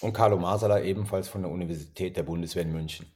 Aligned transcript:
Und 0.00 0.12
Carlo 0.12 0.38
Masala 0.38 0.82
ebenfalls 0.82 1.28
von 1.28 1.42
der 1.42 1.50
Universität 1.50 2.16
der 2.16 2.22
Bundeswehr 2.22 2.62
in 2.62 2.72
München. 2.72 3.06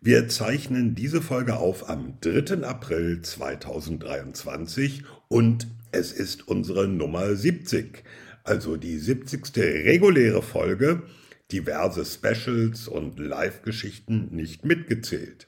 Wir 0.00 0.28
zeichnen 0.28 0.94
diese 0.94 1.22
Folge 1.22 1.56
auf 1.56 1.88
am 1.88 2.18
3. 2.20 2.64
April 2.66 3.22
2023 3.22 5.04
und 5.28 5.68
es 5.92 6.12
ist 6.12 6.48
unsere 6.48 6.88
Nummer 6.88 7.36
70, 7.36 8.02
also 8.42 8.76
die 8.76 8.98
70. 8.98 9.56
reguläre 9.56 10.42
Folge, 10.42 11.02
diverse 11.52 12.04
Specials 12.04 12.88
und 12.88 13.18
Live-Geschichten 13.18 14.28
nicht 14.30 14.64
mitgezählt. 14.64 15.46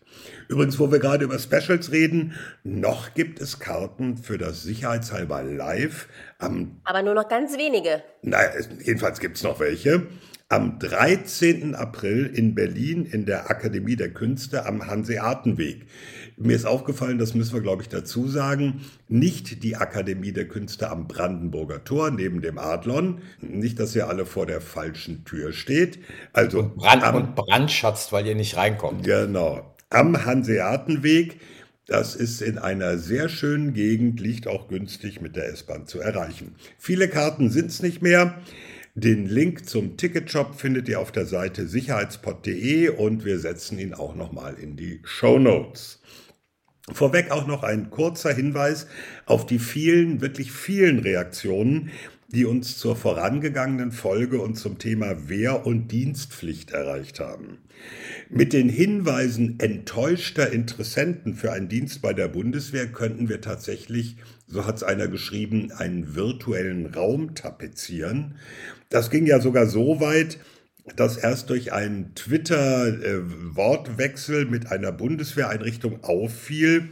Übrigens, 0.49 0.79
wo 0.79 0.93
wir 0.93 0.99
gerade 0.99 1.25
über 1.25 1.39
Specials 1.39 1.91
reden, 1.91 2.35
noch 2.63 3.15
gibt 3.15 3.41
es 3.41 3.59
Karten 3.59 4.17
für 4.17 4.39
das 4.39 4.63
Sicherheitshalber 4.63 5.43
Live 5.43 6.09
am... 6.39 6.81
Aber 6.85 7.03
nur 7.03 7.15
noch 7.15 7.29
ganz 7.29 7.57
wenige. 7.57 8.03
Naja, 8.23 8.51
jedenfalls 8.83 9.19
gibt 9.19 9.37
es 9.37 9.43
noch 9.43 9.59
welche 9.61 10.07
am 10.55 10.79
13. 10.79 11.75
April 11.75 12.27
in 12.33 12.55
Berlin 12.55 13.07
in 13.07 13.27
der 13.27 13.51
Akademie 13.51 13.97
der 13.97 14.11
Künste 14.11 14.67
am 14.67 14.87
Hanseatenweg. 14.87 15.87
Mir 16.37 16.55
ist 16.55 16.65
aufgefallen, 16.65 17.19
das 17.19 17.35
müssen 17.35 17.55
wir, 17.55 17.61
glaube 17.61 17.83
ich, 17.83 17.89
dazu 17.89 18.29
sagen, 18.29 18.83
nicht 19.09 19.65
die 19.65 19.75
Akademie 19.75 20.31
der 20.31 20.47
Künste 20.47 20.91
am 20.91 21.09
Brandenburger 21.09 21.83
Tor 21.83 22.13
neben 22.13 22.41
dem 22.41 22.59
Adlon. 22.59 23.21
Nicht, 23.41 23.81
dass 23.81 23.97
ihr 23.97 24.07
alle 24.09 24.27
vor 24.27 24.47
der 24.47 24.61
falschen 24.61 25.25
Tür 25.25 25.53
steht. 25.53 25.99
Also 26.33 26.61
und, 26.61 26.77
Brand, 26.77 27.03
am, 27.03 27.17
und 27.17 27.35
brandschatzt, 27.35 28.13
weil 28.13 28.25
ihr 28.25 28.37
nicht 28.37 28.57
reinkommt. 28.57 29.03
Genau. 29.03 29.75
Am 29.91 30.25
Hanseatenweg. 30.25 31.41
Das 31.87 32.15
ist 32.15 32.43
in 32.43 32.59
einer 32.59 32.97
sehr 32.97 33.29
schönen 33.29 33.75
Gegend, 33.75 34.21
liegt 34.21 34.47
auch 34.47 34.69
günstig 34.69 35.21
mit 35.21 35.35
der 35.35 35.49
S-Bahn 35.49 35.89
zu 35.89 35.99
erreichen. 36.01 36.55
Viele 36.79 37.09
Karten 37.09 37.51
sind 37.51 37.71
es 37.71 37.83
nicht 37.83 38.03
mehr. 38.03 38.41
Den 38.97 39.27
Link 39.27 39.69
zum 39.69 39.97
Ticketshop 39.97 40.55
findet 40.55 40.89
ihr 40.89 41.01
auf 41.01 41.11
der 41.11 41.27
Seite 41.27 41.67
sicherheitspod.de 41.67 42.91
und 42.91 43.25
wir 43.25 43.41
setzen 43.41 43.77
ihn 43.81 43.93
auch 43.93 44.15
nochmal 44.15 44.55
in 44.55 44.77
die 44.77 45.01
Show 45.03 45.41
Notes. 45.41 46.01
Vorweg 46.93 47.33
auch 47.33 47.49
noch 47.49 47.65
ein 47.65 47.91
kurzer 47.91 48.33
Hinweis 48.33 48.87
auf 49.27 49.47
die 49.47 49.59
vielen, 49.59 50.21
wirklich 50.21 50.53
vielen 50.53 51.01
Reaktionen, 51.01 51.91
die 52.29 52.45
uns 52.45 52.79
zur 52.79 52.95
vorangegangenen 52.95 53.91
Folge 53.91 54.41
und 54.41 54.55
zum 54.57 54.79
Thema 54.79 55.29
Wehr- 55.29 55.67
und 55.67 55.89
Dienstpflicht 55.89 56.71
erreicht 56.71 57.19
haben. 57.19 57.59
Mit 58.29 58.53
den 58.53 58.69
Hinweisen 58.69 59.59
enttäuschter 59.61 60.53
Interessenten 60.53 61.35
für 61.35 61.53
einen 61.53 61.69
Dienst 61.69 62.03
bei 62.03 62.13
der 62.13 62.29
Bundeswehr 62.29 62.87
könnten 62.87 63.29
wir 63.29 63.41
tatsächlich, 63.41 64.17
so 64.47 64.67
hat 64.67 64.77
es 64.77 64.83
einer 64.83 65.09
geschrieben, 65.09 65.73
einen 65.73 66.15
virtuellen 66.15 66.87
Raum 66.87 67.35
tapezieren. 67.35 68.37
Das 68.95 69.11
ging 69.11 69.27
ja 69.27 69.41
sogar 69.41 69.67
so 69.67 70.01
weit, 70.01 70.39
dass 70.95 71.17
erst 71.17 71.51
durch 71.51 71.73
einen 71.73 72.15
Twitter-Wortwechsel 72.15 74.45
mit 74.45 74.71
einer 74.71 74.93
Bundeswehreinrichtung 74.93 76.05
auffiel, 76.05 76.91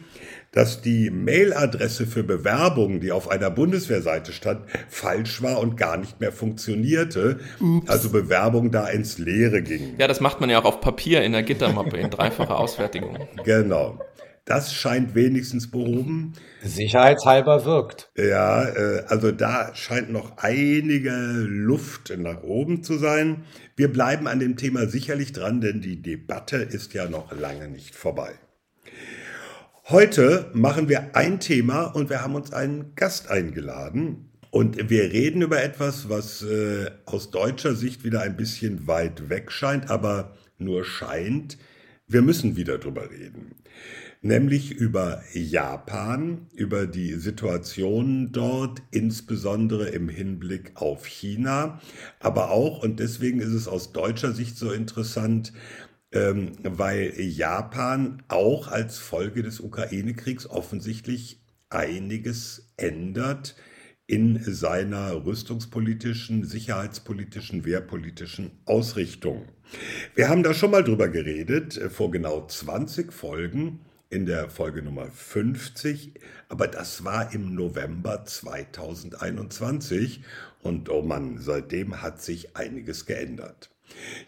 dass 0.50 0.82
die 0.82 1.10
Mailadresse 1.10 2.08
für 2.08 2.24
Bewerbungen, 2.24 2.98
die 2.98 3.12
auf 3.12 3.30
einer 3.30 3.50
Bundeswehrseite 3.50 4.32
stand, 4.32 4.62
falsch 4.88 5.42
war 5.42 5.60
und 5.60 5.76
gar 5.76 5.96
nicht 5.96 6.18
mehr 6.18 6.32
funktionierte. 6.32 7.38
Ups. 7.60 7.88
Also 7.88 8.10
Bewerbung 8.10 8.72
da 8.72 8.88
ins 8.88 9.18
Leere 9.18 9.62
ging. 9.62 9.94
Ja, 9.98 10.08
das 10.08 10.20
macht 10.20 10.40
man 10.40 10.50
ja 10.50 10.60
auch 10.60 10.64
auf 10.64 10.80
Papier 10.80 11.22
in 11.22 11.30
der 11.30 11.44
Gittermappe 11.44 11.98
in 11.98 12.10
dreifacher 12.10 12.58
Ausfertigung. 12.58 13.16
Genau. 13.44 14.00
Das 14.44 14.74
scheint 14.74 15.14
wenigstens 15.14 15.70
behoben. 15.70 16.32
Sicherheitshalber 16.62 17.64
wirkt. 17.64 18.10
Ja, 18.16 18.64
äh, 18.64 19.04
also 19.06 19.30
da 19.30 19.72
scheint 19.74 20.10
noch 20.10 20.38
einige 20.38 21.12
Luft 21.12 22.12
nach 22.18 22.42
oben 22.42 22.82
zu 22.82 22.98
sein. 22.98 23.44
Wir 23.76 23.92
bleiben 23.92 24.26
an 24.26 24.40
dem 24.40 24.56
Thema 24.56 24.86
sicherlich 24.86 25.32
dran, 25.32 25.60
denn 25.60 25.80
die 25.80 26.02
Debatte 26.02 26.56
ist 26.56 26.92
ja 26.92 27.08
noch 27.08 27.30
lange 27.32 27.68
nicht 27.68 27.94
vorbei. 27.94 28.32
Heute 29.88 30.50
machen 30.54 30.88
wir 30.88 31.14
ein 31.14 31.38
Thema 31.38 31.84
und 31.86 32.10
wir 32.10 32.22
haben 32.22 32.34
uns 32.34 32.52
einen 32.52 32.94
Gast 32.96 33.30
eingeladen. 33.30 34.28
Und 34.50 34.90
wir 34.90 35.04
reden 35.04 35.42
über 35.42 35.62
etwas, 35.62 36.08
was 36.08 36.42
äh, 36.42 36.90
aus 37.06 37.30
deutscher 37.30 37.74
Sicht 37.74 38.04
wieder 38.04 38.20
ein 38.20 38.36
bisschen 38.36 38.86
weit 38.86 39.30
weg 39.30 39.50
scheint, 39.50 39.88
aber 39.88 40.36
nur 40.58 40.84
scheint. 40.84 41.58
Wir 42.06 42.22
müssen 42.22 42.56
wieder 42.56 42.78
drüber 42.78 43.10
reden. 43.10 43.54
Nämlich 44.24 44.70
über 44.70 45.20
Japan, 45.34 46.46
über 46.54 46.86
die 46.86 47.14
Situation 47.14 48.30
dort, 48.30 48.80
insbesondere 48.92 49.88
im 49.88 50.08
Hinblick 50.08 50.70
auf 50.76 51.06
China, 51.06 51.80
aber 52.20 52.52
auch, 52.52 52.84
und 52.84 53.00
deswegen 53.00 53.40
ist 53.40 53.52
es 53.52 53.66
aus 53.66 53.92
deutscher 53.92 54.30
Sicht 54.32 54.56
so 54.56 54.70
interessant, 54.70 55.52
ähm, 56.12 56.52
weil 56.62 57.12
Japan 57.18 58.22
auch 58.28 58.68
als 58.68 58.98
Folge 58.98 59.42
des 59.42 59.58
Ukraine-Kriegs 59.58 60.48
offensichtlich 60.48 61.40
einiges 61.68 62.72
ändert 62.76 63.56
in 64.06 64.38
seiner 64.44 65.24
rüstungspolitischen, 65.24 66.44
sicherheitspolitischen, 66.44 67.64
wehrpolitischen 67.64 68.52
Ausrichtung. 68.66 69.46
Wir 70.14 70.28
haben 70.28 70.44
da 70.44 70.54
schon 70.54 70.70
mal 70.70 70.84
drüber 70.84 71.08
geredet, 71.08 71.76
äh, 71.76 71.90
vor 71.90 72.12
genau 72.12 72.46
20 72.46 73.12
Folgen, 73.12 73.80
in 74.12 74.26
der 74.26 74.50
Folge 74.50 74.82
Nummer 74.82 75.06
50, 75.06 76.12
aber 76.50 76.68
das 76.68 77.02
war 77.02 77.32
im 77.32 77.54
November 77.54 78.26
2021 78.26 80.22
und 80.60 80.90
oh 80.90 81.00
Mann, 81.00 81.38
seitdem 81.38 82.02
hat 82.02 82.20
sich 82.20 82.54
einiges 82.54 83.06
geändert. 83.06 83.70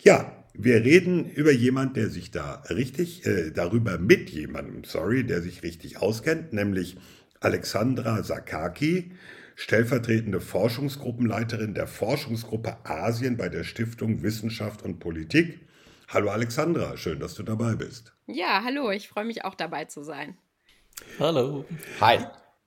Ja, 0.03 0.43
wir 0.55 0.83
reden 0.84 1.28
über 1.28 1.53
jemand, 1.53 1.99
der 1.99 2.09
sich 2.09 2.31
da 2.31 2.62
richtig, 2.71 3.27
äh, 3.27 3.50
darüber 3.50 3.99
mit 3.99 4.31
jemandem, 4.31 4.84
sorry, 4.84 5.22
der 5.22 5.43
sich 5.43 5.62
richtig 5.62 5.99
auskennt, 5.99 6.55
nämlich 6.55 6.97
Alexandra 7.41 8.22
Sakaki, 8.22 9.12
stellvertretende 9.55 10.41
Forschungsgruppenleiterin 10.41 11.75
der 11.75 11.89
Forschungsgruppe 11.89 12.78
Asien 12.84 13.37
bei 13.37 13.51
der 13.51 13.65
Stiftung 13.65 14.22
Wissenschaft 14.22 14.83
und 14.83 14.99
Politik. 14.99 15.61
Hallo 16.09 16.31
Alexandra, 16.31 16.97
schön, 16.97 17.21
dass 17.21 17.34
du 17.34 17.43
dabei 17.43 17.75
bist. 17.75 18.13
Ja, 18.26 18.62
hallo, 18.64 18.90
ich 18.90 19.08
freue 19.08 19.26
mich 19.26 19.44
auch 19.44 19.54
dabei 19.54 19.84
zu 19.84 20.02
sein. 20.02 20.36
Hallo. 21.18 21.66
Hi. 22.00 22.20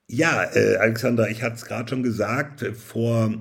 Ja, 0.06 0.44
äh, 0.54 0.76
Alexandra, 0.76 1.28
ich 1.28 1.42
hatte 1.42 1.56
es 1.56 1.64
gerade 1.64 1.88
schon 1.88 2.02
gesagt, 2.02 2.64
vor 2.76 3.32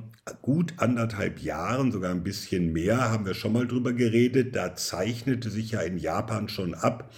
gut 0.41 0.73
anderthalb 0.77 1.39
Jahren, 1.39 1.91
sogar 1.91 2.11
ein 2.11 2.23
bisschen 2.23 2.73
mehr, 2.73 3.11
haben 3.11 3.25
wir 3.25 3.35
schon 3.35 3.53
mal 3.53 3.67
drüber 3.67 3.93
geredet. 3.93 4.55
Da 4.55 4.75
zeichnete 4.75 5.49
sich 5.49 5.71
ja 5.71 5.81
in 5.81 5.97
Japan 5.97 6.49
schon 6.49 6.73
ab, 6.73 7.13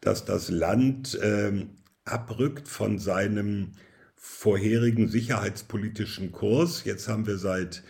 dass 0.00 0.24
das 0.24 0.48
Land 0.50 1.18
ähm, 1.22 1.70
abrückt 2.04 2.68
von 2.68 2.98
seinem 2.98 3.72
vorherigen 4.16 5.08
sicherheitspolitischen 5.08 6.32
Kurs. 6.32 6.84
Jetzt 6.84 7.08
haben 7.08 7.26
wir 7.26 7.38
seit 7.38 7.84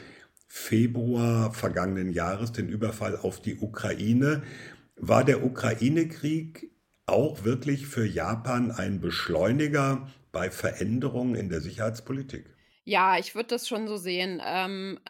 Februar 0.46 1.52
vergangenen 1.52 2.12
Jahres 2.12 2.52
den 2.52 2.68
Überfall 2.68 3.16
auf 3.16 3.40
die 3.40 3.56
Ukraine. 3.56 4.42
War 4.96 5.24
der 5.24 5.44
Ukraine-Krieg 5.44 6.70
auch 7.06 7.44
wirklich 7.44 7.86
für 7.86 8.06
Japan 8.06 8.70
ein 8.70 9.00
Beschleuniger 9.00 10.08
bei 10.32 10.50
Veränderungen 10.50 11.34
in 11.34 11.48
der 11.48 11.60
Sicherheitspolitik? 11.60 12.46
Ja, 12.84 13.18
ich 13.18 13.34
würde 13.34 13.48
das 13.48 13.68
schon 13.68 13.88
so 13.88 13.96
sehen. 13.96 14.40
Ähm, 14.44 15.00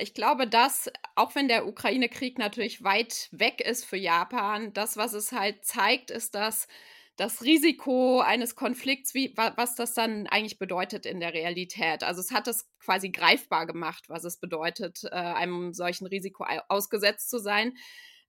ich 0.00 0.14
glaube, 0.14 0.46
dass, 0.46 0.90
auch 1.14 1.34
wenn 1.34 1.48
der 1.48 1.66
Ukraine-Krieg 1.66 2.38
natürlich 2.38 2.84
weit 2.84 3.28
weg 3.32 3.60
ist 3.60 3.84
für 3.84 3.96
Japan, 3.96 4.72
das, 4.72 4.96
was 4.96 5.12
es 5.14 5.32
halt 5.32 5.64
zeigt, 5.64 6.10
ist, 6.10 6.34
dass 6.34 6.68
das 7.16 7.42
Risiko 7.42 8.20
eines 8.20 8.54
Konflikts, 8.54 9.14
wie, 9.14 9.34
was 9.36 9.74
das 9.74 9.94
dann 9.94 10.28
eigentlich 10.28 10.58
bedeutet 10.58 11.04
in 11.04 11.18
der 11.18 11.32
Realität. 11.32 12.04
Also 12.04 12.20
es 12.20 12.30
hat 12.30 12.46
es 12.46 12.68
quasi 12.78 13.10
greifbar 13.10 13.66
gemacht, 13.66 14.04
was 14.08 14.22
es 14.24 14.38
bedeutet, 14.38 15.02
äh, 15.04 15.08
einem 15.08 15.72
solchen 15.72 16.06
Risiko 16.06 16.44
ausgesetzt 16.68 17.28
zu 17.30 17.38
sein. 17.38 17.76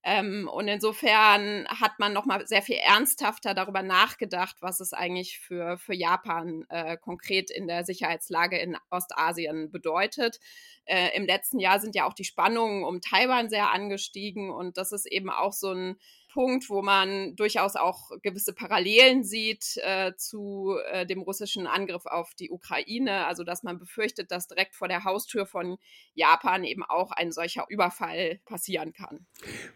Ähm, 0.03 0.49
und 0.51 0.67
insofern 0.69 1.67
hat 1.67 1.99
man 1.99 2.13
nochmal 2.13 2.47
sehr 2.47 2.61
viel 2.61 2.77
ernsthafter 2.77 3.53
darüber 3.53 3.83
nachgedacht, 3.83 4.57
was 4.61 4.79
es 4.79 4.93
eigentlich 4.93 5.39
für, 5.39 5.77
für 5.77 5.93
Japan 5.93 6.65
äh, 6.69 6.95
konkret 6.97 7.51
in 7.51 7.67
der 7.67 7.83
Sicherheitslage 7.83 8.57
in 8.57 8.77
Ostasien 8.89 9.71
bedeutet. 9.71 10.39
Äh, 10.85 11.15
Im 11.17 11.25
letzten 11.25 11.59
Jahr 11.59 11.79
sind 11.81 11.95
ja 11.95 12.05
auch 12.05 12.13
die 12.13 12.23
Spannungen 12.23 12.85
um 12.85 13.01
Taiwan 13.01 13.49
sehr 13.49 13.71
angestiegen 13.71 14.51
und 14.51 14.77
das 14.77 14.93
ist 14.93 15.05
eben 15.05 15.29
auch 15.29 15.53
so 15.53 15.73
ein 15.73 15.97
Punkt, 16.29 16.69
wo 16.69 16.81
man 16.81 17.35
durchaus 17.35 17.75
auch 17.75 18.11
gewisse 18.21 18.53
Parallelen 18.53 19.23
sieht 19.23 19.77
äh, 19.77 20.13
zu 20.15 20.77
äh, 20.91 21.05
dem 21.05 21.21
russischen 21.21 21.67
Angriff 21.67 22.05
auf 22.05 22.33
die 22.35 22.51
Ukraine. 22.51 23.25
Also 23.25 23.43
dass 23.43 23.63
man 23.63 23.79
befürchtet, 23.79 24.31
dass 24.31 24.47
direkt 24.47 24.75
vor 24.75 24.87
der 24.87 25.03
Haustür 25.03 25.45
von 25.45 25.77
Japan 26.13 26.63
eben 26.63 26.83
auch 26.83 27.11
ein 27.11 27.31
solcher 27.31 27.65
Überfall 27.69 28.39
passieren 28.45 28.93
kann. 28.93 29.25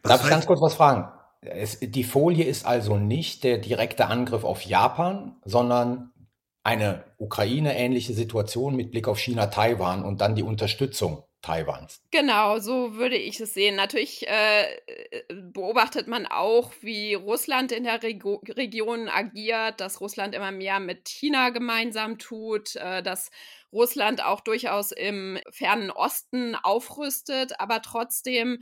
Darf 0.03 0.23
ich 0.23 0.29
ganz 0.29 0.45
kurz 0.45 0.61
was 0.61 0.75
fragen? 0.75 1.11
Es, 1.41 1.79
die 1.81 2.03
Folie 2.03 2.45
ist 2.45 2.65
also 2.65 2.97
nicht 2.97 3.44
der 3.44 3.57
direkte 3.57 4.07
Angriff 4.07 4.44
auf 4.45 4.61
Japan, 4.61 5.35
sondern 5.44 6.13
eine 6.63 7.03
Ukraine-ähnliche 7.17 8.13
Situation 8.13 8.75
mit 8.75 8.91
Blick 8.91 9.07
auf 9.07 9.19
China, 9.19 9.47
Taiwan 9.47 10.06
und 10.06 10.21
dann 10.21 10.35
die 10.35 10.44
Unterstützung 10.44 11.23
Taiwans. 11.44 12.01
Genau, 12.10 12.60
so 12.60 12.95
würde 12.95 13.18
ich 13.18 13.40
es 13.40 13.54
sehen. 13.54 13.75
Natürlich 13.75 14.25
äh, 14.28 14.80
beobachtet 15.30 16.07
man 16.07 16.25
auch, 16.25 16.72
wie 16.81 17.13
Russland 17.16 17.74
in 17.74 17.84
der 17.84 18.01
Rego 18.01 18.42
Region 18.48 19.10
agiert, 19.10 19.81
dass 19.81 20.00
Russland 20.00 20.34
immer 20.34 20.51
mehr 20.51 20.80
mit 20.80 21.10
China 21.10 21.50
gemeinsam 21.50 22.18
tut, 22.18 22.78
äh, 22.78 23.04
dass 23.04 23.30
Russland 23.74 24.24
auch 24.24 24.40
durchaus 24.40 24.92
im 24.94 25.38
fernen 25.51 25.92
Osten 25.92 26.56
aufrüstet, 26.56 27.60
aber 27.60 27.81
trotzdem 27.81 28.60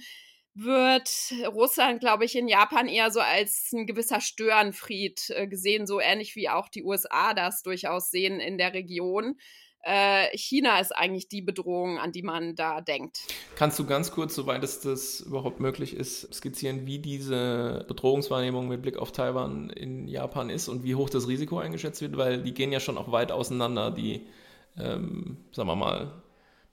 wird 0.56 1.33
Russland, 1.48 2.01
glaube 2.01 2.25
ich, 2.25 2.36
in 2.36 2.48
Japan 2.48 2.88
eher 2.88 3.12
so 3.12 3.22
als 3.22 3.72
ein 3.74 3.86
gewisser 3.86 4.22
Störenfried 4.22 5.30
äh, 5.30 5.48
gesehen, 5.48 5.86
so 5.86 6.00
ähnlich 6.00 6.36
wie 6.36 6.50
auch 6.50 6.68
die 6.68 6.83
USA 6.83 7.36
das 7.36 7.62
durchaus 7.62 8.10
sehen 8.10 8.39
in 8.39 8.57
der 8.57 8.74
Region 8.74 9.36
äh, 9.38 9.70
China 10.33 10.80
ist 10.80 10.95
eigentlich 10.95 11.28
die 11.28 11.42
Bedrohung, 11.42 11.98
an 11.98 12.12
die 12.12 12.22
man 12.22 12.56
da 12.56 12.81
denkt. 12.81 13.19
Kannst 13.56 13.80
du 13.80 13.86
ganz 13.86 14.12
kurz, 14.12 14.36
soweit 14.36 14.63
es 14.63 14.80
das 14.80 15.22
überhaupt 15.22 15.60
möglich 15.60 15.95
ist, 15.95 16.33
skizzieren, 16.33 16.86
wie 16.86 17.00
diese 17.00 17.86
Bedrohungswahrnehmung 17.88 18.68
mit 18.68 18.81
Blick 18.81 18.98
auf 18.98 19.12
Taiwan 19.12 19.69
in 19.72 20.07
Japan 20.07 20.50
ist 20.50 20.68
und 20.68 20.83
wie 20.83 20.95
hoch 20.95 21.10
das 21.10 21.28
Risiko 21.28 21.57
eingeschätzt 21.57 22.01
wird? 22.01 22.18
Weil 22.18 22.44
die 22.44 22.54
gehen 22.54 22.72
ja 22.72 22.80
schon 22.80 22.98
auch 22.98 23.12
weit 23.12 23.31
auseinander, 23.31 23.92
die, 23.92 24.28
ähm, 24.78 25.38
sagen 25.51 25.68
wir 25.68 25.75
mal, 25.75 26.22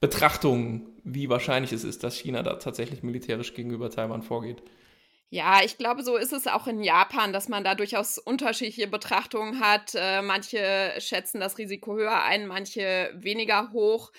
Betrachtung, 0.01 0.87
wie 1.03 1.29
wahrscheinlich 1.29 1.73
es 1.73 1.85
ist, 1.85 2.05
dass 2.05 2.17
China 2.17 2.43
da 2.43 2.55
tatsächlich 2.55 3.03
militärisch 3.03 3.55
gegenüber 3.55 3.91
Taiwan 3.91 4.23
vorgeht. 4.23 4.63
Ja, 5.31 5.61
ich 5.63 5.77
glaube, 5.77 6.03
so 6.03 6.17
ist 6.17 6.33
es 6.33 6.47
auch 6.47 6.67
in 6.67 6.83
Japan, 6.83 7.35
dass 7.35 7.49
man 7.49 7.63
da 7.63 7.75
durchaus 7.75 8.17
unterschiedliche 8.17 8.87
Betrachtungen 8.87 9.61
hat. 9.61 9.95
Äh, 9.95 10.23
manche 10.23 10.95
schätzen 11.01 11.39
das 11.41 11.59
Risiko 11.59 11.95
höher 11.97 12.23
ein, 12.23 12.47
manche 12.47 13.11
weniger 13.15 13.71
hoch. 13.73 14.11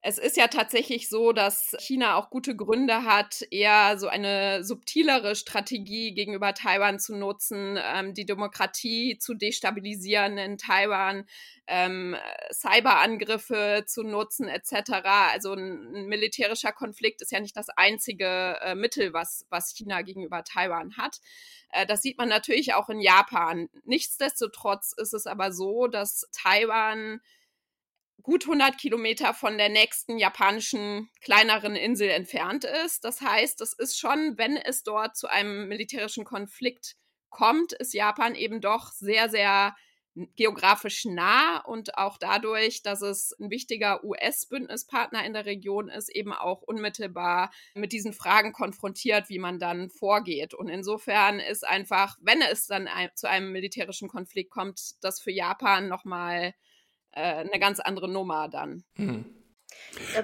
Es 0.00 0.16
ist 0.16 0.36
ja 0.36 0.46
tatsächlich 0.46 1.08
so, 1.08 1.32
dass 1.32 1.74
China 1.80 2.14
auch 2.16 2.30
gute 2.30 2.54
Gründe 2.54 3.02
hat, 3.02 3.42
eher 3.50 3.98
so 3.98 4.06
eine 4.06 4.62
subtilere 4.62 5.34
Strategie 5.34 6.14
gegenüber 6.14 6.54
Taiwan 6.54 7.00
zu 7.00 7.16
nutzen, 7.16 7.76
ähm, 7.82 8.14
die 8.14 8.24
Demokratie 8.24 9.18
zu 9.18 9.34
destabilisieren 9.34 10.38
in 10.38 10.56
Taiwan, 10.56 11.26
ähm, 11.66 12.16
Cyberangriffe 12.52 13.84
zu 13.86 14.04
nutzen 14.04 14.46
etc. 14.46 15.02
Also 15.32 15.54
ein, 15.54 15.92
ein, 15.92 16.06
militärischer 16.06 16.72
Konflikt 16.72 17.20
ist 17.20 17.32
ja 17.32 17.40
nicht 17.40 17.56
das 17.56 17.68
einzige 17.68 18.56
äh, 18.60 18.76
Mittel, 18.76 19.12
was, 19.12 19.46
was 19.50 19.74
China 19.74 20.02
gegenüber 20.02 20.44
Taiwan 20.44 20.96
hat. 20.96 21.18
Äh, 21.72 21.86
das 21.86 22.02
sieht 22.02 22.18
man 22.18 22.28
natürlich 22.28 22.72
auch 22.74 22.88
in 22.88 23.00
Japan. 23.00 23.68
Nichtsdestotrotz 23.82 24.94
ist 24.96 25.12
es 25.12 25.26
aber 25.26 25.50
so, 25.50 25.88
dass 25.88 26.28
Taiwan 26.30 27.20
gut 28.28 28.44
100 28.44 28.76
Kilometer 28.76 29.32
von 29.32 29.56
der 29.56 29.70
nächsten 29.70 30.18
japanischen 30.18 31.08
kleineren 31.22 31.74
Insel 31.76 32.10
entfernt 32.10 32.66
ist. 32.84 33.02
Das 33.02 33.22
heißt, 33.22 33.62
es 33.62 33.72
ist 33.72 33.98
schon, 33.98 34.36
wenn 34.36 34.58
es 34.58 34.82
dort 34.82 35.16
zu 35.16 35.28
einem 35.28 35.66
militärischen 35.66 36.26
Konflikt 36.26 36.96
kommt, 37.30 37.72
ist 37.72 37.94
Japan 37.94 38.34
eben 38.34 38.60
doch 38.60 38.92
sehr, 38.92 39.30
sehr 39.30 39.74
geografisch 40.36 41.06
nah 41.06 41.64
und 41.64 41.96
auch 41.96 42.18
dadurch, 42.18 42.82
dass 42.82 43.00
es 43.00 43.34
ein 43.40 43.48
wichtiger 43.48 44.04
US-Bündnispartner 44.04 45.24
in 45.24 45.32
der 45.32 45.46
Region 45.46 45.88
ist, 45.88 46.14
eben 46.14 46.34
auch 46.34 46.60
unmittelbar 46.60 47.50
mit 47.72 47.92
diesen 47.92 48.12
Fragen 48.12 48.52
konfrontiert, 48.52 49.30
wie 49.30 49.38
man 49.38 49.58
dann 49.58 49.88
vorgeht. 49.88 50.52
Und 50.52 50.68
insofern 50.68 51.40
ist 51.40 51.66
einfach, 51.66 52.18
wenn 52.20 52.42
es 52.42 52.66
dann 52.66 52.90
zu 53.14 53.26
einem 53.26 53.52
militärischen 53.52 54.08
Konflikt 54.08 54.50
kommt, 54.50 55.02
das 55.02 55.18
für 55.18 55.32
Japan 55.32 55.88
nochmal 55.88 56.52
eine 57.12 57.58
ganz 57.58 57.80
andere 57.80 58.08
Nummer 58.08 58.48
dann. 58.48 58.84
Hm. 58.94 59.24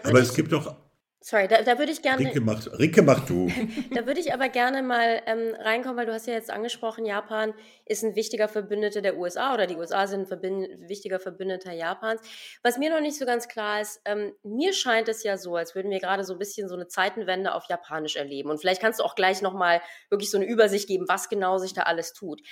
Aber 0.03 0.21
es 0.21 0.35
gibt 0.35 0.53
doch 0.53 0.77
Sorry, 1.27 1.49
da, 1.49 1.63
da 1.63 1.79
würde 1.79 1.91
ich 1.91 2.03
gerne. 2.03 2.19
Rinke 2.19 2.43
macht, 2.43 2.71
Rinke 2.79 3.01
mach 3.01 3.25
du. 3.25 3.51
da 3.95 4.05
würde 4.05 4.21
ich 4.21 4.35
aber 4.35 4.51
gerne 4.51 4.83
mal 4.83 5.23
ähm, 5.25 5.55
reinkommen, 5.59 5.97
weil 5.97 6.05
du 6.05 6.13
hast 6.13 6.27
ja 6.27 6.35
jetzt 6.35 6.51
angesprochen, 6.51 7.07
Japan 7.07 7.55
ist 7.87 8.05
ein 8.05 8.15
wichtiger 8.15 8.47
Verbündeter 8.47 9.01
der 9.01 9.17
USA 9.17 9.55
oder 9.55 9.67
die 9.67 9.75
USA 9.75 10.07
sind 10.07 10.31
ein 10.31 10.87
wichtiger 10.87 11.19
Verbündeter 11.19 11.73
Japans. 11.73 12.21
Was 12.63 12.77
mir 12.77 12.91
noch 12.91 13.01
nicht 13.01 13.17
so 13.17 13.25
ganz 13.25 13.49
klar 13.49 13.81
ist, 13.81 14.03
ähm, 14.05 14.35
mir 14.43 14.75
scheint 14.75 15.09
es 15.09 15.23
ja 15.23 15.39
so, 15.39 15.57
als 15.57 15.75
würden 15.75 15.91
wir 15.91 15.99
gerade 15.99 16.25
so 16.25 16.35
ein 16.35 16.39
bisschen 16.39 16.69
so 16.69 16.75
eine 16.75 16.89
Zeitenwende 16.89 17.55
auf 17.55 17.71
Japanisch 17.71 18.17
erleben. 18.17 18.51
Und 18.51 18.59
vielleicht 18.59 18.83
kannst 18.83 19.01
du 19.01 19.05
auch 19.05 19.15
gleich 19.15 19.41
nochmal 19.41 19.81
wirklich 20.11 20.31
so 20.31 20.37
eine 20.37 20.47
Übersicht 20.47 20.89
geben, 20.89 21.07
was 21.09 21.31
genau 21.31 21.57
sich 21.57 21.73
da 21.73 21.85
alles 21.85 22.13
tut. 22.13 22.43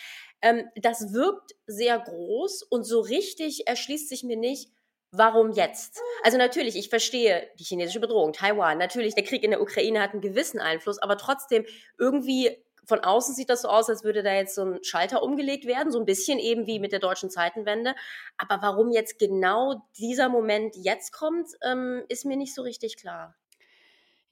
Ähm, 0.41 0.65
das 0.77 1.13
wirkt 1.13 1.53
sehr 1.67 1.99
groß 1.99 2.63
und 2.63 2.85
so 2.85 3.01
richtig 3.01 3.67
erschließt 3.67 4.09
sich 4.09 4.25
mir 4.25 4.39
nicht, 4.39 4.71
warum 5.13 5.53
jetzt? 5.53 6.01
Also 6.25 6.39
natürlich, 6.39 6.77
ich 6.77 6.89
verstehe 6.89 7.49
die 7.59 7.65
chinesische 7.65 8.01
Bedrohung, 8.01 8.33
Taiwan, 8.33 8.79
natürlich, 8.79 9.15
der 9.15 9.25
Krieg 9.25 9.45
in 9.45 9.51
der 9.51 9.63
Ukraine 9.63 10.01
hat 10.01 10.13
einen 10.13 10.21
gewissen 10.21 10.59
Einfluss, 10.59 10.99
aber 10.99 11.17
trotzdem 11.17 11.65
irgendwie 11.99 12.59
von 12.85 13.01
außen 13.01 13.35
sieht 13.35 13.49
das 13.49 13.63
so 13.63 13.69
aus, 13.69 13.89
als 13.89 14.03
würde 14.03 14.23
da 14.23 14.35
jetzt 14.35 14.55
so 14.55 14.65
ein 14.65 14.83
Schalter 14.83 15.23
umgelegt 15.23 15.67
werden, 15.67 15.93
so 15.93 16.01
ein 16.01 16.05
bisschen 16.05 16.39
eben 16.39 16.67
wie 16.67 16.81
mit 16.81 16.93
der 16.93 16.99
deutschen 16.99 17.31
Zeitenwende. 17.31 17.95
Aber 18.39 18.61
warum 18.61 18.91
jetzt 18.91 19.19
genau 19.19 19.87
dieser 19.99 20.29
Moment 20.29 20.75
jetzt 20.77 21.13
kommt, 21.13 21.49
ähm, 21.63 22.03
ist 22.09 22.25
mir 22.25 22.37
nicht 22.37 22.55
so 22.55 22.63
richtig 22.63 22.97
klar. 22.97 23.37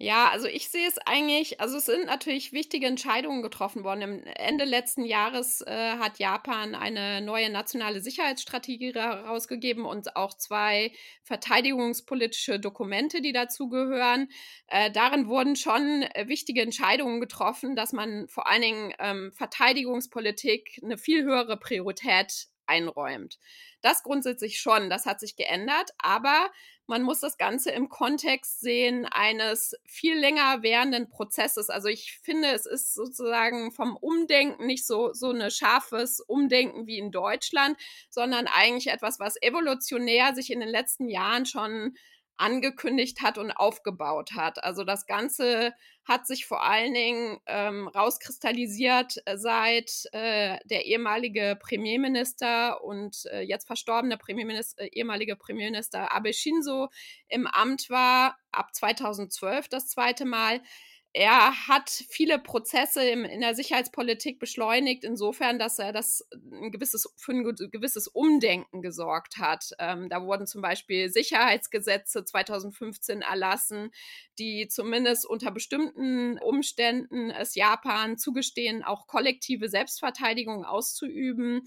Ja, 0.02 0.30
also 0.30 0.46
ich 0.46 0.70
sehe 0.70 0.88
es 0.88 0.96
eigentlich, 1.04 1.60
also 1.60 1.76
es 1.76 1.84
sind 1.84 2.06
natürlich 2.06 2.54
wichtige 2.54 2.86
Entscheidungen 2.86 3.42
getroffen 3.42 3.84
worden. 3.84 4.00
Im 4.00 4.24
Ende 4.24 4.64
letzten 4.64 5.04
Jahres 5.04 5.60
äh, 5.60 5.70
hat 5.98 6.18
Japan 6.18 6.74
eine 6.74 7.20
neue 7.20 7.50
nationale 7.50 8.00
Sicherheitsstrategie 8.00 8.94
herausgegeben 8.94 9.84
und 9.84 10.16
auch 10.16 10.32
zwei 10.32 10.92
verteidigungspolitische 11.24 12.58
Dokumente, 12.58 13.20
die 13.20 13.32
dazugehören. 13.34 14.28
Äh, 14.68 14.90
darin 14.90 15.28
wurden 15.28 15.54
schon 15.54 16.02
äh, 16.14 16.28
wichtige 16.28 16.62
Entscheidungen 16.62 17.20
getroffen, 17.20 17.76
dass 17.76 17.92
man 17.92 18.26
vor 18.26 18.46
allen 18.46 18.62
Dingen 18.62 18.94
ähm, 19.00 19.32
Verteidigungspolitik 19.34 20.80
eine 20.82 20.96
viel 20.96 21.24
höhere 21.24 21.58
Priorität 21.58 22.46
einräumt. 22.64 23.38
Das 23.82 24.02
grundsätzlich 24.02 24.60
schon, 24.60 24.88
das 24.88 25.04
hat 25.04 25.20
sich 25.20 25.36
geändert, 25.36 25.90
aber 25.98 26.50
man 26.90 27.04
muss 27.04 27.20
das 27.20 27.38
Ganze 27.38 27.70
im 27.70 27.88
Kontext 27.88 28.60
sehen 28.60 29.06
eines 29.06 29.76
viel 29.86 30.18
länger 30.18 30.64
währenden 30.64 31.08
Prozesses. 31.08 31.70
Also 31.70 31.86
ich 31.86 32.18
finde, 32.24 32.48
es 32.48 32.66
ist 32.66 32.94
sozusagen 32.94 33.70
vom 33.70 33.96
Umdenken 33.96 34.66
nicht 34.66 34.84
so, 34.84 35.12
so 35.12 35.30
ein 35.30 35.50
scharfes 35.52 36.18
Umdenken 36.18 36.88
wie 36.88 36.98
in 36.98 37.12
Deutschland, 37.12 37.78
sondern 38.10 38.48
eigentlich 38.48 38.88
etwas, 38.88 39.20
was 39.20 39.40
evolutionär 39.40 40.34
sich 40.34 40.50
in 40.50 40.58
den 40.58 40.68
letzten 40.68 41.08
Jahren 41.08 41.46
schon 41.46 41.94
angekündigt 42.40 43.22
hat 43.22 43.38
und 43.38 43.50
aufgebaut 43.52 44.32
hat. 44.32 44.64
Also 44.64 44.82
das 44.82 45.06
Ganze 45.06 45.74
hat 46.04 46.26
sich 46.26 46.46
vor 46.46 46.64
allen 46.64 46.94
Dingen 46.94 47.38
ähm, 47.46 47.86
rauskristallisiert, 47.88 49.16
äh, 49.26 49.36
seit 49.36 50.06
äh, 50.12 50.58
der 50.64 50.86
ehemalige 50.86 51.58
Premierminister 51.60 52.82
und 52.82 53.26
äh, 53.26 53.42
jetzt 53.42 53.66
verstorbene 53.66 54.16
Premierminister, 54.16 54.82
äh, 54.82 54.88
ehemalige 54.88 55.36
Premierminister 55.36 56.12
Abe 56.12 56.32
Shinzo 56.32 56.88
im 57.28 57.46
Amt 57.46 57.90
war, 57.90 58.38
ab 58.50 58.74
2012 58.74 59.68
das 59.68 59.88
zweite 59.88 60.24
Mal 60.24 60.62
er 61.12 61.66
hat 61.66 61.90
viele 61.90 62.38
Prozesse 62.38 63.02
im, 63.02 63.24
in 63.24 63.40
der 63.40 63.54
Sicherheitspolitik 63.54 64.38
beschleunigt, 64.38 65.02
insofern, 65.02 65.58
dass 65.58 65.80
er 65.80 65.92
das 65.92 66.24
ein 66.52 66.70
gewisses, 66.70 67.12
für 67.16 67.32
ein 67.32 67.42
gewisses 67.42 68.06
Umdenken 68.06 68.80
gesorgt 68.80 69.38
hat. 69.38 69.70
Ähm, 69.80 70.08
da 70.08 70.22
wurden 70.22 70.46
zum 70.46 70.62
Beispiel 70.62 71.10
Sicherheitsgesetze 71.10 72.24
2015 72.24 73.22
erlassen, 73.22 73.90
die 74.38 74.68
zumindest 74.68 75.26
unter 75.26 75.50
bestimmten 75.50 76.38
Umständen 76.38 77.30
es 77.30 77.56
Japan 77.56 78.16
zugestehen, 78.16 78.84
auch 78.84 79.08
kollektive 79.08 79.68
Selbstverteidigung 79.68 80.64
auszuüben. 80.64 81.62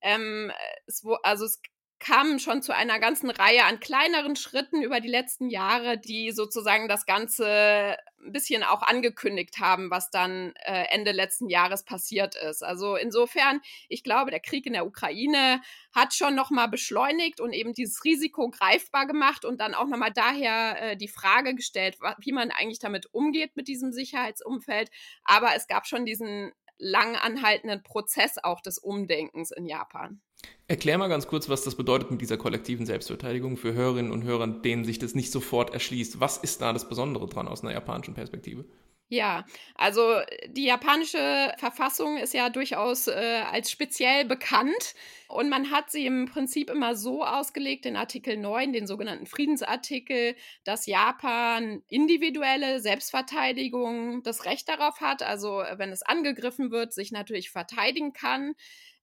Ähm, 0.00 0.50
es, 0.86 1.04
also 1.22 1.44
es 1.44 1.60
kam 2.06 2.38
schon 2.38 2.62
zu 2.62 2.72
einer 2.72 3.00
ganzen 3.00 3.30
Reihe 3.30 3.64
an 3.64 3.80
kleineren 3.80 4.36
Schritten 4.36 4.80
über 4.80 5.00
die 5.00 5.08
letzten 5.08 5.50
Jahre, 5.50 5.98
die 5.98 6.30
sozusagen 6.30 6.86
das 6.86 7.04
Ganze 7.04 7.96
ein 8.24 8.30
bisschen 8.30 8.62
auch 8.62 8.82
angekündigt 8.82 9.58
haben, 9.58 9.90
was 9.90 10.10
dann 10.10 10.52
äh, 10.64 10.84
Ende 10.90 11.10
letzten 11.10 11.48
Jahres 11.48 11.84
passiert 11.84 12.36
ist. 12.36 12.62
Also 12.62 12.94
insofern, 12.94 13.60
ich 13.88 14.04
glaube, 14.04 14.30
der 14.30 14.38
Krieg 14.38 14.66
in 14.66 14.74
der 14.74 14.86
Ukraine 14.86 15.60
hat 15.92 16.14
schon 16.14 16.36
nochmal 16.36 16.68
beschleunigt 16.68 17.40
und 17.40 17.52
eben 17.52 17.72
dieses 17.72 18.04
Risiko 18.04 18.50
greifbar 18.50 19.08
gemacht 19.08 19.44
und 19.44 19.60
dann 19.60 19.74
auch 19.74 19.88
nochmal 19.88 20.12
daher 20.12 20.80
äh, 20.80 20.96
die 20.96 21.08
Frage 21.08 21.56
gestellt, 21.56 21.98
wie 22.18 22.32
man 22.32 22.52
eigentlich 22.52 22.78
damit 22.78 23.12
umgeht 23.12 23.56
mit 23.56 23.66
diesem 23.66 23.90
Sicherheitsumfeld. 23.90 24.90
Aber 25.24 25.56
es 25.56 25.66
gab 25.66 25.88
schon 25.88 26.06
diesen 26.06 26.52
lang 26.78 27.16
anhaltenden 27.16 27.82
Prozess 27.82 28.36
auch 28.40 28.60
des 28.60 28.78
Umdenkens 28.78 29.50
in 29.50 29.66
Japan. 29.66 30.20
Erklär 30.68 30.98
mal 30.98 31.08
ganz 31.08 31.28
kurz, 31.28 31.48
was 31.48 31.62
das 31.62 31.76
bedeutet 31.76 32.10
mit 32.10 32.20
dieser 32.20 32.36
kollektiven 32.36 32.86
Selbstverteidigung 32.86 33.56
für 33.56 33.72
Hörerinnen 33.72 34.10
und 34.10 34.24
Hörer, 34.24 34.48
denen 34.48 34.84
sich 34.84 34.98
das 34.98 35.14
nicht 35.14 35.30
sofort 35.30 35.72
erschließt. 35.72 36.18
Was 36.18 36.38
ist 36.38 36.60
da 36.60 36.72
das 36.72 36.88
Besondere 36.88 37.28
dran 37.28 37.46
aus 37.46 37.62
einer 37.62 37.72
japanischen 37.72 38.14
Perspektive? 38.14 38.64
Ja, 39.08 39.44
also 39.76 40.16
die 40.48 40.64
japanische 40.64 41.54
Verfassung 41.58 42.16
ist 42.16 42.34
ja 42.34 42.50
durchaus 42.50 43.06
äh, 43.06 43.42
als 43.48 43.70
speziell 43.70 44.24
bekannt 44.24 44.96
und 45.28 45.48
man 45.48 45.70
hat 45.70 45.92
sie 45.92 46.06
im 46.06 46.26
Prinzip 46.26 46.70
immer 46.70 46.96
so 46.96 47.24
ausgelegt, 47.24 47.86
in 47.86 47.94
Artikel 47.94 48.36
9, 48.36 48.72
den 48.72 48.88
sogenannten 48.88 49.26
Friedensartikel, 49.26 50.34
dass 50.64 50.86
Japan 50.86 51.84
individuelle 51.86 52.80
Selbstverteidigung 52.80 54.24
das 54.24 54.44
Recht 54.44 54.68
darauf 54.68 55.00
hat, 55.00 55.22
also 55.22 55.62
wenn 55.76 55.90
es 55.90 56.02
angegriffen 56.02 56.72
wird, 56.72 56.92
sich 56.92 57.12
natürlich 57.12 57.50
verteidigen 57.50 58.12
kann 58.12 58.56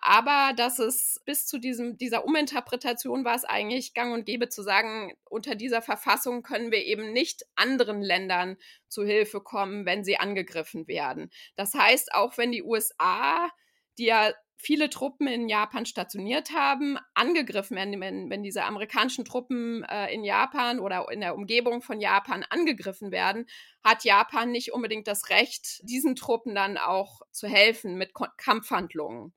aber 0.06 0.52
dass 0.58 0.80
es 0.80 1.22
bis 1.26 1.46
zu 1.46 1.60
diesem, 1.60 1.98
dieser 1.98 2.26
Uminterpretation 2.26 3.24
war 3.24 3.36
es 3.36 3.46
eigentlich 3.46 3.94
gang 3.94 4.14
und 4.14 4.26
gäbe 4.26 4.50
zu 4.50 4.62
sagen, 4.62 5.14
unter 5.30 5.56
dieser 5.56 5.82
Verfassung 5.82 6.44
können 6.44 6.72
wir 6.72 6.84
eben 6.84 7.14
nicht 7.14 7.44
anderen 7.56 8.02
Ländern 8.02 8.58
zu 8.90 9.06
Hilfe 9.06 9.40
kommen, 9.40 9.86
wenn 9.86 10.04
sie 10.04 10.18
angegriffen 10.18 10.90
werden. 10.90 11.32
Das 11.56 11.74
heißt, 11.74 12.14
auch 12.14 12.38
wenn 12.38 12.52
die 12.52 12.64
USA, 12.64 13.50
die 13.98 14.06
ja 14.06 14.34
viele 14.58 14.90
Truppen 14.90 15.28
in 15.28 15.48
Japan 15.48 15.86
stationiert 15.86 16.52
haben, 16.52 16.98
angegriffen 17.14 17.78
werden, 17.78 18.00
wenn, 18.02 18.30
wenn 18.30 18.44
diese 18.44 18.66
amerikanischen 18.66 19.24
Truppen 19.24 19.84
äh, 19.86 20.14
in 20.14 20.26
Japan 20.26 20.80
oder 20.80 21.08
in 21.12 21.22
der 21.22 21.36
Umgebung 21.36 21.82
von 21.82 22.02
Japan 22.02 22.46
angegriffen 22.50 23.12
werden, 23.12 23.46
hat 23.86 24.04
Japan 24.04 24.52
nicht 24.52 24.74
unbedingt 24.74 25.08
das 25.08 25.30
Recht, 25.30 25.80
diesen 25.84 26.18
Truppen 26.18 26.56
dann 26.56 26.78
auch 26.78 27.22
zu 27.32 27.48
helfen 27.48 27.96
mit 27.96 28.12
Kampfhandlungen. 28.38 29.34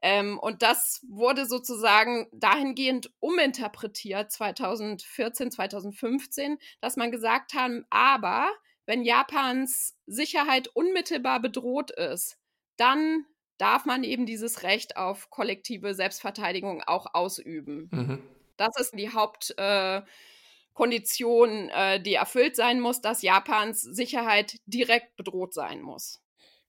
Ähm, 0.00 0.38
und 0.38 0.62
das 0.62 1.04
wurde 1.08 1.46
sozusagen 1.46 2.28
dahingehend 2.32 3.10
uminterpretiert 3.20 4.30
2014, 4.30 5.50
2015, 5.50 6.58
dass 6.80 6.96
man 6.96 7.10
gesagt 7.10 7.54
hat, 7.54 7.72
aber 7.90 8.48
wenn 8.86 9.02
Japans 9.02 9.96
Sicherheit 10.06 10.68
unmittelbar 10.68 11.40
bedroht 11.40 11.90
ist, 11.90 12.38
dann 12.76 13.26
darf 13.58 13.84
man 13.86 14.04
eben 14.04 14.24
dieses 14.24 14.62
Recht 14.62 14.96
auf 14.96 15.30
kollektive 15.30 15.94
Selbstverteidigung 15.94 16.84
auch 16.86 17.12
ausüben. 17.12 17.88
Mhm. 17.90 18.22
Das 18.56 18.78
ist 18.78 18.96
die 18.96 19.10
Hauptkondition, 19.10 21.70
äh, 21.70 21.96
äh, 21.96 22.00
die 22.00 22.14
erfüllt 22.14 22.54
sein 22.54 22.78
muss, 22.80 23.00
dass 23.00 23.22
Japans 23.22 23.82
Sicherheit 23.82 24.60
direkt 24.66 25.16
bedroht 25.16 25.54
sein 25.54 25.82
muss. 25.82 26.22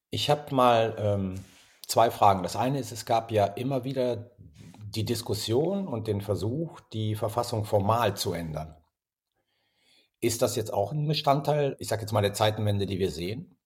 Ich 0.09 0.31
habe 0.31 0.55
mal 0.55 0.95
ähm 0.99 1.35
zwei 1.89 2.11
Fragen. 2.11 2.43
Das 2.43 2.55
eine 2.55 2.79
ist, 2.79 2.91
es 2.91 3.05
gab 3.05 3.31
ja 3.31 3.45
immer 3.45 3.83
wieder 3.83 4.31
die 4.95 5.05
Diskussion 5.05 5.87
und 5.87 6.07
den 6.07 6.21
Versuch, 6.21 6.79
die 6.93 7.15
Verfassung 7.15 7.65
formal 7.65 8.15
zu 8.15 8.33
ändern. 8.33 8.75
Ist 10.21 10.41
das 10.41 10.55
jetzt 10.55 10.73
auch 10.73 10.91
ein 10.91 11.07
Bestandteil, 11.07 11.75
ich 11.79 11.87
sage 11.87 12.01
jetzt 12.01 12.11
mal, 12.11 12.21
der 12.21 12.33
Zeitenwende, 12.33 12.85
die 12.85 12.99
wir 12.99 13.11
sehen? 13.11 13.57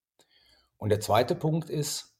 Und 0.77 0.89
der 0.89 0.99
zweite 0.99 1.35
Punkt 1.35 1.69
ist, 1.69 2.17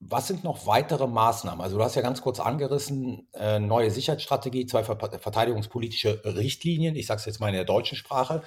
was 0.00 0.26
sind 0.26 0.44
noch 0.44 0.66
weitere 0.66 1.06
Maßnahmen? 1.06 1.60
Also 1.60 1.78
du 1.78 1.84
hast 1.84 1.94
ja 1.94 2.02
ganz 2.02 2.20
kurz 2.20 2.40
angerissen, 2.40 3.28
äh, 3.32 3.58
neue 3.58 3.90
Sicherheitsstrategie, 3.90 4.66
zwei 4.66 4.84
verteidigungspolitische 4.84 6.22
Richtlinien, 6.24 6.96
ich 6.96 7.06
sage 7.06 7.20
es 7.20 7.26
jetzt 7.26 7.40
mal 7.40 7.48
in 7.48 7.54
der 7.54 7.64
deutschen 7.64 7.96
Sprache. 7.96 8.42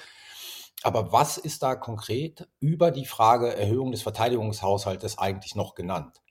Aber 0.84 1.12
was 1.12 1.38
ist 1.38 1.64
da 1.64 1.76
konkret 1.76 2.48
über 2.60 2.92
die 2.92 3.06
Frage 3.06 3.56
Erhöhung 3.56 3.92
des 3.92 4.04
Verteidigungshaushaltes 4.04 5.18
eigentlich 5.18 5.56
noch 5.56 5.74
genannt? 5.74 6.22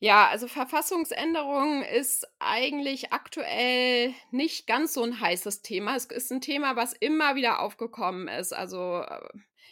Ja, 0.00 0.28
also 0.28 0.46
Verfassungsänderung 0.46 1.82
ist 1.82 2.24
eigentlich 2.38 3.12
aktuell 3.12 4.14
nicht 4.30 4.68
ganz 4.68 4.94
so 4.94 5.02
ein 5.02 5.20
heißes 5.20 5.62
Thema. 5.62 5.96
Es 5.96 6.04
ist 6.06 6.30
ein 6.30 6.40
Thema, 6.40 6.76
was 6.76 6.92
immer 6.92 7.34
wieder 7.34 7.58
aufgekommen 7.60 8.28
ist. 8.28 8.52
Also 8.52 9.02
äh, 9.02 9.20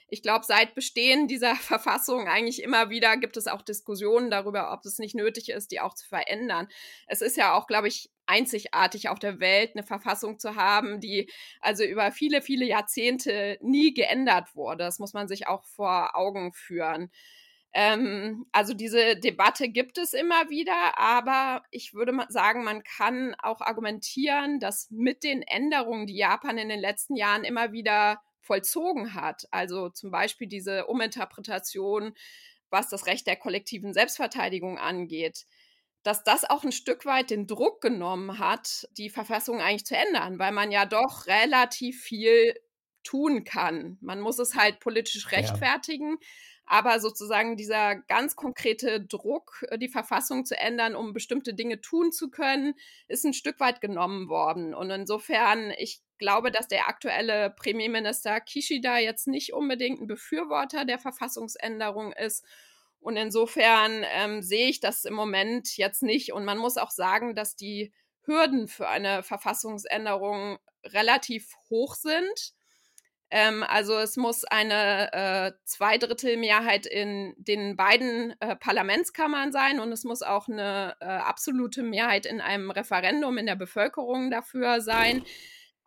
ich 0.08 0.22
glaube, 0.22 0.44
seit 0.44 0.74
Bestehen 0.74 1.28
dieser 1.28 1.54
Verfassung 1.56 2.26
eigentlich 2.26 2.60
immer 2.60 2.90
wieder 2.90 3.16
gibt 3.18 3.36
es 3.36 3.46
auch 3.46 3.62
Diskussionen 3.62 4.28
darüber, 4.30 4.72
ob 4.72 4.84
es 4.84 4.98
nicht 4.98 5.14
nötig 5.14 5.50
ist, 5.50 5.70
die 5.70 5.80
auch 5.80 5.94
zu 5.94 6.08
verändern. 6.08 6.66
Es 7.06 7.20
ist 7.20 7.36
ja 7.36 7.54
auch, 7.54 7.68
glaube 7.68 7.86
ich, 7.86 8.10
einzigartig 8.26 9.08
auf 9.08 9.20
der 9.20 9.38
Welt, 9.38 9.72
eine 9.76 9.84
Verfassung 9.84 10.40
zu 10.40 10.56
haben, 10.56 11.00
die 11.00 11.30
also 11.60 11.84
über 11.84 12.10
viele, 12.10 12.42
viele 12.42 12.64
Jahrzehnte 12.64 13.58
nie 13.60 13.94
geändert 13.94 14.56
wurde. 14.56 14.78
Das 14.84 14.98
muss 14.98 15.12
man 15.12 15.28
sich 15.28 15.46
auch 15.46 15.64
vor 15.64 16.16
Augen 16.16 16.52
führen. 16.52 17.12
Ähm, 17.72 18.46
also 18.52 18.72
diese 18.74 19.16
Debatte 19.16 19.68
gibt 19.68 19.98
es 19.98 20.12
immer 20.12 20.48
wieder, 20.48 20.98
aber 20.98 21.62
ich 21.70 21.92
würde 21.92 22.12
sagen, 22.28 22.64
man 22.64 22.82
kann 22.82 23.34
auch 23.38 23.60
argumentieren, 23.60 24.60
dass 24.60 24.90
mit 24.90 25.22
den 25.22 25.42
Änderungen, 25.42 26.06
die 26.06 26.16
Japan 26.16 26.58
in 26.58 26.68
den 26.68 26.80
letzten 26.80 27.16
Jahren 27.16 27.44
immer 27.44 27.72
wieder 27.72 28.22
vollzogen 28.40 29.14
hat, 29.14 29.46
also 29.50 29.90
zum 29.90 30.10
Beispiel 30.10 30.46
diese 30.46 30.86
Uminterpretation, 30.86 32.14
was 32.70 32.88
das 32.88 33.06
Recht 33.06 33.26
der 33.26 33.36
kollektiven 33.36 33.92
Selbstverteidigung 33.92 34.78
angeht, 34.78 35.46
dass 36.02 36.22
das 36.22 36.44
auch 36.44 36.62
ein 36.62 36.72
Stück 36.72 37.04
weit 37.04 37.30
den 37.30 37.46
Druck 37.48 37.80
genommen 37.80 38.38
hat, 38.38 38.88
die 38.96 39.10
Verfassung 39.10 39.60
eigentlich 39.60 39.86
zu 39.86 39.96
ändern, 39.96 40.38
weil 40.38 40.52
man 40.52 40.70
ja 40.70 40.86
doch 40.86 41.26
relativ 41.26 42.00
viel 42.00 42.54
tun 43.02 43.44
kann. 43.44 43.98
Man 44.00 44.20
muss 44.20 44.38
es 44.38 44.54
halt 44.54 44.80
politisch 44.80 45.30
rechtfertigen. 45.32 46.10
Ja. 46.10 46.26
Aber 46.66 46.98
sozusagen 46.98 47.56
dieser 47.56 47.94
ganz 47.94 48.34
konkrete 48.34 49.00
Druck, 49.00 49.64
äh, 49.68 49.78
die 49.78 49.88
Verfassung 49.88 50.44
zu 50.44 50.58
ändern, 50.58 50.96
um 50.96 51.12
bestimmte 51.12 51.54
Dinge 51.54 51.80
tun 51.80 52.12
zu 52.12 52.28
können, 52.28 52.74
ist 53.08 53.24
ein 53.24 53.34
Stück 53.34 53.60
weit 53.60 53.80
genommen 53.80 54.28
worden. 54.28 54.74
Und 54.74 54.90
insofern, 54.90 55.72
ich 55.78 56.02
glaube, 56.18 56.50
dass 56.50 56.66
der 56.66 56.88
aktuelle 56.88 57.50
Premierminister 57.50 58.40
Kishida 58.40 58.98
jetzt 58.98 59.28
nicht 59.28 59.52
unbedingt 59.52 60.00
ein 60.00 60.06
Befürworter 60.08 60.84
der 60.84 60.98
Verfassungsänderung 60.98 62.12
ist. 62.12 62.44
Und 62.98 63.16
insofern 63.16 64.04
ähm, 64.12 64.42
sehe 64.42 64.68
ich 64.68 64.80
das 64.80 65.04
im 65.04 65.14
Moment 65.14 65.76
jetzt 65.76 66.02
nicht. 66.02 66.32
Und 66.32 66.44
man 66.44 66.58
muss 66.58 66.76
auch 66.76 66.90
sagen, 66.90 67.36
dass 67.36 67.54
die 67.54 67.92
Hürden 68.24 68.66
für 68.66 68.88
eine 68.88 69.22
Verfassungsänderung 69.22 70.58
relativ 70.84 71.54
hoch 71.70 71.94
sind. 71.94 72.54
Ähm, 73.30 73.64
also 73.64 73.98
es 73.98 74.16
muss 74.16 74.44
eine 74.44 75.12
äh, 75.12 75.52
Zweidrittelmehrheit 75.64 76.86
in 76.86 77.34
den 77.38 77.76
beiden 77.76 78.40
äh, 78.40 78.54
Parlamentskammern 78.54 79.50
sein 79.50 79.80
und 79.80 79.90
es 79.90 80.04
muss 80.04 80.22
auch 80.22 80.48
eine 80.48 80.96
äh, 81.00 81.06
absolute 81.06 81.82
Mehrheit 81.82 82.26
in 82.26 82.40
einem 82.40 82.70
Referendum 82.70 83.36
in 83.38 83.46
der 83.46 83.56
Bevölkerung 83.56 84.30
dafür 84.30 84.80
sein. 84.80 85.24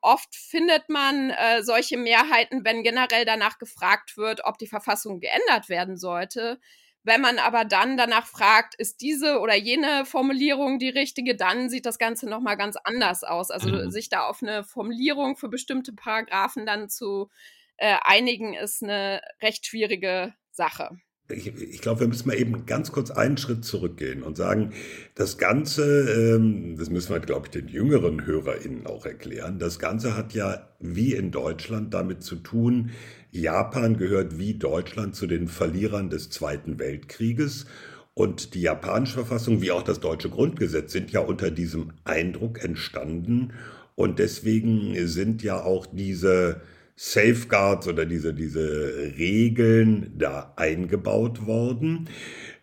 Oft 0.01 0.35
findet 0.35 0.89
man 0.89 1.29
äh, 1.29 1.63
solche 1.63 1.97
Mehrheiten, 1.97 2.63
wenn 2.65 2.83
generell 2.83 3.25
danach 3.25 3.57
gefragt 3.57 4.17
wird, 4.17 4.41
ob 4.45 4.57
die 4.57 4.67
Verfassung 4.67 5.19
geändert 5.19 5.69
werden 5.69 5.97
sollte. 5.97 6.59
Wenn 7.03 7.21
man 7.21 7.39
aber 7.39 7.63
dann 7.65 7.97
danach 7.97 8.27
fragt, 8.27 8.75
ist 8.75 9.01
diese 9.01 9.39
oder 9.39 9.55
jene 9.55 10.05
Formulierung 10.05 10.79
die 10.79 10.89
richtige, 10.89 11.35
dann 11.35 11.69
sieht 11.69 11.85
das 11.85 11.97
Ganze 11.97 12.29
nochmal 12.29 12.57
ganz 12.57 12.75
anders 12.83 13.23
aus. 13.23 13.51
Also 13.51 13.69
mhm. 13.69 13.89
sich 13.89 14.09
da 14.09 14.27
auf 14.27 14.43
eine 14.43 14.63
Formulierung 14.63 15.37
für 15.37 15.47
bestimmte 15.47 15.93
Paragraphen 15.93 16.65
dann 16.65 16.89
zu 16.89 17.29
äh, 17.77 17.95
einigen, 18.01 18.53
ist 18.53 18.83
eine 18.83 19.21
recht 19.41 19.65
schwierige 19.65 20.33
Sache. 20.51 20.99
Ich, 21.31 21.47
ich 21.47 21.81
glaube, 21.81 22.01
wir 22.01 22.07
müssen 22.07 22.27
mal 22.27 22.37
eben 22.37 22.65
ganz 22.65 22.91
kurz 22.91 23.11
einen 23.11 23.37
Schritt 23.37 23.63
zurückgehen 23.63 24.23
und 24.23 24.35
sagen, 24.35 24.71
das 25.13 25.37
Ganze, 25.37 26.35
ähm, 26.35 26.75
das 26.77 26.89
müssen 26.89 27.13
wir, 27.13 27.19
glaube 27.19 27.47
ich, 27.47 27.51
den 27.51 27.67
jüngeren 27.67 28.25
HörerInnen 28.25 28.87
auch 28.87 29.05
erklären, 29.05 29.59
das 29.59 29.77
Ganze 29.77 30.17
hat 30.17 30.33
ja 30.33 30.69
wie 30.79 31.13
in 31.13 31.29
Deutschland 31.29 31.93
damit 31.93 32.23
zu 32.23 32.37
tun, 32.37 32.91
Japan 33.31 33.97
gehört 33.97 34.39
wie 34.39 34.55
Deutschland 34.55 35.15
zu 35.15 35.27
den 35.27 35.47
Verlierern 35.47 36.09
des 36.09 36.31
Zweiten 36.31 36.79
Weltkrieges. 36.79 37.67
Und 38.15 38.53
die 38.55 38.61
japanische 38.61 39.13
Verfassung 39.13 39.61
wie 39.61 39.71
auch 39.71 39.83
das 39.83 39.99
deutsche 39.99 40.29
Grundgesetz 40.29 40.91
sind 40.91 41.11
ja 41.11 41.21
unter 41.21 41.51
diesem 41.51 41.91
Eindruck 42.03 42.63
entstanden. 42.63 43.53
Und 43.95 44.19
deswegen 44.19 45.07
sind 45.07 45.43
ja 45.43 45.61
auch 45.61 45.85
diese 45.85 46.61
Safeguards 47.01 47.87
oder 47.87 48.05
diese, 48.05 48.33
diese 48.33 49.13
Regeln 49.17 50.11
da 50.17 50.51
eingebaut 50.57 51.45
worden. 51.45 52.09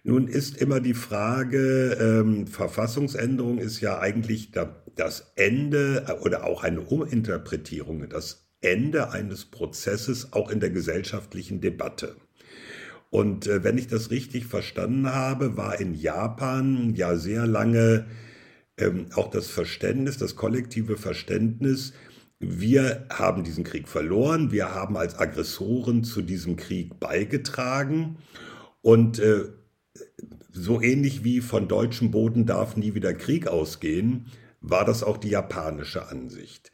Nun 0.04 0.28
ist 0.28 0.58
immer 0.58 0.80
die 0.80 0.92
Frage, 0.92 1.96
ähm, 1.98 2.46
Verfassungsänderung 2.46 3.56
ist 3.56 3.80
ja 3.80 3.98
eigentlich 3.98 4.50
da, 4.50 4.76
das 4.94 5.32
Ende 5.36 6.04
äh, 6.06 6.12
oder 6.20 6.44
auch 6.44 6.64
eine 6.64 6.82
Uminterpretierung, 6.82 8.06
das 8.10 8.50
Ende 8.60 9.10
eines 9.10 9.46
Prozesses 9.46 10.34
auch 10.34 10.50
in 10.50 10.60
der 10.60 10.70
gesellschaftlichen 10.70 11.62
Debatte. 11.62 12.16
Und 13.08 13.46
äh, 13.46 13.64
wenn 13.64 13.78
ich 13.78 13.86
das 13.86 14.10
richtig 14.10 14.44
verstanden 14.44 15.06
habe, 15.06 15.56
war 15.56 15.80
in 15.80 15.94
Japan 15.94 16.94
ja 16.94 17.16
sehr 17.16 17.46
lange 17.46 18.04
ähm, 18.76 19.06
auch 19.14 19.30
das 19.30 19.48
Verständnis, 19.48 20.18
das 20.18 20.36
kollektive 20.36 20.98
Verständnis, 20.98 21.94
wir 22.38 23.06
haben 23.10 23.44
diesen 23.44 23.64
Krieg 23.64 23.88
verloren, 23.88 24.52
wir 24.52 24.74
haben 24.74 24.96
als 24.96 25.18
Aggressoren 25.18 26.04
zu 26.04 26.22
diesem 26.22 26.56
Krieg 26.56 27.00
beigetragen 27.00 28.18
und 28.82 29.18
äh, 29.18 29.44
so 30.52 30.80
ähnlich 30.80 31.24
wie 31.24 31.40
von 31.40 31.68
deutschem 31.68 32.10
Boden 32.10 32.46
darf 32.46 32.76
nie 32.76 32.94
wieder 32.94 33.14
Krieg 33.14 33.46
ausgehen, 33.46 34.26
war 34.60 34.84
das 34.84 35.02
auch 35.02 35.16
die 35.16 35.30
japanische 35.30 36.08
Ansicht. 36.08 36.72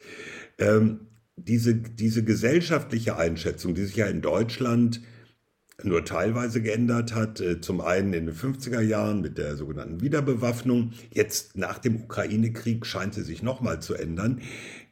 Ähm, 0.57 1.07
diese, 1.35 1.75
diese 1.75 2.23
gesellschaftliche 2.23 3.17
Einschätzung, 3.17 3.73
die 3.73 3.85
sich 3.85 3.95
ja 3.95 4.05
in 4.05 4.21
Deutschland 4.21 5.01
nur 5.81 6.05
teilweise 6.05 6.61
geändert 6.61 7.15
hat, 7.15 7.41
äh, 7.41 7.59
zum 7.59 7.81
einen 7.81 8.13
in 8.13 8.27
den 8.27 8.35
50er 8.35 8.81
Jahren 8.81 9.21
mit 9.21 9.37
der 9.37 9.55
sogenannten 9.55 10.01
Wiederbewaffnung, 10.01 10.93
jetzt 11.11 11.57
nach 11.57 11.79
dem 11.79 12.03
Ukraine-Krieg 12.03 12.85
scheint 12.85 13.15
sie 13.15 13.23
sich 13.23 13.41
nochmal 13.41 13.81
zu 13.81 13.95
ändern. 13.95 14.41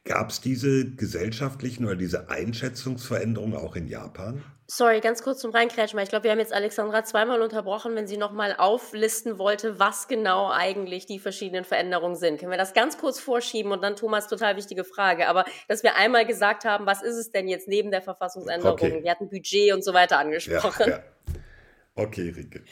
Gab 0.04 0.30
es 0.30 0.40
diese 0.40 0.90
gesellschaftlichen 0.94 1.84
oder 1.84 1.94
diese 1.94 2.28
Einschätzungsveränderungen 2.28 3.56
auch 3.56 3.76
in 3.76 3.86
Japan? 3.86 4.42
Sorry, 4.66 5.00
ganz 5.00 5.22
kurz 5.22 5.40
zum 5.40 5.52
Reinkrätschen, 5.52 5.96
weil 5.96 6.04
ich 6.04 6.08
glaube, 6.08 6.24
wir 6.24 6.30
haben 6.32 6.38
jetzt 6.38 6.52
Alexandra 6.52 7.04
zweimal 7.04 7.42
unterbrochen, 7.42 7.94
wenn 7.94 8.08
sie 8.08 8.16
nochmal 8.16 8.56
auflisten 8.56 9.38
wollte, 9.38 9.78
was 9.78 10.08
genau 10.08 10.50
eigentlich 10.50 11.06
die 11.06 11.18
verschiedenen 11.18 11.64
Veränderungen 11.64 12.16
sind. 12.16 12.40
Können 12.40 12.50
wir 12.50 12.58
das 12.58 12.72
ganz 12.72 12.96
kurz 12.98 13.20
vorschieben 13.20 13.70
und 13.70 13.82
dann 13.82 13.96
Thomas, 13.96 14.28
total 14.28 14.56
wichtige 14.56 14.82
Frage. 14.82 15.28
Aber 15.28 15.44
dass 15.68 15.82
wir 15.82 15.94
einmal 15.96 16.26
gesagt 16.26 16.64
haben, 16.64 16.86
was 16.86 17.02
ist 17.02 17.16
es 17.16 17.30
denn 17.30 17.48
jetzt 17.48 17.68
neben 17.68 17.90
der 17.90 18.02
Verfassungsänderung? 18.02 18.72
Okay. 18.72 19.04
Wir 19.04 19.10
hatten 19.10 19.28
Budget 19.28 19.72
und 19.74 19.84
so 19.84 19.92
weiter 19.92 20.18
angesprochen. 20.18 20.88
Ja, 20.88 20.96
ja. 20.96 21.02
Okay, 21.94 22.32
Rike. 22.34 22.64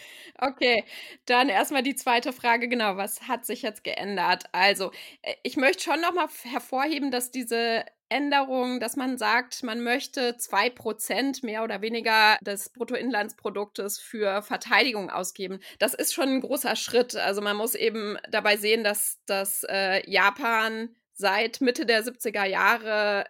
Okay, 0.43 0.85
dann 1.27 1.51
erstmal 1.51 1.83
die 1.83 1.95
zweite 1.95 2.33
Frage, 2.33 2.69
genau, 2.69 2.97
was 2.97 3.29
hat 3.29 3.45
sich 3.45 3.61
jetzt 3.61 3.85
geändert? 3.85 4.45
Also, 4.53 4.91
äh, 5.23 5.35
ich 5.43 5.57
möchte 5.59 5.83
schon 5.85 6.01
nochmal 6.01 6.29
hervorheben, 6.45 7.11
dass 7.11 7.31
diese 7.31 7.85
Änderung, 8.09 8.81
dass 8.81 8.97
man 8.97 9.19
sagt, 9.19 9.63
man 9.63 9.83
möchte 9.83 10.37
zwei 10.39 10.71
Prozent 10.71 11.43
mehr 11.43 11.63
oder 11.63 11.83
weniger 11.83 12.39
des 12.41 12.71
Bruttoinlandsproduktes 12.71 13.99
für 13.99 14.43
Verteidigung 14.43 15.11
ausgeben. 15.11 15.61
Das 15.79 15.95
ist 15.95 16.15
schon 16.15 16.29
ein 16.31 16.41
großer 16.41 16.75
Schritt. 16.75 17.17
Also 17.17 17.43
man 17.43 17.57
muss 17.57 17.75
eben 17.75 18.17
dabei 18.31 18.57
sehen, 18.57 18.83
dass, 18.83 19.21
dass 19.27 19.65
äh, 19.69 20.03
Japan 20.11 20.97
seit 21.13 21.61
Mitte 21.61 21.87
der 21.87 22.03
70er 22.03 22.47
Jahre 22.47 23.27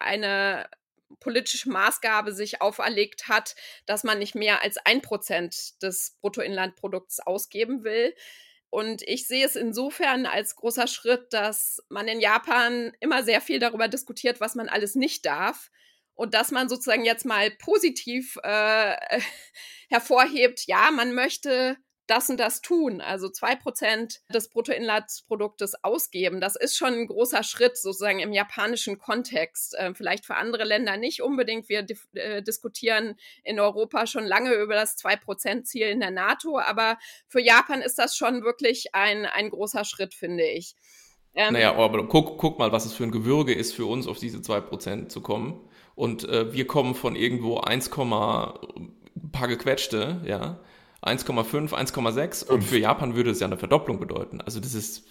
eine 0.00 0.68
politische 1.20 1.70
Maßgabe 1.70 2.32
sich 2.32 2.60
auferlegt 2.60 3.28
hat, 3.28 3.54
dass 3.86 4.04
man 4.04 4.18
nicht 4.18 4.34
mehr 4.34 4.62
als 4.62 4.76
ein 4.78 5.02
Prozent 5.02 5.82
des 5.82 6.16
Bruttoinlandprodukts 6.20 7.20
ausgeben 7.20 7.84
will. 7.84 8.14
Und 8.70 9.02
ich 9.02 9.26
sehe 9.26 9.46
es 9.46 9.56
insofern 9.56 10.26
als 10.26 10.56
großer 10.56 10.86
Schritt, 10.86 11.32
dass 11.32 11.82
man 11.88 12.06
in 12.06 12.20
Japan 12.20 12.92
immer 13.00 13.22
sehr 13.22 13.40
viel 13.40 13.58
darüber 13.58 13.88
diskutiert, 13.88 14.40
was 14.40 14.54
man 14.54 14.68
alles 14.68 14.94
nicht 14.94 15.24
darf. 15.24 15.70
Und 16.14 16.34
dass 16.34 16.50
man 16.50 16.68
sozusagen 16.68 17.04
jetzt 17.04 17.24
mal 17.24 17.50
positiv 17.50 18.36
äh, 18.42 19.20
hervorhebt, 19.88 20.66
ja, 20.66 20.90
man 20.90 21.14
möchte 21.14 21.78
das 22.08 22.30
und 22.30 22.40
das 22.40 22.62
tun, 22.62 23.00
also 23.00 23.28
zwei 23.28 23.54
Prozent 23.54 24.22
des 24.32 24.48
Bruttoinlandsproduktes 24.48 25.84
ausgeben, 25.84 26.40
das 26.40 26.56
ist 26.56 26.76
schon 26.76 26.94
ein 26.94 27.06
großer 27.06 27.42
Schritt 27.42 27.76
sozusagen 27.76 28.18
im 28.18 28.32
japanischen 28.32 28.98
Kontext. 28.98 29.74
Äh, 29.76 29.94
vielleicht 29.94 30.24
für 30.24 30.34
andere 30.34 30.64
Länder 30.64 30.96
nicht 30.96 31.22
unbedingt. 31.22 31.68
Wir 31.68 31.86
äh, 32.14 32.42
diskutieren 32.42 33.16
in 33.44 33.60
Europa 33.60 34.06
schon 34.06 34.24
lange 34.24 34.54
über 34.54 34.74
das 34.74 34.96
zwei 34.96 35.16
Prozent 35.16 35.68
Ziel 35.68 35.88
in 35.88 36.00
der 36.00 36.10
NATO, 36.10 36.58
aber 36.58 36.98
für 37.28 37.40
Japan 37.40 37.82
ist 37.82 37.98
das 37.98 38.16
schon 38.16 38.42
wirklich 38.42 38.94
ein, 38.94 39.26
ein 39.26 39.50
großer 39.50 39.84
Schritt, 39.84 40.14
finde 40.14 40.44
ich. 40.44 40.74
Ähm, 41.34 41.52
naja, 41.52 41.76
aber 41.76 42.08
guck, 42.08 42.38
guck 42.38 42.58
mal, 42.58 42.72
was 42.72 42.86
es 42.86 42.94
für 42.94 43.04
ein 43.04 43.12
Gewürge 43.12 43.52
ist 43.52 43.74
für 43.74 43.86
uns, 43.86 44.06
auf 44.06 44.18
diese 44.18 44.40
zwei 44.40 44.60
Prozent 44.60 45.12
zu 45.12 45.20
kommen. 45.20 45.68
Und 45.94 46.26
äh, 46.28 46.52
wir 46.52 46.66
kommen 46.66 46.94
von 46.94 47.16
irgendwo 47.16 47.58
1, 47.58 47.90
ein 47.96 49.32
paar 49.32 49.48
gequetschte, 49.48 50.22
ja, 50.24 50.58
1,5, 51.02 51.72
1,6 51.72 52.46
und 52.46 52.62
für 52.62 52.78
Japan 52.78 53.14
würde 53.14 53.30
es 53.30 53.40
ja 53.40 53.46
eine 53.46 53.56
Verdopplung 53.56 54.00
bedeuten. 54.00 54.40
Also 54.40 54.60
das 54.60 54.74
ist 54.74 55.06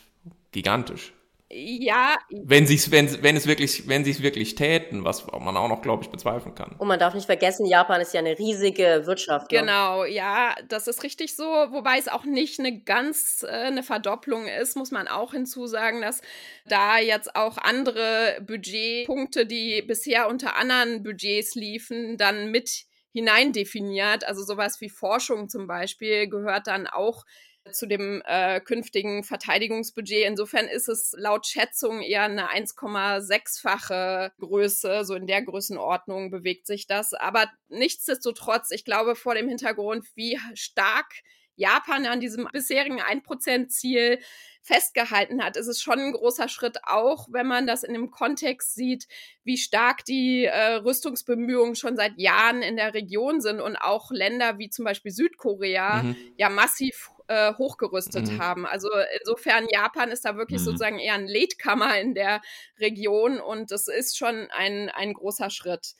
gigantisch. 0.52 1.14
Ja. 1.50 2.18
Wenn, 2.30 2.68
sie's, 2.68 2.92
wenn, 2.92 3.24
wenn, 3.24 3.38
es 3.38 3.48
wirklich, 3.48 3.88
wenn 3.88 4.04
sie 4.04 4.12
es 4.12 4.22
wirklich 4.22 4.56
täten, 4.56 5.06
was 5.06 5.26
man 5.28 5.56
auch 5.56 5.70
noch, 5.70 5.82
glaube 5.82 6.04
ich, 6.04 6.10
bezweifeln 6.10 6.56
kann. 6.56 6.76
Und 6.78 6.90
man 6.90 7.00
darf 7.00 7.14
nicht 7.14 7.26
vergessen, 7.26 7.66
Japan 7.66 8.02
ist 8.02 8.14
ja 8.14 8.20
eine 8.20 8.38
riesige 8.38 9.04
Wirtschaft. 9.06 9.50
Ne? 9.52 9.60
Genau, 9.60 10.04
ja, 10.04 10.56
das 10.68 10.88
ist 10.88 11.04
richtig 11.04 11.38
so. 11.38 11.46
Wobei 11.46 11.98
es 12.00 12.10
auch 12.10 12.26
nicht 12.26 12.60
eine 12.60 12.82
ganz 12.82 13.46
äh, 13.48 13.52
eine 13.52 13.84
Verdopplung 13.84 14.48
ist, 14.48 14.76
muss 14.76 14.92
man 14.92 15.08
auch 15.08 15.32
hinzusagen, 15.32 16.02
dass 16.02 16.22
da 16.66 17.00
jetzt 17.00 17.34
auch 17.38 17.58
andere 17.58 18.40
Budgetpunkte, 18.46 19.46
die 19.46 19.82
bisher 19.84 20.28
unter 20.28 20.58
anderen 20.58 21.02
Budgets 21.02 21.56
liefen, 21.56 22.18
dann 22.18 22.52
mit 22.52 22.87
hineindefiniert. 23.18 24.26
Also 24.26 24.44
sowas 24.44 24.80
wie 24.80 24.90
Forschung 24.90 25.50
zum 25.50 25.66
Beispiel 25.66 26.28
gehört 26.30 26.68
dann 26.68 26.86
auch 26.88 27.26
zu 27.72 27.86
dem 27.86 28.22
äh, 28.26 28.62
künftigen 28.62 29.24
Verteidigungsbudget. 29.24 30.26
Insofern 30.26 30.68
ist 30.68 30.88
es 30.88 31.14
laut 31.18 31.48
Schätzung 31.48 32.02
eher 32.02 32.24
eine 32.24 32.50
1,6-fache 32.50 34.32
Größe. 34.40 35.04
So 35.04 35.16
in 35.16 35.28
der 35.28 35.42
Größenordnung 35.42 36.32
bewegt 36.32 36.68
sich 36.68 36.88
das. 36.88 37.14
Aber 37.14 37.50
nichtsdestotrotz, 37.70 38.72
ich 38.72 38.86
glaube, 38.86 39.16
vor 39.16 39.36
dem 39.36 39.50
Hintergrund, 39.50 40.06
wie 40.16 40.40
stark 40.54 41.12
Japan 41.56 42.06
an 42.06 42.20
diesem 42.20 42.48
bisherigen 42.54 43.02
1%-Ziel 43.02 44.20
festgehalten 44.68 45.42
hat, 45.44 45.56
ist 45.56 45.68
es 45.68 45.82
schon 45.82 46.00
ein 46.00 46.12
großer 46.12 46.50
Schritt, 46.50 46.80
auch 46.84 47.28
wenn 47.32 47.48
man 47.48 47.66
das 47.68 47.84
in 47.84 47.94
dem 47.94 48.12
Kontext 48.12 48.76
sieht, 48.76 49.08
wie 49.46 49.58
stark 49.58 50.04
die 50.04 50.44
äh, 50.44 50.74
Rüstungsbemühungen 50.76 51.76
schon 51.76 51.96
seit 51.96 52.18
Jahren 52.18 52.62
in 52.62 52.76
der 52.76 52.94
Region 52.94 53.40
sind 53.40 53.62
und 53.62 53.78
auch 53.78 54.12
Länder 54.12 54.58
wie 54.60 54.70
zum 54.70 54.84
Beispiel 54.84 55.12
Südkorea 55.12 56.04
mhm. 56.04 56.16
ja 56.36 56.50
massiv 56.50 57.12
äh, 57.28 57.54
hochgerüstet 57.54 58.30
mhm. 58.30 58.42
haben. 58.42 58.66
Also 58.66 58.90
insofern, 59.20 59.68
Japan 59.72 60.12
ist 60.12 60.26
da 60.26 60.36
wirklich 60.36 60.60
mhm. 60.62 60.66
sozusagen 60.66 61.00
eher 61.00 61.14
ein 61.14 61.28
Latkammer 61.28 62.00
in 62.00 62.14
der 62.14 62.42
Region 62.78 63.40
und 63.40 63.72
das 63.72 63.88
ist 63.88 64.18
schon 64.18 64.50
ein, 64.52 64.90
ein 64.90 65.14
großer 65.14 65.50
Schritt. 65.50 65.96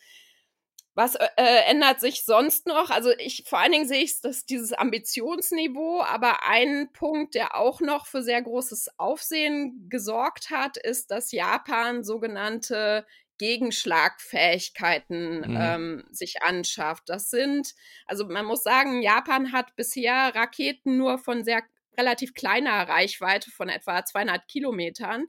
Was 0.98 1.14
äh, 1.14 1.28
äh, 1.38 1.70
ändert 1.70 2.00
sich 2.00 2.26
sonst 2.26 2.66
noch? 2.66 2.90
Also 2.90 3.12
ich 3.20 3.44
vor 3.46 3.60
allen 3.60 3.72
Dingen 3.72 3.88
sehe 3.88 4.02
ich 4.02 4.20
dass 4.20 4.48
dieses 4.48 4.74
Ambitionsniveau, 4.74 6.02
aber 6.02 6.44
ein 6.44 6.92
Punkt, 6.92 7.36
der 7.36 7.56
auch 7.56 7.82
noch 7.82 8.08
für 8.08 8.24
sehr 8.24 8.42
großes 8.42 8.98
Aufsehen 8.98 9.90
gesorgt 9.90 10.50
hat, 10.50 10.76
ist, 10.76 11.12
dass 11.12 11.32
Japan 11.32 12.04
sogenannte 12.04 13.06
Gegenschlagfähigkeiten 13.38 15.42
mhm. 15.42 15.58
ähm, 15.62 16.04
sich 16.10 16.42
anschafft. 16.42 17.10
Das 17.10 17.30
sind, 17.30 17.76
also 18.08 18.26
man 18.26 18.48
muss 18.48 18.64
sagen, 18.64 19.04
Japan 19.04 19.52
hat 19.52 19.76
bisher 19.76 20.34
Raketen 20.34 20.98
nur 20.98 21.20
von 21.20 21.44
sehr 21.44 21.62
relativ 21.96 22.34
kleiner 22.34 22.90
Reichweite 22.90 23.52
von 23.52 23.70
etwa 23.70 24.04
200 24.04 24.48
Kilometern. 24.48 25.28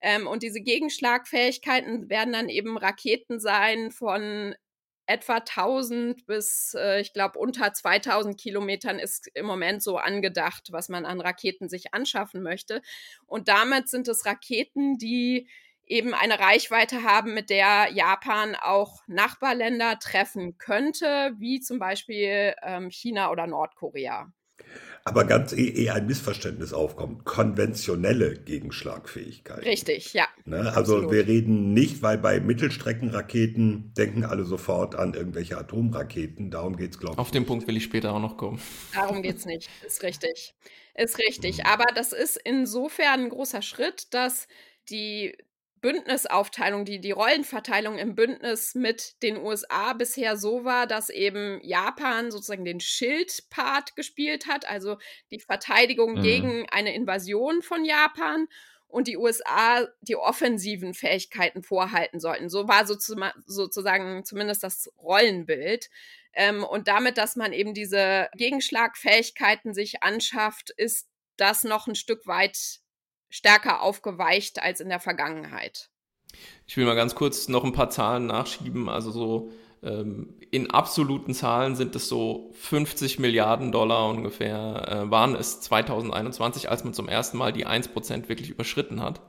Ähm, 0.00 0.26
und 0.26 0.42
diese 0.42 0.60
Gegenschlagfähigkeiten 0.60 2.10
werden 2.10 2.32
dann 2.32 2.48
eben 2.48 2.76
Raketen 2.76 3.38
sein 3.38 3.92
von 3.92 4.56
etwa 5.06 5.40
1000 5.40 6.26
bis, 6.26 6.74
äh, 6.78 7.00
ich 7.00 7.12
glaube, 7.12 7.38
unter 7.38 7.72
2000 7.72 8.38
Kilometern 8.40 8.98
ist 8.98 9.28
im 9.34 9.46
Moment 9.46 9.82
so 9.82 9.96
angedacht, 9.98 10.68
was 10.70 10.88
man 10.88 11.04
an 11.04 11.20
Raketen 11.20 11.68
sich 11.68 11.94
anschaffen 11.94 12.42
möchte. 12.42 12.82
Und 13.26 13.48
damit 13.48 13.88
sind 13.88 14.08
es 14.08 14.24
Raketen, 14.26 14.98
die 14.98 15.48
eben 15.86 16.14
eine 16.14 16.38
Reichweite 16.38 17.02
haben, 17.02 17.34
mit 17.34 17.50
der 17.50 17.88
Japan 17.92 18.54
auch 18.54 19.02
Nachbarländer 19.06 19.98
treffen 19.98 20.56
könnte, 20.56 21.34
wie 21.38 21.60
zum 21.60 21.78
Beispiel 21.78 22.54
ähm, 22.62 22.90
China 22.90 23.30
oder 23.30 23.46
Nordkorea 23.46 24.32
aber 25.06 25.24
ganz 25.24 25.52
eher 25.52 25.76
eh 25.76 25.90
ein 25.90 26.06
Missverständnis 26.06 26.72
aufkommt. 26.72 27.24
Konventionelle 27.24 28.38
Gegenschlagfähigkeit. 28.38 29.64
Richtig, 29.64 30.14
ja. 30.14 30.26
Ne? 30.46 30.72
Also 30.74 30.94
Absolut. 30.94 31.12
wir 31.12 31.26
reden 31.26 31.74
nicht, 31.74 32.00
weil 32.02 32.16
bei 32.16 32.40
Mittelstreckenraketen 32.40 33.92
denken 33.94 34.24
alle 34.24 34.44
sofort 34.44 34.94
an 34.94 35.12
irgendwelche 35.12 35.58
Atomraketen. 35.58 36.50
Darum 36.50 36.76
geht 36.76 36.92
es, 36.92 36.98
glaube 36.98 37.14
ich. 37.14 37.18
Auf 37.18 37.30
den 37.30 37.44
Punkt 37.44 37.66
will 37.66 37.76
ich 37.76 37.84
später 37.84 38.14
auch 38.14 38.20
noch 38.20 38.38
kommen. 38.38 38.58
Darum 38.94 39.22
geht 39.22 39.36
es 39.36 39.44
nicht. 39.44 39.68
Ist 39.86 40.02
richtig. 40.02 40.54
Ist 40.94 41.18
richtig. 41.18 41.58
Mhm. 41.58 41.66
Aber 41.66 41.84
das 41.94 42.14
ist 42.14 42.40
insofern 42.42 43.24
ein 43.24 43.28
großer 43.28 43.60
Schritt, 43.60 44.14
dass 44.14 44.48
die 44.88 45.36
Bündnisaufteilung, 45.84 46.86
die, 46.86 46.98
die 46.98 47.10
Rollenverteilung 47.10 47.98
im 47.98 48.14
Bündnis 48.14 48.74
mit 48.74 49.22
den 49.22 49.36
USA 49.36 49.92
bisher 49.92 50.38
so 50.38 50.64
war, 50.64 50.86
dass 50.86 51.10
eben 51.10 51.60
Japan 51.62 52.30
sozusagen 52.30 52.64
den 52.64 52.80
Schildpart 52.80 53.94
gespielt 53.94 54.46
hat, 54.46 54.66
also 54.66 54.96
die 55.30 55.40
Verteidigung 55.40 56.14
mhm. 56.14 56.22
gegen 56.22 56.66
eine 56.70 56.94
Invasion 56.94 57.60
von 57.60 57.84
Japan 57.84 58.48
und 58.86 59.08
die 59.08 59.18
USA 59.18 59.86
die 60.00 60.16
offensiven 60.16 60.94
Fähigkeiten 60.94 61.62
vorhalten 61.62 62.18
sollten. 62.18 62.48
So 62.48 62.66
war 62.66 62.86
sozusagen 62.86 64.24
zumindest 64.24 64.62
das 64.62 64.90
Rollenbild. 64.96 65.90
Ähm, 66.32 66.64
und 66.64 66.88
damit, 66.88 67.18
dass 67.18 67.36
man 67.36 67.52
eben 67.52 67.74
diese 67.74 68.30
Gegenschlagfähigkeiten 68.38 69.74
sich 69.74 70.02
anschafft, 70.02 70.70
ist 70.70 71.10
das 71.36 71.62
noch 71.62 71.88
ein 71.88 71.94
Stück 71.94 72.26
weit 72.26 72.80
stärker 73.34 73.82
aufgeweicht 73.82 74.62
als 74.62 74.80
in 74.80 74.88
der 74.88 75.00
Vergangenheit. 75.00 75.90
Ich 76.66 76.76
will 76.76 76.84
mal 76.84 76.94
ganz 76.94 77.16
kurz 77.16 77.48
noch 77.48 77.64
ein 77.64 77.72
paar 77.72 77.90
Zahlen 77.90 78.26
nachschieben. 78.26 78.88
Also 78.88 79.10
so 79.10 79.50
ähm, 79.82 80.38
in 80.52 80.70
absoluten 80.70 81.34
Zahlen 81.34 81.74
sind 81.74 81.96
es 81.96 82.08
so 82.08 82.52
50 82.54 83.18
Milliarden 83.18 83.72
Dollar 83.72 84.08
ungefähr, 84.08 84.86
äh, 84.88 85.10
waren 85.10 85.34
es 85.34 85.60
2021, 85.62 86.70
als 86.70 86.84
man 86.84 86.94
zum 86.94 87.08
ersten 87.08 87.36
Mal 87.36 87.52
die 87.52 87.66
1% 87.66 88.28
wirklich 88.28 88.50
überschritten 88.50 89.02
hat. 89.02 89.20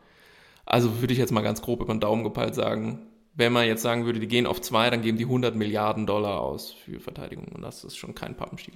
Also 0.65 1.01
würde 1.01 1.13
ich 1.13 1.19
jetzt 1.19 1.31
mal 1.31 1.41
ganz 1.41 1.63
grob 1.63 1.81
über 1.81 1.93
den 1.93 1.99
Daumen 1.99 2.23
gepeilt 2.23 2.53
sagen, 2.53 3.07
wenn 3.33 3.53
man 3.53 3.65
jetzt 3.65 3.81
sagen 3.81 4.05
würde, 4.05 4.19
die 4.19 4.27
gehen 4.27 4.45
auf 4.45 4.61
zwei, 4.61 4.87
dann 4.91 5.01
geben 5.01 5.17
die 5.17 5.25
100 5.25 5.55
Milliarden 5.55 6.05
Dollar 6.05 6.41
aus 6.41 6.71
für 6.71 6.99
Verteidigung. 6.99 7.47
Und 7.47 7.63
das 7.63 7.83
ist 7.83 7.97
schon 7.97 8.13
kein 8.13 8.37
Pappenstiel. 8.37 8.75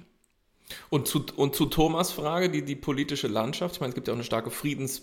Und 0.88 1.06
zu, 1.06 1.24
und 1.36 1.54
zu 1.54 1.66
Thomas 1.66 2.10
Frage, 2.10 2.50
die, 2.50 2.64
die 2.64 2.76
politische 2.76 3.28
Landschaft. 3.28 3.76
Ich 3.76 3.80
meine, 3.80 3.90
es 3.90 3.94
gibt 3.94 4.08
ja 4.08 4.12
auch 4.12 4.16
eine 4.16 4.24
starke 4.24 4.50
Friedens- 4.50 5.02